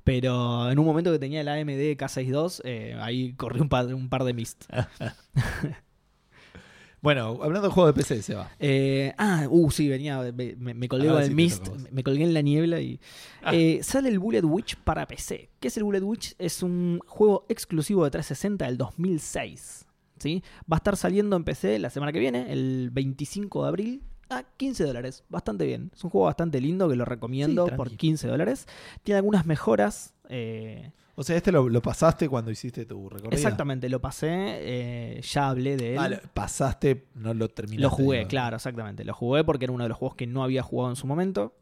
Pero 0.03 0.71
en 0.71 0.79
un 0.79 0.85
momento 0.85 1.11
que 1.11 1.19
tenía 1.19 1.41
el 1.41 1.47
AMD 1.47 1.95
K62, 1.95 2.61
eh, 2.63 2.97
ahí 2.99 3.33
corrí 3.33 3.59
un 3.61 3.69
par, 3.69 3.93
un 3.93 4.09
par 4.09 4.23
de 4.23 4.33
Mist. 4.33 4.63
Bueno, 7.01 7.39
hablando 7.41 7.67
de 7.67 7.73
juegos 7.73 7.95
de 7.95 7.99
PC, 7.99 8.21
se 8.21 8.35
va. 8.35 8.51
Eh, 8.59 9.13
ah, 9.17 9.47
uh, 9.49 9.71
sí, 9.71 9.89
venía, 9.89 10.21
me, 10.33 10.55
me- 10.55 10.87
colgué 10.87 11.07
el 11.09 11.25
sí 11.29 11.33
Mist, 11.33 11.67
me 11.91 12.03
colgué 12.03 12.23
en 12.23 12.33
la 12.33 12.41
niebla 12.41 12.79
y... 12.79 12.99
Ah. 13.41 13.55
Eh, 13.55 13.79
sale 13.81 14.09
el 14.09 14.19
Bullet 14.19 14.43
Witch 14.43 14.75
para 14.77 15.07
PC. 15.07 15.49
¿Qué 15.59 15.69
es 15.69 15.77
el 15.77 15.83
Bullet 15.83 16.01
Witch? 16.01 16.35
Es 16.37 16.61
un 16.61 16.99
juego 17.07 17.45
exclusivo 17.49 18.03
de 18.03 18.11
360 18.11 18.65
del 18.65 18.77
2006. 18.77 19.87
¿sí? 20.19 20.43
Va 20.71 20.75
a 20.75 20.77
estar 20.77 20.95
saliendo 20.95 21.35
en 21.35 21.43
PC 21.43 21.79
la 21.79 21.89
semana 21.89 22.11
que 22.11 22.19
viene, 22.19 22.51
el 22.53 22.89
25 22.91 23.63
de 23.63 23.67
abril. 23.67 24.03
a 24.29 24.43
15 24.57 24.83
dólares. 24.85 25.23
Bastante 25.27 25.65
bien. 25.65 25.89
Es 25.95 26.03
un 26.03 26.11
juego 26.11 26.27
bastante 26.27 26.61
lindo 26.61 26.87
que 26.87 26.95
lo 26.95 27.05
recomiendo 27.05 27.65
Sí, 27.65 27.71
por 27.75 27.87
tranqui. 27.87 27.97
15 28.09 28.27
dólares. 28.27 28.67
Tiene 29.03 29.17
algunas 29.17 29.45
mejoras. 29.47 30.13
eh, 30.29 30.91
O 31.21 31.23
sea, 31.23 31.37
este 31.37 31.51
lo, 31.51 31.69
lo 31.69 31.81
pasaste 31.81 32.27
cuando 32.27 32.51
hiciste 32.51 32.85
tu 32.85 33.07
recorrido. 33.09 33.31
exactamente, 33.35 33.87
lo 33.89 34.01
pasé. 34.01 34.27
eh, 34.31 35.21
ya 35.21 35.49
hablé 35.49 35.77
de 35.77 35.93
él. 35.93 35.97
Ah, 35.99 36.09
lo 36.09 36.17
pasaste, 36.33 37.05
no 37.15 37.33
lo 37.33 37.47
terminaste. 37.49 37.81
Lo 37.83 37.89
jugué, 37.89 38.27
claro, 38.27 38.55
exactamente. 38.57 39.03
Lo 39.05 39.13
jugué 39.13 39.43
porque 39.43 39.65
era 39.65 39.73
uno 39.73 39.83
de 39.83 39.89
los 39.89 39.97
juegos 39.97 40.15
que 40.15 40.27
no 40.27 40.43
había 40.43 40.63
jugado 40.63 40.89
en 40.91 40.95
su 40.95 41.07
momento. 41.07 41.55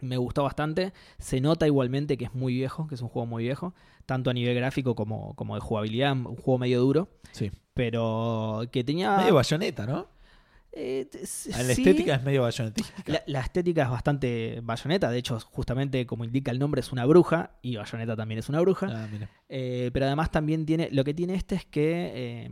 Me 0.00 0.16
gustó 0.16 0.42
bastante. 0.42 0.92
Se 1.18 1.40
nota 1.40 1.66
igualmente 1.66 2.16
que 2.16 2.24
es 2.24 2.34
muy 2.34 2.54
viejo, 2.54 2.86
que 2.88 2.94
es 2.96 3.00
un 3.00 3.08
juego 3.08 3.26
muy 3.26 3.44
viejo, 3.44 3.74
tanto 4.06 4.28
a 4.28 4.32
nivel 4.34 4.54
gráfico 4.56 4.94
como, 4.94 5.34
como 5.34 5.54
de 5.54 5.60
jugabilidad. 5.60 6.12
Un 6.12 6.36
juego 6.36 6.58
medio 6.58 6.80
duro, 6.80 7.08
Sí. 7.32 7.50
pero 7.74 8.62
que 8.72 8.84
tenía. 8.84 9.16
Medio 9.18 9.34
bayoneta, 9.34 9.86
¿no? 9.86 10.08
Eh, 10.76 11.08
La 11.12 11.26
sí. 11.26 11.50
estética 11.52 12.14
es 12.16 12.22
medio 12.24 12.42
bayonetística. 12.42 13.02
La, 13.12 13.22
la 13.26 13.40
estética 13.40 13.82
es 13.84 13.90
bastante 13.90 14.60
bayoneta. 14.62 15.10
De 15.10 15.18
hecho, 15.18 15.38
justamente 15.40 16.06
como 16.06 16.24
indica 16.24 16.50
el 16.50 16.58
nombre, 16.58 16.80
es 16.80 16.92
una 16.92 17.04
bruja. 17.06 17.52
Y 17.62 17.76
bayoneta 17.76 18.16
también 18.16 18.38
es 18.40 18.48
una 18.48 18.60
bruja. 18.60 18.88
Ah. 18.90 19.08
Eh, 19.48 19.90
pero 19.92 20.06
además 20.06 20.30
también 20.30 20.66
tiene. 20.66 20.88
Lo 20.92 21.04
que 21.04 21.14
tiene 21.14 21.34
este 21.34 21.54
es 21.54 21.64
que. 21.66 22.12
eh, 22.14 22.50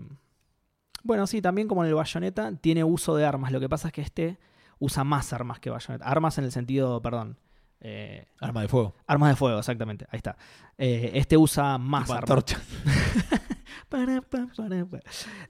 bueno, 1.05 1.27
sí, 1.27 1.43
también 1.43 1.67
como 1.67 1.83
en 1.83 1.89
el 1.89 1.97
Bayonetta, 1.97 2.53
tiene 2.61 2.85
uso 2.85 3.17
de 3.17 3.25
armas. 3.25 3.51
Lo 3.51 3.59
que 3.59 3.69
pasa 3.69 3.89
es 3.89 3.93
que 3.93 4.03
este 4.03 4.39
usa 4.79 5.03
más 5.03 5.33
armas 5.33 5.59
que 5.59 5.69
Bayonetta. 5.71 6.05
Armas 6.05 6.39
en 6.39 6.45
el 6.45 6.53
sentido, 6.53 7.03
perdón. 7.03 7.39
eh, 7.81 8.27
Arma 8.41 8.63
de 8.63 8.69
fuego. 8.69 8.95
armas 9.09 9.31
de 9.31 9.37
fuego, 9.37 9.59
exactamente. 9.59 10.07
Ahí 10.11 10.19
está. 10.19 10.37
Este 10.79 11.37
usa 11.37 11.77
más 11.79 12.09
armas. 12.09 12.45
Para, 13.89 14.21
para. 14.23 14.47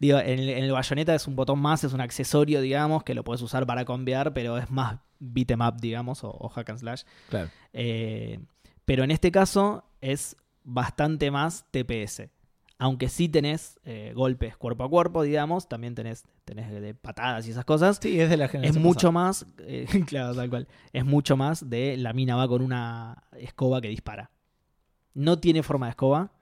Digo, 0.00 0.18
en 0.18 0.38
el, 0.38 0.48
en 0.48 0.64
el 0.64 0.72
Bayonetta 0.72 1.14
es 1.14 1.26
un 1.26 1.36
botón 1.36 1.58
más, 1.58 1.84
es 1.84 1.92
un 1.92 2.00
accesorio, 2.00 2.60
digamos, 2.60 3.04
que 3.04 3.14
lo 3.14 3.24
puedes 3.24 3.42
usar 3.42 3.66
para 3.66 3.84
cambiar, 3.84 4.32
pero 4.32 4.58
es 4.58 4.70
más 4.70 4.98
beat 5.18 5.50
'em 5.50 5.60
up, 5.60 5.80
digamos, 5.80 6.24
o, 6.24 6.30
o 6.30 6.48
hack 6.48 6.70
and 6.70 6.78
slash. 6.78 7.02
Claro. 7.28 7.48
Eh, 7.72 8.40
pero 8.84 9.04
en 9.04 9.10
este 9.10 9.30
caso 9.30 9.84
es 10.00 10.36
bastante 10.64 11.30
más 11.30 11.66
TPS. 11.70 12.28
Aunque 12.78 13.08
sí 13.08 13.28
tenés 13.28 13.78
eh, 13.84 14.12
golpes 14.14 14.56
cuerpo 14.56 14.82
a 14.82 14.90
cuerpo, 14.90 15.22
digamos, 15.22 15.68
también 15.68 15.94
tenés, 15.94 16.24
tenés 16.44 16.68
de 16.68 16.94
patadas 16.94 17.46
y 17.46 17.52
esas 17.52 17.64
cosas. 17.64 18.00
Sí, 18.02 18.20
es 18.20 18.28
de 18.28 18.36
la 18.36 18.46
es 18.46 18.50
generación 18.50 18.82
mucho 18.82 19.12
más, 19.12 19.46
eh, 19.58 19.86
claro, 20.06 20.34
tal 20.34 20.50
cual. 20.50 20.66
Es 20.92 21.04
mucho 21.04 21.36
más 21.36 21.70
de 21.70 21.96
la 21.96 22.12
mina 22.12 22.34
va 22.34 22.48
con 22.48 22.60
una 22.60 23.22
escoba 23.38 23.80
que 23.80 23.88
dispara. 23.88 24.32
No 25.14 25.38
tiene 25.38 25.62
forma 25.62 25.86
de 25.86 25.90
escoba, 25.90 26.32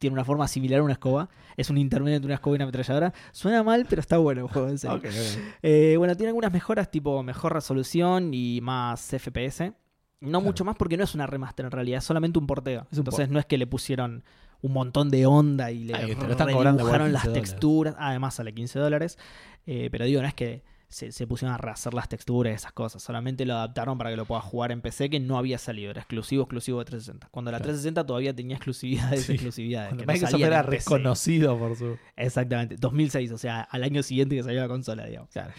tiene 0.00 0.14
una 0.14 0.24
forma 0.24 0.48
similar 0.48 0.80
a 0.80 0.82
una 0.82 0.94
escoba. 0.94 1.28
Es 1.56 1.70
un 1.70 1.78
intermedio 1.78 2.16
entre 2.16 2.26
una 2.26 2.34
escoba 2.34 2.54
y 2.54 2.56
una 2.56 2.64
ametralladora. 2.64 3.12
Suena 3.30 3.62
mal, 3.62 3.86
pero 3.88 4.00
está 4.00 4.16
bueno 4.18 4.40
el 4.40 4.48
juego, 4.48 4.68
en 4.68 4.78
serio. 4.78 5.00
pasada. 5.00 5.20
Ok, 5.22 5.38
ok. 5.38 5.54
Eh, 5.62 5.94
bueno, 5.98 6.16
tiene 6.16 6.28
algunas 6.30 6.52
mejoras, 6.52 6.90
tipo 6.90 7.22
mejor 7.22 7.52
resolución 7.52 8.34
y 8.34 8.60
más 8.62 9.00
FPS. 9.16 9.72
No 10.20 10.28
Claro. 10.30 10.40
mucho 10.40 10.64
más 10.64 10.76
porque 10.76 10.96
no 10.96 11.04
es 11.04 11.14
una 11.14 11.26
remaster 11.26 11.66
en 11.66 11.70
realidad, 11.72 11.98
es 11.98 12.04
solamente 12.04 12.38
un 12.38 12.46
porteo. 12.46 12.80
Un 12.90 12.98
Entonces 12.98 13.26
port. 13.26 13.30
no 13.30 13.38
es 13.38 13.46
que 13.46 13.56
le 13.58 13.66
pusieron 13.66 14.24
un 14.62 14.72
montón 14.72 15.10
de 15.10 15.24
onda 15.26 15.70
y 15.70 15.84
le 15.84 15.92
y 16.10 16.14
te 16.14 16.26
lo 16.26 16.32
están 16.32 16.50
cobrando 16.52 16.82
igual 16.82 17.00
redibujaron 17.00 17.12
las 17.12 17.22
15 17.22 17.28
dólares. 17.28 17.50
texturas. 17.52 17.94
Además 17.98 18.34
sale 18.34 18.52
15 18.52 18.78
dólares. 18.78 19.18
Eh, 19.66 19.88
pero 19.92 20.04
digo, 20.06 20.20
no 20.22 20.28
es 20.28 20.34
que 20.34 20.62
se, 20.90 21.10
se 21.12 21.26
pusieron 21.26 21.54
a 21.54 21.56
rehacer 21.56 21.94
las 21.94 22.08
texturas 22.08 22.52
y 22.52 22.54
esas 22.56 22.72
cosas. 22.72 23.02
Solamente 23.02 23.46
lo 23.46 23.54
adaptaron 23.54 23.96
para 23.96 24.10
que 24.10 24.16
lo 24.16 24.26
puedas 24.26 24.44
jugar 24.44 24.72
en 24.72 24.82
PC, 24.82 25.08
que 25.08 25.20
no 25.20 25.38
había 25.38 25.56
salido. 25.56 25.90
Era 25.92 26.00
exclusivo, 26.00 26.42
exclusivo 26.42 26.80
de 26.80 26.84
360. 26.84 27.28
Cuando 27.30 27.50
la 27.50 27.58
Claro. 27.58 27.70
360 27.72 28.04
todavía 28.06 28.34
tenía 28.36 28.56
exclusividades, 28.56 29.24
Sí. 29.24 29.32
exclusividades. 29.32 29.88
Cuando 29.90 30.04
que 30.04 30.12
Microsoft 30.12 30.40
era 30.42 30.62
reconocido 30.62 31.58
por 31.58 31.76
su. 31.76 31.96
Exactamente, 32.16 32.76
2006, 32.76 33.32
o 33.32 33.38
sea, 33.38 33.62
al 33.62 33.82
año 33.84 34.02
siguiente 34.02 34.36
que 34.36 34.42
salió 34.42 34.60
la 34.60 34.68
consola, 34.68 35.06
digamos. 35.06 35.30
Claro. 35.30 35.52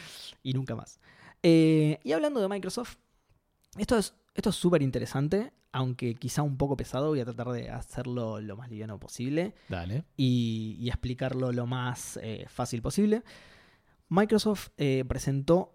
Y 0.44 0.54
nunca 0.54 0.76
más. 0.76 1.00
Eh, 1.44 2.00
y 2.04 2.12
hablando 2.12 2.40
de 2.40 2.48
Microsoft, 2.48 2.98
esto 3.78 3.98
es 3.98 4.14
esto 4.34 4.50
es 4.52 4.56
súper 4.56 4.82
interesante, 4.82 5.52
aunque 5.74 6.16
quizá 6.16 6.42
un 6.42 6.56
poco 6.58 6.78
pesado, 6.78 7.10
voy 7.10 7.20
a 7.20 7.26
tratar 7.26 7.50
de 7.50 7.70
hacerlo 7.70 8.40
lo 8.40 8.56
más 8.56 8.70
liviano 8.70 8.98
posible 8.98 9.54
Dale. 9.68 10.06
y, 10.16 10.78
y 10.80 10.88
explicarlo 10.88 11.52
lo 11.52 11.66
más 11.68 12.18
eh, 12.24 12.46
fácil 12.48 12.82
posible. 12.82 13.24
Microsoft 14.12 14.72
eh, 14.78 15.06
presentó 15.08 15.74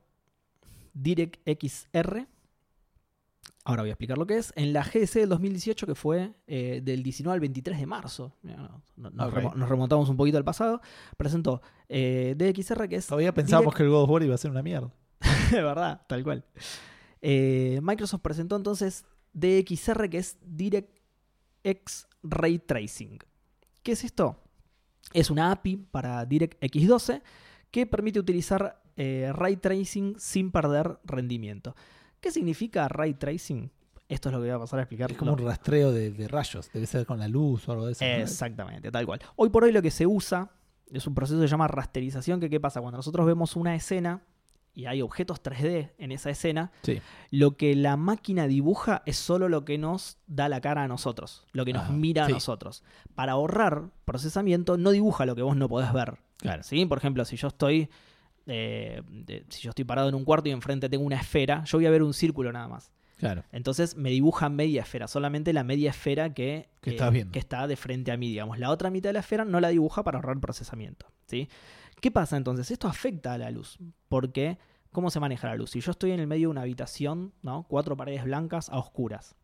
DirectXR. 0.93 2.29
Ahora 3.65 3.83
voy 3.83 3.89
a 3.89 3.93
explicar 3.95 4.19
lo 4.19 4.27
que 4.27 4.37
es. 4.37 4.53
En 4.57 4.75
la 4.75 4.85
GDC 4.85 5.15
del 5.15 5.31
2018, 5.31 5.87
que 5.87 5.95
fue 5.95 6.35
eh, 6.47 6.83
del 6.85 7.03
19 7.03 7.33
al 7.33 7.41
23 7.41 7.81
de 7.81 7.87
marzo. 7.87 8.37
Nos, 8.95 9.33
remontamos 9.33 10.11
un 10.11 10.19
poquito 10.19 10.37
al 10.37 10.45
pasado. 10.45 10.83
Presentó 11.17 11.63
eh, 11.89 12.35
DXR, 12.37 12.87
que 12.91 12.97
es 12.97 13.07
Todavía 13.07 13.33
pensábamos 13.33 13.73
Direct- 13.73 13.79
que 13.79 13.83
el 13.85 13.89
God 13.89 14.03
of 14.03 14.11
War 14.11 14.23
iba 14.23 14.35
a 14.35 14.39
ser 14.39 14.51
una 14.51 14.63
mierda. 14.63 14.93
de 15.51 15.63
verdad, 15.63 16.03
tal 16.07 16.23
cual. 16.23 16.45
Eh, 17.23 17.81
Microsoft 17.83 18.21
presentó 18.21 18.55
entonces 18.57 19.07
DXR, 19.33 20.11
que 20.11 20.19
es 20.19 20.37
DirectX 20.43 22.07
Ray 22.23 22.59
Tracing. 22.59 23.19
¿Qué 23.83 23.93
es 23.93 24.05
esto? 24.05 24.37
Es 25.15 25.31
una 25.31 25.53
API 25.53 25.77
para 25.77 26.27
DirectX 26.27 26.87
12 26.87 27.23
que 27.77 27.85
permite 27.85 28.19
utilizar 28.19 28.81
eh, 28.97 29.31
ray 29.35 29.57
tracing 29.59 30.15
sin 30.19 30.51
perder 30.51 30.99
rendimiento. 31.05 31.77
¿Qué 32.23 32.31
significa 32.31 32.89
ray 32.89 33.13
tracing? 33.13 33.71
Esto 34.09 34.31
es 34.31 34.33
lo 34.33 34.39
que 34.41 34.47
voy 34.47 34.55
a 34.57 34.59
pasar 34.59 34.79
a 34.79 34.83
explicar. 34.85 35.11
Es 35.11 35.19
como 35.19 35.35
un 35.35 35.39
rastreo 35.41 35.93
de, 35.93 36.11
de 36.11 36.27
rayos. 36.27 36.71
Debe 36.73 36.87
ser 36.87 37.05
con 37.05 37.19
la 37.19 37.29
luz 37.29 37.69
o 37.69 37.73
algo 37.73 37.85
de 37.85 37.93
eso. 37.93 38.03
Exactamente, 38.07 38.91
tal 38.91 39.05
cual. 39.05 39.21
Hoy 39.37 39.51
por 39.51 39.65
hoy 39.65 39.73
lo 39.73 39.83
que 39.83 39.91
se 39.91 40.07
usa 40.07 40.53
es 40.91 41.07
un 41.07 41.15
proceso 41.15 41.39
que 41.39 41.47
se 41.49 41.51
llama 41.51 41.69
rasterización, 41.69 42.41
que 42.41 42.49
qué 42.49 42.59
pasa 42.61 42.81
cuando 42.81 42.97
nosotros 42.97 43.27
vemos 43.27 43.57
una 43.57 43.75
escena 43.75 44.23
y 44.73 44.87
hay 44.87 45.03
objetos 45.03 45.43
3D 45.43 45.91
en 45.99 46.13
esa 46.13 46.31
escena, 46.31 46.73
Sí. 46.81 47.03
lo 47.31 47.59
que 47.59 47.77
la 47.77 47.99
máquina 47.99 48.47
dibuja 48.47 49.03
es 49.05 49.19
solo 49.19 49.51
lo 49.51 49.67
que 49.67 49.77
nos 49.77 50.17
da 50.27 50.49
la 50.49 50.63
cara 50.63 50.83
a 50.85 50.89
nosotros, 50.89 51.47
lo 51.53 51.67
que 51.67 51.75
nos 51.75 51.85
Ajá, 51.85 51.93
mira 51.93 52.23
a 52.25 52.27
sí. 52.29 52.33
nosotros. 52.33 52.85
Para 53.15 53.33
ahorrar 53.33 53.91
procesamiento 54.07 54.79
no 54.79 54.93
dibuja 54.93 55.27
lo 55.27 55.35
que 55.37 55.43
vos 55.43 55.57
no 55.57 55.69
podés 55.69 55.93
ver. 55.93 56.19
Claro. 56.39 56.63
¿sí? 56.63 56.85
Por 56.87 56.99
ejemplo, 56.99 57.25
si 57.25 57.37
yo 57.37 57.49
estoy 57.49 57.89
eh, 58.49 59.03
de- 59.09 59.45
si 59.49 59.63
yo 59.63 59.71
estoy 59.71 59.85
parado 59.85 60.09
en 60.09 60.15
un 60.15 60.25
cuarto 60.25 60.49
y 60.49 60.53
enfrente 60.53 60.89
tengo 60.89 61.05
una 61.05 61.17
esfera, 61.17 61.65
yo 61.65 61.79
voy 61.79 61.87
a 61.87 61.91
ver 61.91 62.03
un 62.05 62.15
círculo 62.15 62.53
nada 62.53 62.69
más. 62.69 62.93
Claro. 63.17 63.43
Entonces 63.51 63.97
me 63.97 64.11
dibuja 64.11 64.49
media 64.51 64.83
esfera, 64.83 65.09
solamente 65.09 65.53
la 65.53 65.65
media 65.65 65.91
esfera 65.91 66.33
que, 66.33 66.55
eh, 66.57 66.69
Que 66.81 67.11
viendo. 67.11 67.33
que 67.33 67.39
está 67.41 67.67
de 67.67 67.75
frente 67.75 68.13
a 68.13 68.17
mí, 68.17 68.29
digamos. 68.29 68.59
La 68.61 68.71
otra 68.71 68.89
mitad 68.91 69.09
de 69.09 69.15
la 69.15 69.21
esfera 69.21 69.45
no 69.45 69.59
la 69.59 69.69
dibuja 69.71 70.05
para 70.05 70.19
ahorrar 70.19 70.39
procesamiento. 70.39 71.07
¿sí? 71.27 71.49
¿Qué 72.01 72.11
pasa 72.13 72.37
entonces? 72.37 72.71
Esto 72.71 72.87
afecta 72.89 73.33
a 73.33 73.39
la 73.39 73.51
luz, 73.51 73.79
porque 74.09 74.59
¿cómo 74.93 75.11
se 75.11 75.19
maneja 75.19 75.49
la 75.49 75.57
luz? 75.57 75.71
Si 75.71 75.81
yo 75.81 75.91
estoy 75.91 76.13
en 76.13 76.21
el 76.21 76.27
medio 76.29 76.49
de 76.49 76.53
una 76.53 76.61
habitación, 76.63 77.33
¿no? 77.43 77.65
cuatro 77.69 77.97
paredes 77.97 78.23
blancas 78.25 78.69
a 78.69 78.79
oscuras, 78.79 79.35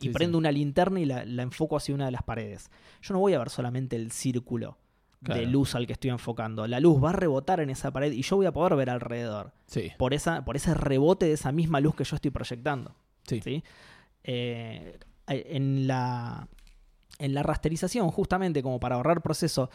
y 0.00 0.06
Sí, 0.06 0.12
prendo 0.12 0.38
sí. 0.38 0.40
una 0.40 0.50
linterna 0.50 0.98
y 0.98 1.04
la, 1.04 1.24
la 1.26 1.42
enfoco 1.42 1.76
hacia 1.76 1.94
una 1.94 2.06
de 2.06 2.10
las 2.12 2.22
paredes, 2.24 2.70
yo 3.02 3.12
no 3.14 3.20
voy 3.20 3.34
a 3.34 3.38
ver 3.38 3.50
solamente 3.50 3.94
el 3.96 4.10
círculo 4.10 4.76
de 5.20 5.44
luz 5.46 5.74
al 5.74 5.86
que 5.86 5.92
estoy 5.92 6.10
enfocando. 6.10 6.66
La 6.66 6.80
luz 6.80 7.02
va 7.02 7.10
a 7.10 7.12
rebotar 7.12 7.60
en 7.60 7.68
esa 7.70 7.90
pared 7.90 8.10
y 8.12 8.22
yo 8.22 8.36
voy 8.36 8.46
a 8.46 8.52
poder 8.52 8.74
ver 8.76 8.88
alrededor 8.90 9.52
Sí. 9.66 9.92
por, 9.98 10.14
esa, 10.14 10.44
por 10.44 10.56
ese 10.56 10.72
rebote 10.74 11.26
de 11.26 11.32
esa 11.32 11.52
misma 11.52 11.80
luz 11.80 11.94
que 11.94 12.04
yo 12.04 12.16
estoy 12.16 12.30
proyectando. 12.30 12.94
Sí. 13.26 13.40
¿sí? 13.42 13.62
Eh, 14.24 14.98
en, 15.26 15.86
la, 15.86 16.48
en 17.18 17.34
la 17.34 17.42
rasterización, 17.42 18.10
justamente 18.10 18.62
como 18.62 18.80
para 18.80 18.96
ahorrar 18.96 19.20
proceso, 19.22 19.70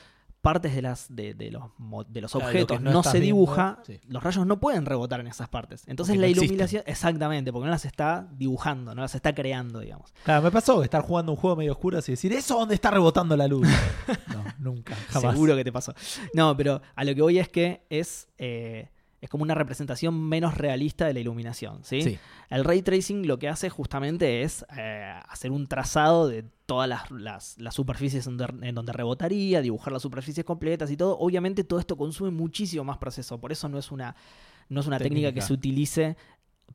partes 0.46 0.76
de, 0.76 0.82
las, 0.82 1.08
de, 1.14 1.34
de 1.34 1.52
los, 1.52 1.64
de 2.08 2.22
los 2.22 2.32
Claro, 2.32 2.46
objetos 2.48 2.80
no, 2.82 3.04
se 3.04 3.20
viendo, 3.20 3.26
dibuja, 3.26 3.80
sí. 3.86 4.00
los 4.08 4.24
rayos 4.24 4.46
no 4.46 4.60
pueden 4.60 4.86
rebotar 4.86 5.20
en 5.20 5.28
esas 5.28 5.50
partes. 5.50 5.84
Entonces 5.88 6.14
Porque 6.16 6.22
la 6.22 6.28
no 6.28 6.30
existen. 6.32 6.46
iluminación, 6.46 6.84
exactamente, 6.86 7.52
porque 7.52 7.66
no 7.66 7.72
las 7.72 7.86
está 7.86 8.28
dibujando, 8.32 8.94
no 8.96 9.02
las 9.02 9.16
está 9.16 9.34
creando, 9.34 9.80
digamos. 9.80 10.14
Claro, 10.24 10.42
me 10.44 10.52
pasó 10.52 10.84
estar 10.84 11.02
jugando 11.02 11.32
un 11.32 11.38
juego 11.38 11.56
medio 11.56 11.72
oscuro 11.72 11.98
y 11.98 12.02
decir, 12.02 12.32
¿eso 12.32 12.60
dónde 12.60 12.76
está 12.76 12.92
rebotando 12.92 13.36
la 13.36 13.48
luz? 13.48 13.68
no, 14.28 14.44
nunca, 14.60 14.96
jamás. 15.10 15.34
Seguro 15.34 15.56
que 15.56 15.64
te 15.64 15.72
pasó. 15.72 15.94
No, 16.34 16.56
pero 16.56 16.82
a 16.96 17.04
lo 17.04 17.16
que 17.16 17.22
voy 17.22 17.40
es 17.40 17.50
que 17.50 17.86
es, 17.90 18.28
eh, 18.38 18.90
es 19.26 19.30
como 19.30 19.44
una 19.44 19.56
representación 19.56 20.20
menos 20.28 20.56
realista 20.58 21.06
de 21.06 21.14
la 21.14 21.20
iluminación. 21.20 21.84
¿sí? 21.84 22.02
Sí. 22.02 22.20
El 22.50 22.64
ray 22.64 22.82
tracing 22.82 23.28
lo 23.28 23.38
que 23.40 23.50
hace 23.50 23.70
justamente 23.70 24.42
es 24.44 24.66
eh, 24.78 25.14
hacer 25.28 25.52
un 25.52 25.68
trazado 25.68 26.28
de 26.28 26.46
todas 26.66 26.88
las, 26.90 27.12
las- 27.12 27.58
las 27.60 27.76
superficies 27.76 28.26
en 28.28 28.38
donde, 28.38 28.68
en 28.70 28.76
donde 28.76 28.92
rebotaría, 28.94 29.62
dibujar 29.62 29.94
las 29.94 30.02
superficies 30.02 30.46
completas 30.46 30.90
y 30.92 30.98
todo. 30.98 31.18
Obviamente 31.20 31.64
todo 31.64 31.80
esto 31.80 31.98
consume 31.98 32.32
muchísimo 32.32 32.84
más 32.84 32.98
proceso, 32.98 33.40
por 33.40 33.52
eso 33.52 33.68
no 33.70 33.78
es 33.78 33.92
una, 33.92 34.16
no 34.70 34.80
es 34.82 34.88
una 34.88 34.98
técnica, 35.10 35.32
que 35.34 35.42
se 35.42 35.54
utilice 35.54 36.18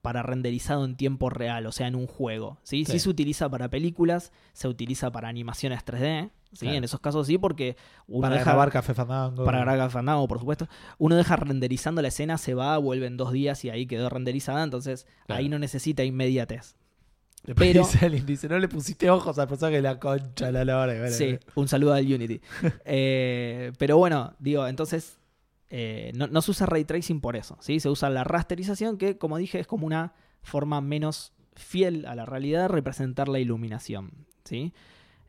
para 0.03 0.22
renderizado 0.22 0.84
en 0.84 0.97
tiempo 0.97 1.28
real, 1.30 1.66
o 1.66 1.72
sea, 1.72 1.86
en 1.86 1.95
un 1.95 2.07
juego. 2.07 2.59
¿sí? 2.62 2.84
Sí 2.86 2.93
Sí. 2.93 2.99
se 3.01 3.09
utiliza 3.11 3.49
para 3.51 3.68
películas, 3.68 4.32
se 4.53 4.66
utiliza 4.68 5.11
para 5.12 5.28
animaciones 5.28 5.84
3D, 5.84 6.30
¿sí? 6.53 6.59
Claro. 6.61 6.76
en 6.78 6.84
esos 6.84 7.01
casos 7.01 7.26
sí, 7.26 7.36
porque 7.38 7.76
uno 8.07 8.22
Para 8.22 8.36
deja- 8.36 8.51
grabar 8.51 8.70
Café 8.70 8.95
Fandango. 8.95 9.45
para 9.45 9.61
grabar 9.61 9.91
Fandango, 9.91 10.26
por 10.26 10.38
supuesto. 10.38 10.68
Uno 10.99 11.16
deja 11.16 11.36
renderizando 11.36 12.01
la 12.03 12.09
escena, 12.09 12.38
se 12.38 12.55
va, 12.55 12.78
vuelve 12.78 13.07
en 13.07 13.16
dos 13.18 13.32
días 13.32 13.62
y 13.64 13.70
ahí 13.70 13.86
quedó 13.86 14.09
renderizada. 14.09 14.64
Entonces 14.64 15.07
Claro. 15.26 15.41
ahí 15.41 15.49
no 15.51 15.59
necesita 15.59 16.03
inmediatez. 16.03 16.76
Después 17.45 17.70
pero- 17.70 17.84
dice 17.86 18.05
alguien, 18.07 18.26
dice, 18.26 18.49
no 18.49 18.59
le 18.59 18.68
pusiste 18.68 19.09
ojos 19.11 19.38
al 19.38 19.49
personaje 19.49 19.76
de 19.76 19.82
la 19.82 19.99
concha 19.99 20.51
la 20.53 21.11
Sí, 21.11 21.38
un 21.55 21.68
saludo 21.68 21.95
al 21.95 22.05
Unity. 22.11 22.41
Eh, 22.84 23.72
pero 23.78 23.97
bueno, 23.99 24.34
digo, 24.38 24.66
entonces 24.66 25.18
eh, 25.71 26.11
no, 26.14 26.27
no 26.27 26.43
se 26.43 26.51
usa 26.51 26.66
ray 26.66 26.85
tracing 26.85 27.21
por 27.21 27.37
eso, 27.37 27.57
¿sí? 27.61 27.79
Se 27.79 27.89
usa 27.89 28.11
la 28.11 28.25
rasterización 28.25 28.99
que, 28.99 29.16
como 29.18 29.39
dije, 29.39 29.61
es 29.61 29.66
como 29.66 29.87
una 29.87 30.14
forma 30.43 30.81
menos 30.81 31.33
fiel 31.55 32.07
a 32.07 32.14
la 32.14 32.27
realidad 32.27 32.62
de 32.62 32.68
representar 32.68 33.29
la 33.29 33.39
iluminación, 33.39 34.27
¿sí? 34.45 34.73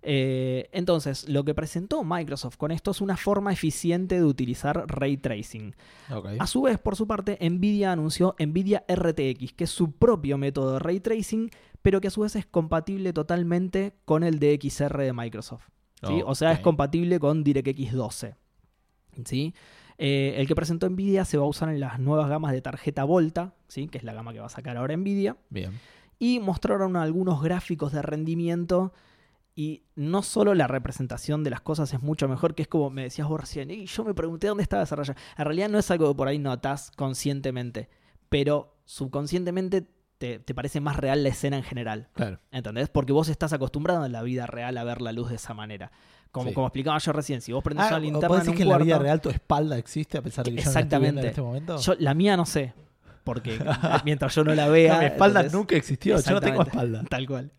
Eh, 0.03 0.67
entonces, 0.71 1.29
lo 1.29 1.43
que 1.43 1.53
presentó 1.53 2.03
Microsoft 2.03 2.57
con 2.57 2.71
esto 2.71 2.89
es 2.89 3.01
una 3.01 3.17
forma 3.17 3.53
eficiente 3.53 4.15
de 4.15 4.23
utilizar 4.25 4.85
ray 4.87 5.17
tracing. 5.17 5.75
A 6.39 6.47
su 6.47 6.63
vez, 6.63 6.79
por 6.79 6.95
su 6.95 7.05
parte, 7.05 7.37
Nvidia 7.39 7.91
anunció 7.91 8.35
Nvidia 8.39 8.83
RTX, 8.91 9.53
que 9.53 9.65
es 9.65 9.69
su 9.69 9.91
propio 9.91 10.39
método 10.39 10.73
de 10.73 10.79
ray 10.79 10.99
tracing, 10.99 11.51
pero 11.83 12.01
que 12.01 12.07
a 12.07 12.11
su 12.11 12.21
vez 12.21 12.35
es 12.35 12.47
compatible 12.47 13.13
totalmente 13.13 13.93
con 14.05 14.23
el 14.23 14.39
DXR 14.39 14.97
de 14.97 15.13
Microsoft. 15.13 15.67
¿sí? 16.01 16.23
O 16.25 16.33
sea, 16.33 16.51
es 16.51 16.59
compatible 16.59 17.19
con 17.19 17.43
DirectX 17.43 17.93
12. 17.93 18.35
¿sí? 19.25 19.53
Eh, 20.03 20.41
el 20.41 20.47
que 20.47 20.55
presentó 20.55 20.89
Nvidia 20.89 21.25
se 21.25 21.37
va 21.37 21.43
a 21.43 21.47
usar 21.47 21.69
en 21.69 21.79
las 21.79 21.99
nuevas 21.99 22.27
gamas 22.27 22.53
de 22.53 22.61
tarjeta 22.61 23.03
Volta, 23.03 23.53
¿sí? 23.67 23.87
que 23.87 23.99
es 23.99 24.03
la 24.03 24.13
gama 24.13 24.33
que 24.33 24.39
va 24.39 24.47
a 24.47 24.49
sacar 24.49 24.75
ahora 24.75 24.97
Nvidia. 24.97 25.37
Bien. 25.51 25.79
Y 26.17 26.39
mostraron 26.39 26.95
algunos 26.95 27.43
gráficos 27.43 27.91
de 27.91 28.01
rendimiento. 28.01 28.93
Y 29.53 29.83
no 29.95 30.23
solo 30.23 30.55
la 30.55 30.65
representación 30.65 31.43
de 31.43 31.51
las 31.51 31.61
cosas 31.61 31.93
es 31.93 32.01
mucho 32.01 32.27
mejor, 32.27 32.55
que 32.55 32.63
es 32.63 32.67
como 32.67 32.89
me 32.89 33.03
decías 33.03 33.27
vos 33.27 33.41
recién, 33.41 33.69
y 33.69 33.85
yo 33.85 34.03
me 34.03 34.15
pregunté 34.15 34.47
dónde 34.47 34.63
estaba 34.63 34.81
esa 34.81 34.95
raya. 34.95 35.15
En 35.37 35.45
realidad 35.45 35.69
no 35.69 35.77
es 35.77 35.91
algo 35.91 36.07
que 36.07 36.17
por 36.17 36.27
ahí 36.27 36.39
notas 36.39 36.89
conscientemente, 36.97 37.87
pero 38.27 38.81
subconscientemente 38.85 39.85
te, 40.17 40.39
te 40.39 40.55
parece 40.55 40.81
más 40.81 40.95
real 40.95 41.21
la 41.21 41.29
escena 41.29 41.57
en 41.57 41.63
general. 41.63 42.09
Claro. 42.13 42.39
¿Entendés? 42.49 42.89
Porque 42.89 43.13
vos 43.13 43.29
estás 43.29 43.53
acostumbrado 43.53 44.03
en 44.03 44.13
la 44.13 44.23
vida 44.23 44.47
real 44.47 44.79
a 44.79 44.83
ver 44.83 44.99
la 45.01 45.11
luz 45.11 45.29
de 45.29 45.35
esa 45.35 45.53
manera. 45.53 45.91
Como, 46.31 46.47
Sí. 46.49 46.53
como 46.53 46.67
explicaba 46.67 46.97
yo 46.97 47.11
recién, 47.11 47.41
si 47.41 47.51
vos 47.51 47.61
prendés 47.63 47.85
Ah, 47.85 47.89
una 47.89 47.97
¿vos 47.97 48.03
linterna 48.03 48.35
en 48.37 48.41
decís 48.43 48.55
que 48.57 48.63
en 48.63 48.69
la 48.69 48.77
vida 48.77 48.99
real 48.99 49.19
tu 49.21 49.29
espalda 49.29 49.77
existe 49.77 50.17
a 50.17 50.21
pesar 50.21 50.45
de 50.45 50.51
que 50.55 50.61
yo 50.61 50.63
no 50.65 50.71
la 50.73 50.79
en 50.79 50.85
Exactamente. 50.85 51.27
este 51.27 51.41
momento? 51.41 51.77
yo- 51.77 51.95
la 51.99 52.13
mía 52.13 52.37
no 52.37 52.45
sé, 52.45 52.73
porque 53.25 53.59
mientras 54.05 54.33
yo 54.33 54.43
no 54.45 54.55
la 54.55 54.67
vea... 54.69 54.93
No, 54.95 54.99
mi 55.01 55.05
espalda 55.07 55.43
nunca 55.43 55.75
existió. 55.75 56.19
Yo 56.21 56.31
no 56.31 56.39
tengo 56.41 56.61
Exactamente. 56.61 56.69
espalda. 56.69 57.03
Tal 57.09 57.27
cual. 57.27 57.51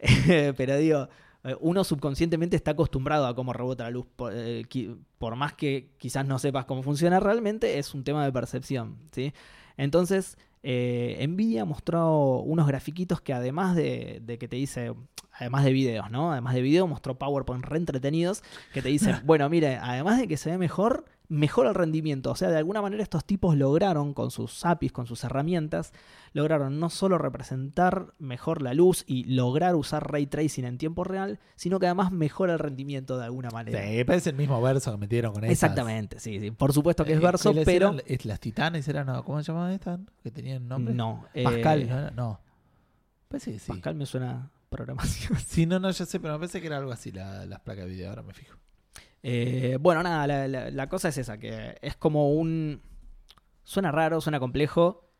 Pero 0.56 0.76
digo, 0.78 1.08
eh, 1.44 1.54
uno 1.60 1.84
subconscientemente 1.84 2.56
está 2.56 2.72
acostumbrado 2.72 3.26
a 3.26 3.34
cómo 3.34 3.52
rebota 3.52 3.84
la 3.84 3.90
luz. 3.90 4.06
Por, 4.16 4.32
eh, 4.34 4.66
por 5.18 5.36
más 5.36 5.54
que 5.54 5.90
quizás 5.98 6.26
no 6.26 6.38
sepas 6.38 6.64
cómo 6.64 6.82
funciona 6.82 7.20
realmente, 7.20 7.78
es 7.78 7.94
un 7.94 8.04
tema 8.04 8.24
de 8.24 8.32
percepción. 8.32 8.96
¿sí? 9.12 9.32
Entonces, 9.76 10.36
eh, 10.62 11.24
Nvidia 11.28 11.64
mostró 11.64 12.40
unos 12.40 12.66
grafiquitos 12.66 13.20
que 13.20 13.32
además 13.32 13.76
de, 13.76 14.20
de 14.24 14.38
que 14.38 14.48
te 14.48 14.56
dice, 14.56 14.92
además 15.38 15.64
de 15.64 15.72
videos, 15.72 16.10
¿no? 16.10 16.32
Además 16.32 16.54
de 16.54 16.62
video, 16.62 16.86
mostró 16.86 17.18
PowerPoint 17.18 17.64
re 17.64 17.78
entretenidos 17.78 18.42
que 18.72 18.82
te 18.82 18.88
dicen, 18.88 19.16
bueno, 19.24 19.48
mire, 19.48 19.76
además 19.76 20.18
de 20.18 20.28
que 20.28 20.36
se 20.36 20.50
ve 20.50 20.58
mejor, 20.58 21.04
mejora 21.30 21.68
el 21.68 21.74
rendimiento. 21.74 22.30
O 22.30 22.34
sea, 22.36 22.48
de 22.50 22.56
alguna 22.56 22.80
manera 22.82 23.02
estos 23.02 23.24
tipos 23.24 23.54
lograron 23.56 24.14
con 24.14 24.30
sus 24.30 24.64
APIs, 24.64 24.92
con 24.92 25.06
sus 25.06 25.22
herramientas, 25.24 25.92
lograron 26.32 26.80
no 26.80 26.88
solo 26.90 27.18
representar 27.18 28.14
mejor 28.18 28.62
la 28.62 28.72
luz 28.74 29.04
y 29.06 29.24
lograr 29.24 29.74
usar 29.76 30.10
ray 30.10 30.26
tracing 30.26 30.64
en 30.64 30.78
tiempo 30.78 31.04
real, 31.04 31.38
sino 31.54 31.78
que 31.78 31.86
además 31.86 32.12
mejora 32.12 32.54
el 32.54 32.58
rendimiento 32.58 33.18
de 33.18 33.24
alguna 33.26 33.50
manera. 33.50 33.78
Sí, 33.82 34.04
parece 34.04 34.30
el 34.30 34.36
mismo 34.36 34.60
verso 34.62 34.90
que 34.90 34.96
metieron 34.98 35.32
con 35.34 35.44
esas. 35.44 35.52
Exactamente, 35.52 36.18
sí, 36.18 36.40
sí. 36.40 36.50
Por 36.50 36.72
supuesto 36.72 37.04
que 37.04 37.12
es 37.12 37.18
Eh, 37.18 37.22
verso, 37.22 37.50
¿cuáles 37.50 37.64
pero 37.66 37.88
eran? 37.90 38.02
Es- 38.06 38.24
las 38.24 38.40
titanes 38.40 38.88
eran, 38.88 39.06
no, 39.06 39.22
¿cómo 39.24 39.42
se 39.42 39.52
llamaban 39.52 39.72
estas? 39.72 40.00
Que 40.22 40.30
tenían 40.30 40.66
nombre. 40.66 40.94
no. 40.94 41.26
eh, 41.34 41.44
Pascal, 41.44 41.88
¿no? 41.88 41.98
era? 41.98 42.10
No. 42.10 42.40
Parece 43.28 43.52
que 43.52 43.58
sí. 43.58 43.68
Pascal 43.68 43.94
me 43.94 44.06
suena 44.06 44.50
programación. 44.68 45.38
Sí, 45.46 45.66
no, 45.66 45.78
no, 45.78 45.90
ya 45.90 46.04
sé, 46.06 46.20
pero 46.20 46.34
me 46.34 46.38
parece 46.40 46.60
que 46.60 46.66
era 46.66 46.78
algo 46.78 46.92
así 46.92 47.10
la- 47.12 47.46
las 47.46 47.60
placas 47.60 47.84
de 47.86 47.90
video, 47.90 48.10
ahora 48.10 48.22
me 48.22 48.34
fijo. 48.34 48.56
Eh, 49.22 49.76
bueno, 49.80 50.02
nada, 50.02 50.26
la, 50.26 50.48
la- 50.48 50.70
la 50.70 50.88
cosa 50.88 51.08
es 51.08 51.18
esa, 51.18 51.38
que 51.38 51.76
es 51.82 51.96
como 51.96 52.32
un... 52.32 52.82
Suena 53.64 53.90
raro, 53.92 54.20
suena 54.20 54.40
complejo, 54.40 55.10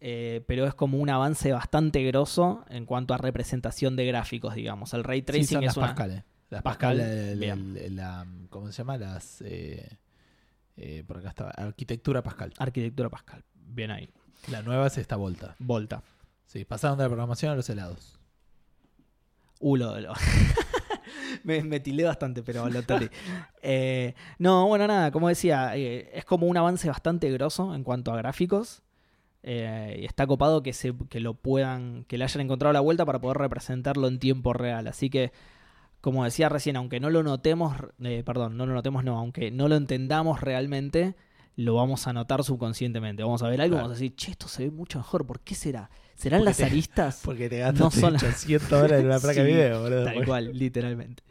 eh, 0.00 0.42
pero 0.48 0.66
es 0.66 0.74
como 0.74 0.98
un 0.98 1.10
avance 1.10 1.52
bastante 1.52 2.02
grosso 2.04 2.64
en 2.68 2.86
cuanto 2.86 3.14
a 3.14 3.18
representación 3.18 3.94
de 3.96 4.06
gráficos, 4.06 4.54
digamos. 4.54 4.92
El 4.94 5.04
ray 5.04 5.20
Sí, 5.20 5.24
tracing 5.26 5.46
son 5.46 5.62
es 5.64 5.66
las 5.68 5.76
una... 5.76 5.86
Pascal. 5.88 6.10
eh. 6.10 6.24
Las 6.50 6.62
Pascal, 6.62 6.96
Pascal, 6.98 7.10
el- 7.18 7.38
bien. 7.38 7.76
el- 7.80 7.96
la, 7.96 8.26
¿cómo 8.50 8.66
se 8.66 8.72
llama? 8.72 8.96
Las, 8.98 9.40
eh, 9.42 9.98
eh, 10.76 11.04
por 11.06 11.18
acá 11.18 11.28
estaba, 11.28 11.50
arquitectura 11.50 12.22
Pascal. 12.22 12.52
Arquitectura 12.58 13.08
Pascal. 13.10 13.44
Bien 13.54 13.90
ahí. 13.90 14.08
La 14.50 14.62
nueva 14.62 14.86
es 14.88 14.98
esta 14.98 15.16
Volta. 15.16 15.54
Volta. 15.58 16.02
Sí, 16.46 16.64
pasaron 16.64 16.98
de 16.98 17.04
la 17.04 17.08
programación 17.08 17.52
a 17.52 17.56
los 17.56 17.68
helados. 17.70 18.18
Uh, 19.60 19.76
lo, 19.76 20.00
lo- 20.00 20.12
me, 21.44 21.62
me 21.62 21.80
tilé 21.80 22.04
bastante, 22.04 22.42
pero 22.42 22.68
lo 22.68 22.82
tolé. 22.82 23.10
Eh, 23.66 24.14
no, 24.38 24.66
bueno, 24.66 24.86
nada, 24.86 25.10
como 25.10 25.28
decía, 25.28 25.74
eh, 25.74 26.10
es 26.12 26.26
como 26.26 26.46
un 26.46 26.56
avance 26.58 26.86
bastante 26.86 27.30
grosso 27.30 27.74
en 27.74 27.82
cuanto 27.82 28.12
a 28.12 28.16
gráficos. 28.18 28.82
Eh, 29.42 30.00
y 30.02 30.04
está 30.04 30.26
copado 30.26 30.62
que, 30.62 30.72
se, 30.74 30.92
que 31.08 31.20
lo 31.20 31.32
puedan, 31.34 32.04
que 32.08 32.18
le 32.18 32.24
hayan 32.24 32.42
encontrado 32.42 32.72
la 32.74 32.80
vuelta 32.80 33.06
para 33.06 33.20
poder 33.20 33.38
representarlo 33.38 34.06
en 34.08 34.18
tiempo 34.18 34.52
real. 34.52 34.86
Así 34.86 35.08
que, 35.08 35.32
como 36.02 36.24
decía 36.24 36.50
recién, 36.50 36.76
aunque 36.76 37.00
no 37.00 37.08
lo 37.08 37.22
notemos, 37.22 37.74
perdón, 38.26 38.58
no 38.58 38.66
lo 38.66 38.74
notemos, 38.74 39.02
no, 39.02 39.18
aunque 39.18 39.50
no 39.50 39.68
lo 39.68 39.76
entendamos 39.76 40.42
realmente, 40.42 41.14
lo 41.56 41.74
vamos 41.74 42.06
a 42.06 42.12
notar 42.12 42.44
subconscientemente. 42.44 43.22
Vamos 43.22 43.42
a 43.42 43.48
ver 43.48 43.62
algo 43.62 43.76
Claro. 43.76 43.84
vamos 43.88 43.96
a 43.98 44.00
decir, 44.00 44.14
che, 44.16 44.30
esto 44.32 44.46
se 44.48 44.64
ve 44.64 44.70
mucho 44.70 44.98
mejor. 44.98 45.26
¿Por 45.26 45.40
qué 45.40 45.54
será? 45.54 45.88
¿Serán 46.16 46.40
Porque 46.40 46.50
las 46.50 46.56
te- 46.56 46.64
aristas? 46.64 47.20
Porque 47.24 47.48
te 47.48 47.58
No 47.60 47.64
gastaste 47.72 48.00
son- 48.00 48.14
800 48.16 48.70
dólares 48.70 49.00
en 49.00 49.06
una 49.06 49.18
placa 49.18 49.42
de 49.42 49.46
Sí, 49.50 49.52
video, 49.54 49.82
boludo. 49.82 50.04
Tal 50.04 50.24
cual, 50.24 50.50
literalmente. 50.58 51.22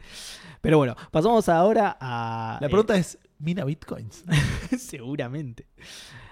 Pero 0.60 0.78
bueno, 0.78 0.96
pasamos 1.10 1.48
ahora 1.48 1.96
a. 2.00 2.58
La 2.60 2.66
eh, 2.66 2.70
pregunta 2.70 2.96
es, 2.96 3.18
¿mina 3.38 3.64
bitcoins? 3.64 4.24
seguramente. 4.78 5.66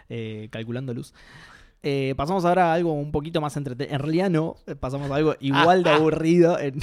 Eh, 0.09 0.49
calculando 0.51 0.93
luz. 0.95 1.13
Eh, 1.83 2.15
pasamos 2.17 2.45
ahora 2.45 2.71
a 2.71 2.75
algo 2.75 2.93
un 2.93 3.11
poquito 3.11 3.41
más 3.41 3.57
entretenido. 3.57 3.95
En 3.95 4.01
realidad 4.01 4.31
no, 4.31 4.57
pasamos 4.81 5.11
a 5.11 5.17
algo 5.17 5.35
igual 5.41 5.83
de 5.83 5.91
aburrido, 5.91 6.59
en, 6.59 6.79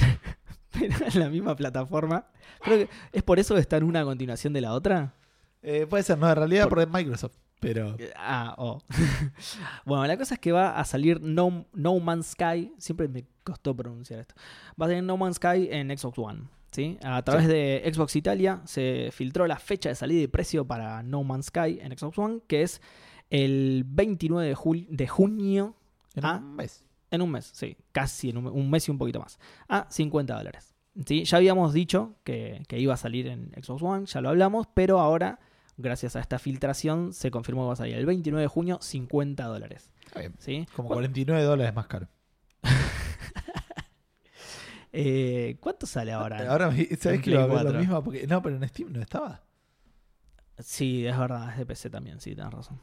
en 0.80 1.18
la 1.20 1.28
misma 1.28 1.56
plataforma. 1.56 2.26
Creo 2.62 2.78
que 2.78 2.88
es 3.12 3.22
por 3.22 3.38
eso 3.38 3.54
que 3.54 3.60
está 3.60 3.76
en 3.78 3.84
una 3.84 4.00
a 4.00 4.04
continuación 4.04 4.52
de 4.52 4.60
la 4.60 4.72
otra. 4.74 5.14
Eh, 5.62 5.86
puede 5.88 6.02
ser, 6.02 6.18
no, 6.18 6.28
en 6.28 6.36
realidad 6.36 6.68
Por- 6.68 6.86
por, 6.86 6.92
Microsoft. 6.92 7.34
Pero 7.60 7.94
Eh, 7.98 8.10
Ah, 8.16 8.54
oh. 8.58 8.80
bueno, 9.84 10.06
la 10.06 10.16
cosa 10.16 10.34
es 10.34 10.40
que 10.40 10.52
va 10.52 10.78
a 10.78 10.84
salir 10.84 11.20
No, 11.20 11.66
no 11.72 11.98
Man's 12.00 12.28
Sky. 12.28 12.72
Siempre 12.78 13.08
me 13.08 13.24
costó 13.44 13.76
pronunciar 13.76 14.20
esto. 14.20 14.34
Va 14.80 14.86
a 14.86 14.88
salir 14.88 15.02
No 15.02 15.16
Man's 15.16 15.36
Sky 15.36 15.68
en 15.70 15.96
Xbox 15.96 16.18
One. 16.18 16.42
¿sí? 16.72 16.98
A 17.02 17.22
través 17.22 17.48
de 17.48 17.82
Xbox 17.92 18.16
Italia 18.16 18.60
se 18.64 19.10
filtró 19.12 19.46
la 19.46 19.58
fecha 19.58 19.88
de 19.88 19.94
salida 19.94 20.22
y 20.22 20.26
precio 20.28 20.64
para 20.66 21.02
No 21.02 21.22
Man's 21.24 21.46
Sky 21.46 21.78
en 21.80 21.96
Xbox 21.96 22.16
One, 22.18 22.40
que 22.46 22.62
es 22.62 22.80
el 23.28 23.84
29 23.86 24.48
de, 24.48 24.56
jul- 24.56 24.86
de 24.88 25.06
junio, 25.08 25.74
en 26.14 26.24
un 26.24 26.56
mes. 26.56 26.84
en 27.10 27.22
un 27.22 27.30
mes, 27.30 27.50
sí, 27.52 27.76
casi 27.92 28.30
en 28.30 28.38
un, 28.38 28.46
un 28.46 28.70
mes 28.70 28.86
y 28.88 28.90
un 28.90 28.98
poquito 28.98 29.20
más, 29.20 29.38
a 29.68 29.86
50 29.90 30.34
dólares. 30.36 30.74
¿sí? 31.06 31.24
Ya 31.24 31.36
habíamos 31.38 31.72
dicho 31.72 32.14
que, 32.24 32.62
que 32.68 32.78
iba 32.78 32.94
a 32.94 32.96
salir 32.96 33.26
en 33.28 33.50
Xbox 33.62 33.82
One, 33.82 34.06
ya 34.06 34.20
lo 34.20 34.28
hablamos, 34.30 34.66
pero 34.74 34.98
ahora, 35.00 35.38
gracias 35.80 36.16
a 36.16 36.20
esta 36.20 36.38
filtración, 36.38 37.12
se 37.12 37.30
confirmó 37.30 37.62
que 37.62 37.66
va 37.68 37.72
a 37.74 37.76
salir 37.76 37.96
el 37.96 38.06
29 38.06 38.42
de 38.42 38.48
junio, 38.48 38.78
50 38.80 39.44
dólares. 39.44 39.90
Está 40.06 40.20
bien. 40.20 40.34
¿sí? 40.38 40.66
Como 40.74 40.88
Bueno, 40.88 41.00
49 41.02 41.42
dólares 41.44 41.74
más 41.74 41.86
caro. 41.86 42.08
eh, 44.92 45.56
¿Cuánto 45.60 45.86
sale 45.86 46.12
ahora? 46.12 46.50
Ahora, 46.50 46.70
me- 46.70 46.84
¿sabes 46.96 47.22
que 47.22 47.30
lo, 47.30 47.42
lo 47.46 47.48
4. 47.48 47.78
mismo? 47.78 48.04
Porque, 48.04 48.26
no, 48.26 48.42
pero 48.42 48.56
en 48.56 48.68
Steam 48.68 48.92
no 48.92 49.00
estaba. 49.00 49.42
Sí, 50.58 51.06
es 51.06 51.16
verdad, 51.16 51.50
es 51.52 51.58
de 51.58 51.66
PC 51.66 51.90
también, 51.90 52.20
sí, 52.20 52.34
tenés 52.34 52.52
razón. 52.52 52.80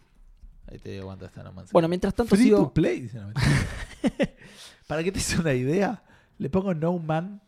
Ahí 0.70 0.80
te 0.80 0.92
digo 0.92 1.06
cuánto 1.06 1.26
está 1.26 1.44
nomás. 1.44 1.72
Bueno, 1.72 1.88
mientras 1.88 2.14
tanto 2.14 2.36
Free 2.36 2.46
sigo... 2.46 2.58
to 2.64 2.74
play, 2.74 3.02
dice, 3.02 3.20
no, 3.20 3.28
mentira. 3.28 3.48
Para 4.88 5.04
que 5.04 5.12
te 5.12 5.20
des 5.20 5.38
una 5.38 5.54
idea, 5.54 6.04
le 6.38 6.50
pongo 6.50 6.74
No 6.74 6.98
Man 6.98 7.42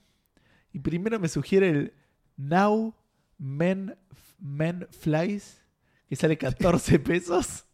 y 0.71 0.79
primero 0.79 1.19
me 1.19 1.27
sugiere 1.27 1.69
el 1.69 1.93
Now 2.37 2.93
Men, 3.37 3.97
Men 4.39 4.87
Flies, 4.91 5.61
que 6.07 6.15
sale 6.15 6.37
14 6.37 6.99
pesos. 6.99 7.65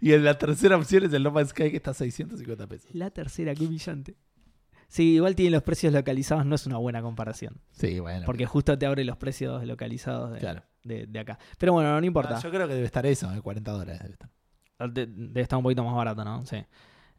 Y 0.00 0.12
en 0.12 0.24
la 0.24 0.36
tercera 0.36 0.76
opción 0.76 1.04
es 1.04 1.12
el 1.12 1.22
No 1.22 1.30
Man's 1.30 1.50
Sky, 1.50 1.70
que 1.70 1.76
está 1.76 1.92
a 1.92 1.94
650 1.94 2.66
pesos. 2.66 2.90
La 2.94 3.10
tercera, 3.10 3.54
qué 3.54 3.66
brillante. 3.66 4.16
Sí, 4.88 5.14
igual 5.14 5.34
tiene 5.34 5.52
los 5.52 5.62
precios 5.62 5.92
localizados, 5.94 6.44
no 6.44 6.54
es 6.54 6.66
una 6.66 6.76
buena 6.76 7.00
comparación. 7.00 7.62
Sí, 7.70 7.98
bueno. 7.98 8.26
Porque 8.26 8.44
justo 8.44 8.76
te 8.76 8.84
abre 8.84 9.04
los 9.04 9.16
precios 9.16 9.64
localizados 9.64 10.32
de, 10.32 10.38
Claro. 10.40 10.62
de- 10.84 11.06
de 11.06 11.18
acá. 11.18 11.38
Pero 11.56 11.72
bueno, 11.72 11.98
no 11.98 12.06
importa. 12.06 12.36
Ah, 12.36 12.40
yo 12.42 12.50
creo 12.50 12.68
que 12.68 12.74
debe 12.74 12.84
estar 12.86 13.06
eso, 13.06 13.32
eh, 13.32 13.40
40 13.40 13.70
dólares 13.72 14.00
debe 14.02 14.12
estar. 14.12 14.30
De- 14.92 15.06
Debe 15.06 15.40
estar 15.40 15.56
un 15.56 15.62
poquito 15.62 15.82
más 15.84 15.94
barato, 15.94 16.22
¿no? 16.24 16.44
Sí. 16.44 16.56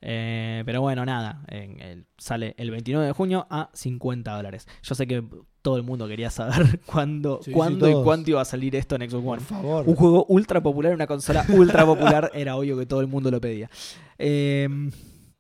Eh, 0.06 0.64
pero 0.66 0.82
bueno, 0.82 1.06
nada. 1.06 1.44
en 1.48 1.80
el- 1.80 2.06
sale 2.18 2.54
el 2.58 2.72
29 2.72 3.06
de 3.08 3.14
junio 3.14 3.48
a 3.50 3.70
50 3.74 4.36
dólares. 4.36 4.68
Yo 4.82 4.96
sé 4.96 5.08
que 5.08 5.24
todo 5.62 5.78
el 5.78 5.84
mundo 5.84 6.08
quería 6.10 6.30
saber 6.30 6.82
cuándo, 6.86 7.38
Sí, 7.42 7.52
sí, 7.52 7.52
cuándo 7.52 7.90
y 7.90 8.04
cuánto 8.04 8.30
iba 8.32 8.42
a 8.42 8.46
salir 8.46 8.76
esto 8.76 8.96
en 8.98 9.10
Xbox 9.10 9.24
Por 9.24 9.34
One. 9.38 9.42
favor. 9.42 9.88
Un 9.88 9.96
juego 9.96 10.26
ultra 10.28 10.62
popular, 10.62 10.94
una 10.94 11.08
consola 11.08 11.46
ultra 11.50 11.86
popular, 11.86 12.32
era 12.36 12.58
obvio 12.58 12.78
que 12.78 12.86
todo 12.86 13.00
el 13.00 13.08
mundo 13.08 13.32
lo 13.32 13.40
pedía. 13.40 13.70
Eh, 14.18 14.68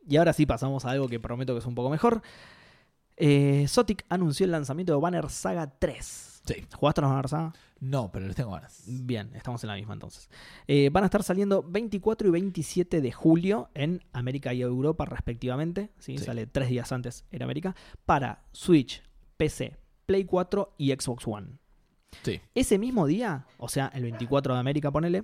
y 0.08 0.16
ahora 0.16 0.32
sí 0.32 0.46
pasamos 0.46 0.86
a 0.86 0.92
algo 0.92 1.10
que 1.10 1.20
prometo 1.20 1.54
que 1.54 1.60
es 1.60 1.66
un 1.66 1.76
poco 1.76 1.90
mejor. 1.90 2.22
Eh, 3.18 3.66
Zotic 3.68 4.06
anunció 4.10 4.46
el 4.46 4.52
lanzamiento 4.52 4.94
de 4.94 5.00
Banner 5.02 5.30
Saga 5.30 5.72
3. 5.78 6.33
Sí. 6.46 6.66
¿Jugaste 6.76 7.02
a 7.02 7.22
los? 7.22 7.34
No, 7.80 8.12
pero 8.12 8.28
les 8.28 8.36
tengo 8.36 8.52
ganas. 8.52 8.84
Bien, 8.86 9.32
estamos 9.34 9.64
en 9.64 9.70
la 9.70 9.76
misma 9.76 9.94
entonces. 9.94 10.30
Eh, 10.68 10.90
van 10.92 11.04
a 11.04 11.08
estar 11.08 11.24
saliendo 11.24 11.64
24 11.64 12.28
y 12.28 12.32
27 12.32 13.02
de 13.02 13.12
julio 13.12 13.70
en 13.74 14.04
América 14.12 14.54
y 14.54 14.62
Europa 14.62 15.06
respectivamente. 15.06 15.90
¿sí? 16.00 16.18
Sí. 16.18 16.26
Sale 16.26 16.46
tres 16.48 16.70
días 16.70 16.92
antes 16.92 17.26
en 17.32 17.44
América. 17.44 17.76
Para 18.06 18.44
Switch, 18.52 19.02
PC, 19.38 19.78
Play 20.06 20.26
4 20.26 20.76
y 20.78 20.92
Xbox 20.92 21.28
One. 21.28 21.48
Sí. 22.24 22.42
Ese 22.54 22.78
mismo 22.78 23.08
día, 23.08 23.48
o 23.58 23.70
sea, 23.70 23.88
el 23.94 24.04
24 24.04 24.54
de 24.54 24.60
América, 24.60 24.92
ponele, 24.92 25.24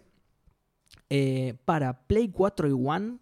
eh, 1.09 1.55
para 1.65 2.07
Play 2.07 2.29
4 2.29 2.67
y 2.67 2.71
One, 2.71 3.19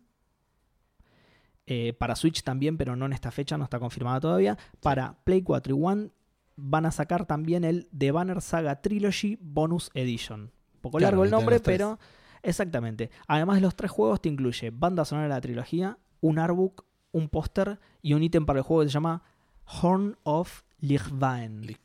eh, 1.66 1.93
para 1.93 2.16
Switch 2.16 2.43
también, 2.43 2.78
pero 2.78 2.95
no 2.95 3.06
en 3.06 3.14
esta 3.14 3.32
fecha, 3.32 3.58
no 3.58 3.66
está 3.66 3.80
confirmada 3.80 4.20
todavía. 4.20 4.58
Para 4.82 5.20
Play 5.24 5.41
4 5.41 5.76
y 5.76 5.80
One 5.84 6.10
van 6.58 6.86
a 6.86 6.91
sacar 6.91 7.26
también 7.26 7.64
el 7.64 7.88
The 7.97 8.12
Banner 8.12 8.41
Saga 8.41 8.82
Trilogy 8.82 9.38
Bonus 9.39 9.89
Edition. 9.93 10.41
Un 10.41 10.82
poco 10.82 10.97
Claro, 10.97 11.12
largo 11.18 11.24
el 11.26 11.32
nombre, 11.32 11.60
pero 11.60 11.97
exactamente. 12.43 13.10
Además 13.28 13.55
de 13.58 13.62
los 13.62 13.76
tres 13.76 13.91
juegos, 13.91 14.22
te 14.22 14.28
incluye 14.30 14.72
banda 14.72 15.05
sonora 15.05 15.28
de 15.28 15.34
la 15.34 15.41
trilogía, 15.41 15.97
un 16.22 16.39
artbook, 16.39 16.84
un 17.12 17.30
póster 17.30 17.80
y 18.01 18.14
un 18.14 18.24
ítem 18.24 18.45
para 18.45 18.60
el 18.60 18.64
juego 18.64 18.84
que 18.84 18.89
se 18.89 18.93
llama 18.93 19.24
Horn 19.82 20.18
of 20.24 20.64
Lichwein. 20.80 21.62
Lich-. 21.62 21.80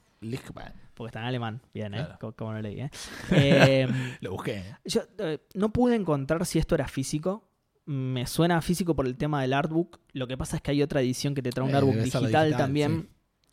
Porque 0.95 1.09
está 1.09 1.21
en 1.21 1.27
alemán. 1.27 1.61
Bien, 1.75 1.95
¿eh? 1.95 2.07
Claro. 2.19 2.35
Como 2.37 2.53
lo 2.53 2.61
leí, 2.63 2.81
¿eh? 2.81 2.91
Eh, 3.33 3.89
Lo 4.21 4.33
busqué. 4.33 4.59
¿eh? 4.59 4.77
yo 4.85 5.03
eh, 5.19 5.39
no 5.55 5.73
pude 5.73 5.97
encontrar 5.97 6.45
si 6.47 6.59
esto 6.59 6.75
era 6.75 6.87
físico. 6.87 7.49
Me 7.85 8.27
suena 8.27 8.61
físico 8.63 8.95
por 8.95 9.07
el 9.07 9.17
tema 9.17 9.43
del 9.43 9.53
artbook. 9.55 9.99
Lo 10.13 10.29
que 10.29 10.37
pasa 10.37 10.57
es 10.57 10.63
que 10.63 10.71
hay 10.71 10.83
otra 10.83 11.01
edición 11.01 11.35
que 11.35 11.43
te 11.43 11.51
trae 11.51 11.67
un 11.67 11.75
Eh, 11.75 11.79
artbook 11.79 11.97
digital, 11.97 12.57
también. 12.57 13.09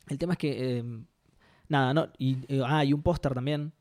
El 0.09 0.17
tema 0.17 0.33
es 0.33 0.39
que. 0.39 0.77
eh, 0.79 0.83
nada, 1.69 1.93
no. 1.93 2.07
Y, 2.17 2.37
eh, 2.49 2.61
ah, 2.65 2.83
y 2.83 2.91
un 2.93 3.01
póster 3.01 3.33
también. 3.33 3.71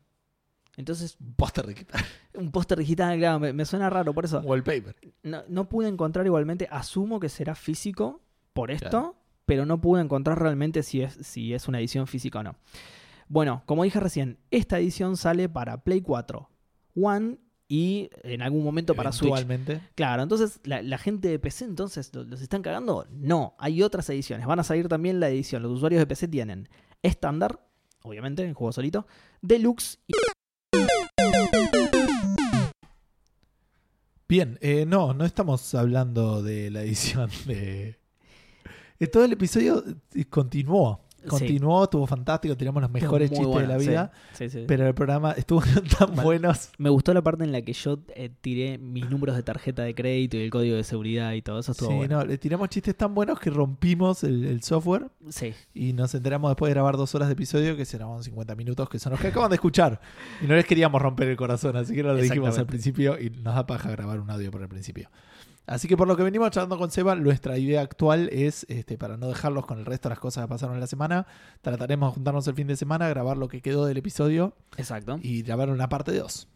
Entonces, 0.77 1.17
Un 1.19 1.33
póster 1.33 1.65
de 1.67 1.75
quitar. 1.75 2.01
un 2.35 2.51
póster 2.51 2.77
digital, 2.79 3.17
claro, 3.17 3.39
me, 3.39 3.51
me 3.51 3.65
suena 3.65 3.89
raro. 3.89 4.13
Por 4.13 4.23
eso, 4.23 4.39
wallpaper. 4.39 4.95
no, 5.23 5.43
no 5.49 5.67
pude 5.67 5.89
encontrar 5.89 6.25
igualmente. 6.25 6.67
Asumo 6.71 7.19
que 7.19 7.27
será 7.27 7.53
físico 7.55 8.21
por 8.53 8.71
esto, 8.71 8.89
Claro. 8.89 9.15
pero 9.45 9.65
no 9.65 9.81
pude 9.81 10.01
encontrar 10.01 10.39
realmente 10.41 10.83
si 10.83 11.01
es, 11.01 11.13
si 11.21 11.53
es 11.53 11.67
una 11.67 11.79
edición 11.79 12.07
física 12.07 12.39
o 12.39 12.43
no. 12.43 12.55
Bueno, 13.27 13.63
como 13.65 13.83
dije 13.83 13.99
recién, 13.99 14.37
esta 14.51 14.79
edición 14.79 15.17
sale 15.17 15.49
para 15.49 15.83
Play 15.83 16.01
4, 16.01 16.49
One 16.95 17.37
y 17.71 18.09
en 18.23 18.41
algún 18.41 18.63
momento 18.63 18.95
para 18.95 19.11
Switch. 19.11 19.29
Claro, 19.95 20.23
entonces 20.23 20.59
la, 20.63 20.81
la 20.81 20.97
gente 20.97 21.27
de 21.29 21.37
PC 21.39 21.65
entonces 21.65 22.09
¿lo- 22.15 22.23
los 22.23 22.41
están 22.41 22.61
cagando. 22.63 23.05
No, 23.11 23.55
hay 23.59 23.83
otras 23.83 24.09
ediciones. 24.09 24.45
Van 24.47 24.59
a 24.59 24.63
salir 24.63 24.87
también 24.89 25.19
la 25.19 25.29
edición. 25.29 25.61
Los 25.61 25.71
usuarios 25.73 25.99
de 25.99 26.07
PC 26.07 26.27
tienen 26.27 26.67
estándar, 27.03 27.63
obviamente, 28.01 28.43
en 28.43 28.53
juego 28.55 28.71
solito, 28.73 29.05
deluxe 29.41 29.99
y 30.07 30.13
Bien, 34.27 34.57
eh, 34.61 34.85
no, 34.85 35.13
no 35.13 35.25
estamos 35.25 35.73
hablando 35.73 36.43
de 36.43 36.69
la 36.69 36.83
edición 36.83 37.29
de... 37.45 37.97
Todo 39.11 39.23
el 39.25 39.31
episodio 39.33 39.83
eh, 40.13 40.25
continuó. 41.27 41.39
Continuó, 41.39 41.83
estuvo 41.83 42.07
fantástico, 42.07 42.55
tiramos 42.57 42.81
los 42.81 42.91
mejores 42.91 43.29
chistes 43.31 43.55
de 43.55 43.67
la 43.67 43.79
sí, 43.79 43.87
vida. 43.87 44.11
sí, 44.33 44.49
sí. 44.49 44.63
Pero 44.67 44.87
el 44.87 44.93
programa 44.93 45.31
estuvo 45.33 45.61
tan 45.97 46.07
Bueno. 46.09 46.23
buenos. 46.23 46.69
Me 46.77 46.89
gustó 46.89 47.13
la 47.13 47.21
parte 47.21 47.43
en 47.43 47.51
la 47.51 47.61
que 47.61 47.73
yo 47.73 47.99
eh, 48.15 48.29
tiré 48.41 48.77
mis 48.77 49.09
números 49.09 49.35
de 49.35 49.43
tarjeta 49.43 49.83
de 49.83 49.93
crédito 49.95 50.37
y 50.37 50.41
el 50.41 50.49
código 50.49 50.75
de 50.75 50.83
seguridad 50.83 51.33
y 51.33 51.41
todo 51.41 51.59
eso 51.59 51.71
estuvo 51.71 51.89
Sí, 51.89 51.95
bueno. 51.95 52.19
no, 52.19 52.25
le 52.25 52.37
tiramos 52.37 52.69
chistes 52.69 52.95
tan 52.95 53.13
buenos 53.13 53.39
que 53.39 53.49
rompimos 53.49 54.23
el, 54.23 54.45
el 54.45 54.63
software 54.63 55.09
Sí, 55.29 55.53
y 55.73 55.93
nos 55.93 56.13
enteramos 56.15 56.51
después 56.51 56.69
de 56.69 56.73
grabar 56.75 56.97
dos 56.97 57.13
horas 57.15 57.27
de 57.27 57.33
episodio 57.33 57.75
que 57.77 57.85
se 57.85 57.97
grabaron 57.97 58.23
50 58.23 58.55
minutos, 58.55 58.89
que 58.89 58.99
son 58.99 59.11
los 59.11 59.19
que 59.21 59.27
acaban 59.27 59.49
de 59.49 59.55
escuchar. 59.55 59.99
Y 60.41 60.47
no 60.47 60.55
les 60.55 60.65
queríamos 60.65 61.01
romper 61.01 61.27
el 61.27 61.37
corazón, 61.37 61.75
así 61.77 61.93
que 61.93 62.03
no 62.03 62.13
lo 62.13 62.21
dijimos 62.21 62.57
al 62.57 62.65
principio 62.65 63.19
y 63.19 63.29
nos 63.29 63.55
da 63.55 63.65
paja 63.67 63.91
grabar 63.91 64.19
un 64.19 64.29
audio 64.29 64.51
por 64.51 64.61
el 64.61 64.67
principio. 64.69 65.09
Así 65.69 65.87
que 65.87 65.95
por 65.95 66.07
lo 66.07 66.17
que 66.17 66.23
venimos 66.23 66.49
charlando 66.49 66.79
con 66.79 66.89
Seba, 66.89 67.13
nuestra 67.13 67.59
idea 67.59 67.81
actual 67.81 68.27
es, 68.31 68.65
este, 68.69 68.97
para 68.97 69.17
no 69.17 69.27
dejarlos 69.27 69.67
con 69.67 69.77
el 69.77 69.85
resto 69.85 70.09
de 70.09 70.13
las 70.13 70.19
cosas 70.19 70.45
que 70.45 70.49
pasaron 70.49 70.75
en 70.75 70.81
la 70.81 70.87
semana, 70.87 71.27
trataremos 71.61 72.09
de 72.09 72.15
juntarnos 72.15 72.47
el 72.47 72.55
fin 72.55 72.65
de 72.65 72.75
semana, 72.75 73.07
grabar 73.07 73.37
lo 73.37 73.47
que 73.47 73.61
quedó 73.61 73.85
del 73.85 73.97
episodio 73.97 74.55
exacto. 74.77 75.19
y 75.21 75.43
grabar 75.43 75.69
una 75.69 75.87
parte 75.87 76.11
2. 76.11 76.47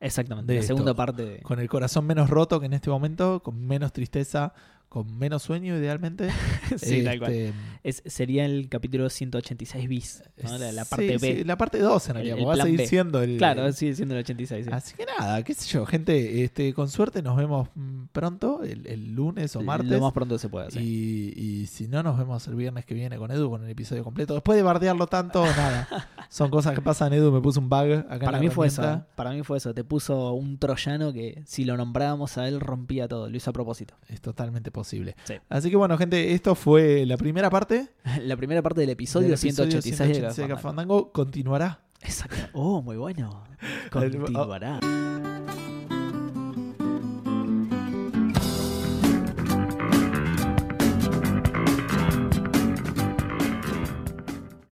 Exactamente. 0.00 0.52
de 0.52 0.54
La 0.54 0.60
esto. 0.62 0.74
segunda 0.74 0.94
parte 0.94 1.22
de... 1.22 1.38
Con 1.42 1.60
el 1.60 1.68
corazón 1.68 2.06
menos 2.06 2.30
roto 2.30 2.60
que 2.60 2.66
en 2.66 2.72
este 2.72 2.88
momento, 2.88 3.42
con 3.42 3.60
menos 3.60 3.92
tristeza, 3.92 4.54
con 4.92 5.16
menos 5.18 5.42
sueño 5.42 5.74
idealmente. 5.78 6.28
sí, 6.76 7.02
tal 7.02 7.18
cual. 7.18 7.32
Este, 7.32 7.54
Es, 7.82 8.02
sería 8.04 8.44
el 8.44 8.68
capítulo 8.68 9.08
186 9.08 9.88
bis, 9.88 10.22
¿no? 10.42 10.58
la, 10.58 10.70
la 10.70 10.84
parte 10.84 11.18
sí, 11.18 11.26
B. 11.26 11.36
sí, 11.38 11.44
la 11.44 11.56
parte 11.56 11.78
2 11.78 12.08
en 12.10 12.14
realidad, 12.14 12.38
el 12.38 12.46
va 12.46 12.52
a 12.52 12.56
seguir 12.58 12.76
B. 12.76 12.86
siendo 12.86 13.22
el... 13.22 13.38
Claro, 13.38 13.72
sigue 13.72 13.94
siendo 13.94 14.14
el 14.14 14.20
86. 14.20 14.66
sí. 14.66 14.70
Así 14.70 14.94
que 14.94 15.06
nada, 15.06 15.42
qué 15.44 15.54
sé 15.54 15.66
yo, 15.66 15.86
gente, 15.86 16.44
este, 16.44 16.74
con 16.74 16.90
suerte 16.90 17.22
nos 17.22 17.38
vemos 17.38 17.70
mm, 17.74 18.04
pronto, 18.12 18.62
el, 18.64 18.86
el 18.86 19.14
lunes 19.14 19.56
o 19.56 19.62
martes. 19.62 19.90
Lo 19.90 20.00
más 20.00 20.12
pronto 20.12 20.36
se 20.36 20.50
puede 20.50 20.66
hacer. 20.66 20.82
Y, 20.82 21.32
y 21.38 21.66
si 21.68 21.88
no, 21.88 22.02
nos 22.02 22.18
vemos 22.18 22.46
el 22.46 22.54
viernes 22.54 22.84
que 22.84 22.92
viene 22.92 23.16
con 23.16 23.30
Edu 23.30 23.48
con 23.48 23.64
el 23.64 23.70
episodio 23.70 24.04
completo. 24.04 24.34
Después 24.34 24.56
de 24.56 24.62
bardearlo 24.62 25.06
tanto, 25.06 25.42
nada. 25.56 25.88
Son 26.28 26.50
cosas 26.50 26.74
que 26.74 26.82
pasan. 26.82 27.14
Edu 27.14 27.32
me 27.32 27.40
puso 27.40 27.60
un 27.60 27.70
bug 27.70 27.78
acá 27.78 28.14
en 28.14 28.20
Para 28.20 28.32
la 28.32 28.40
mí 28.40 28.50
fue 28.50 28.66
eso. 28.66 28.84
¿eh? 28.84 29.00
Para 29.14 29.30
mí 29.30 29.42
fue 29.42 29.56
eso. 29.56 29.72
Te 29.72 29.84
puso 29.84 30.34
un 30.34 30.58
troyano 30.58 31.14
que 31.14 31.42
si 31.46 31.64
lo 31.64 31.78
nombrábamos 31.78 32.36
a 32.36 32.46
él 32.46 32.60
rompía 32.60 33.08
todo. 33.08 33.30
Lo 33.30 33.36
hizo 33.38 33.48
a 33.48 33.54
propósito. 33.54 33.94
Es 34.08 34.20
totalmente 34.20 34.70
posible. 34.70 34.81
Sí. 34.84 35.34
Así 35.48 35.70
que 35.70 35.76
bueno, 35.76 35.96
gente, 35.98 36.32
esto 36.32 36.54
fue 36.54 37.06
la 37.06 37.16
primera 37.16 37.50
parte. 37.50 37.88
La 38.22 38.36
primera 38.36 38.62
parte 38.62 38.80
del 38.80 38.90
episodio, 38.90 39.28
del 39.28 39.34
episodio 39.34 39.70
186 39.70 39.98
de 39.98 40.14
186 40.14 40.36
de 40.36 40.48
Café 40.48 40.62
Fandango. 40.62 41.12
Continuará. 41.12 41.80
Exacto. 42.00 42.36
Oh, 42.52 42.82
muy 42.82 42.96
bueno. 42.96 43.44
Continuará. 43.90 44.80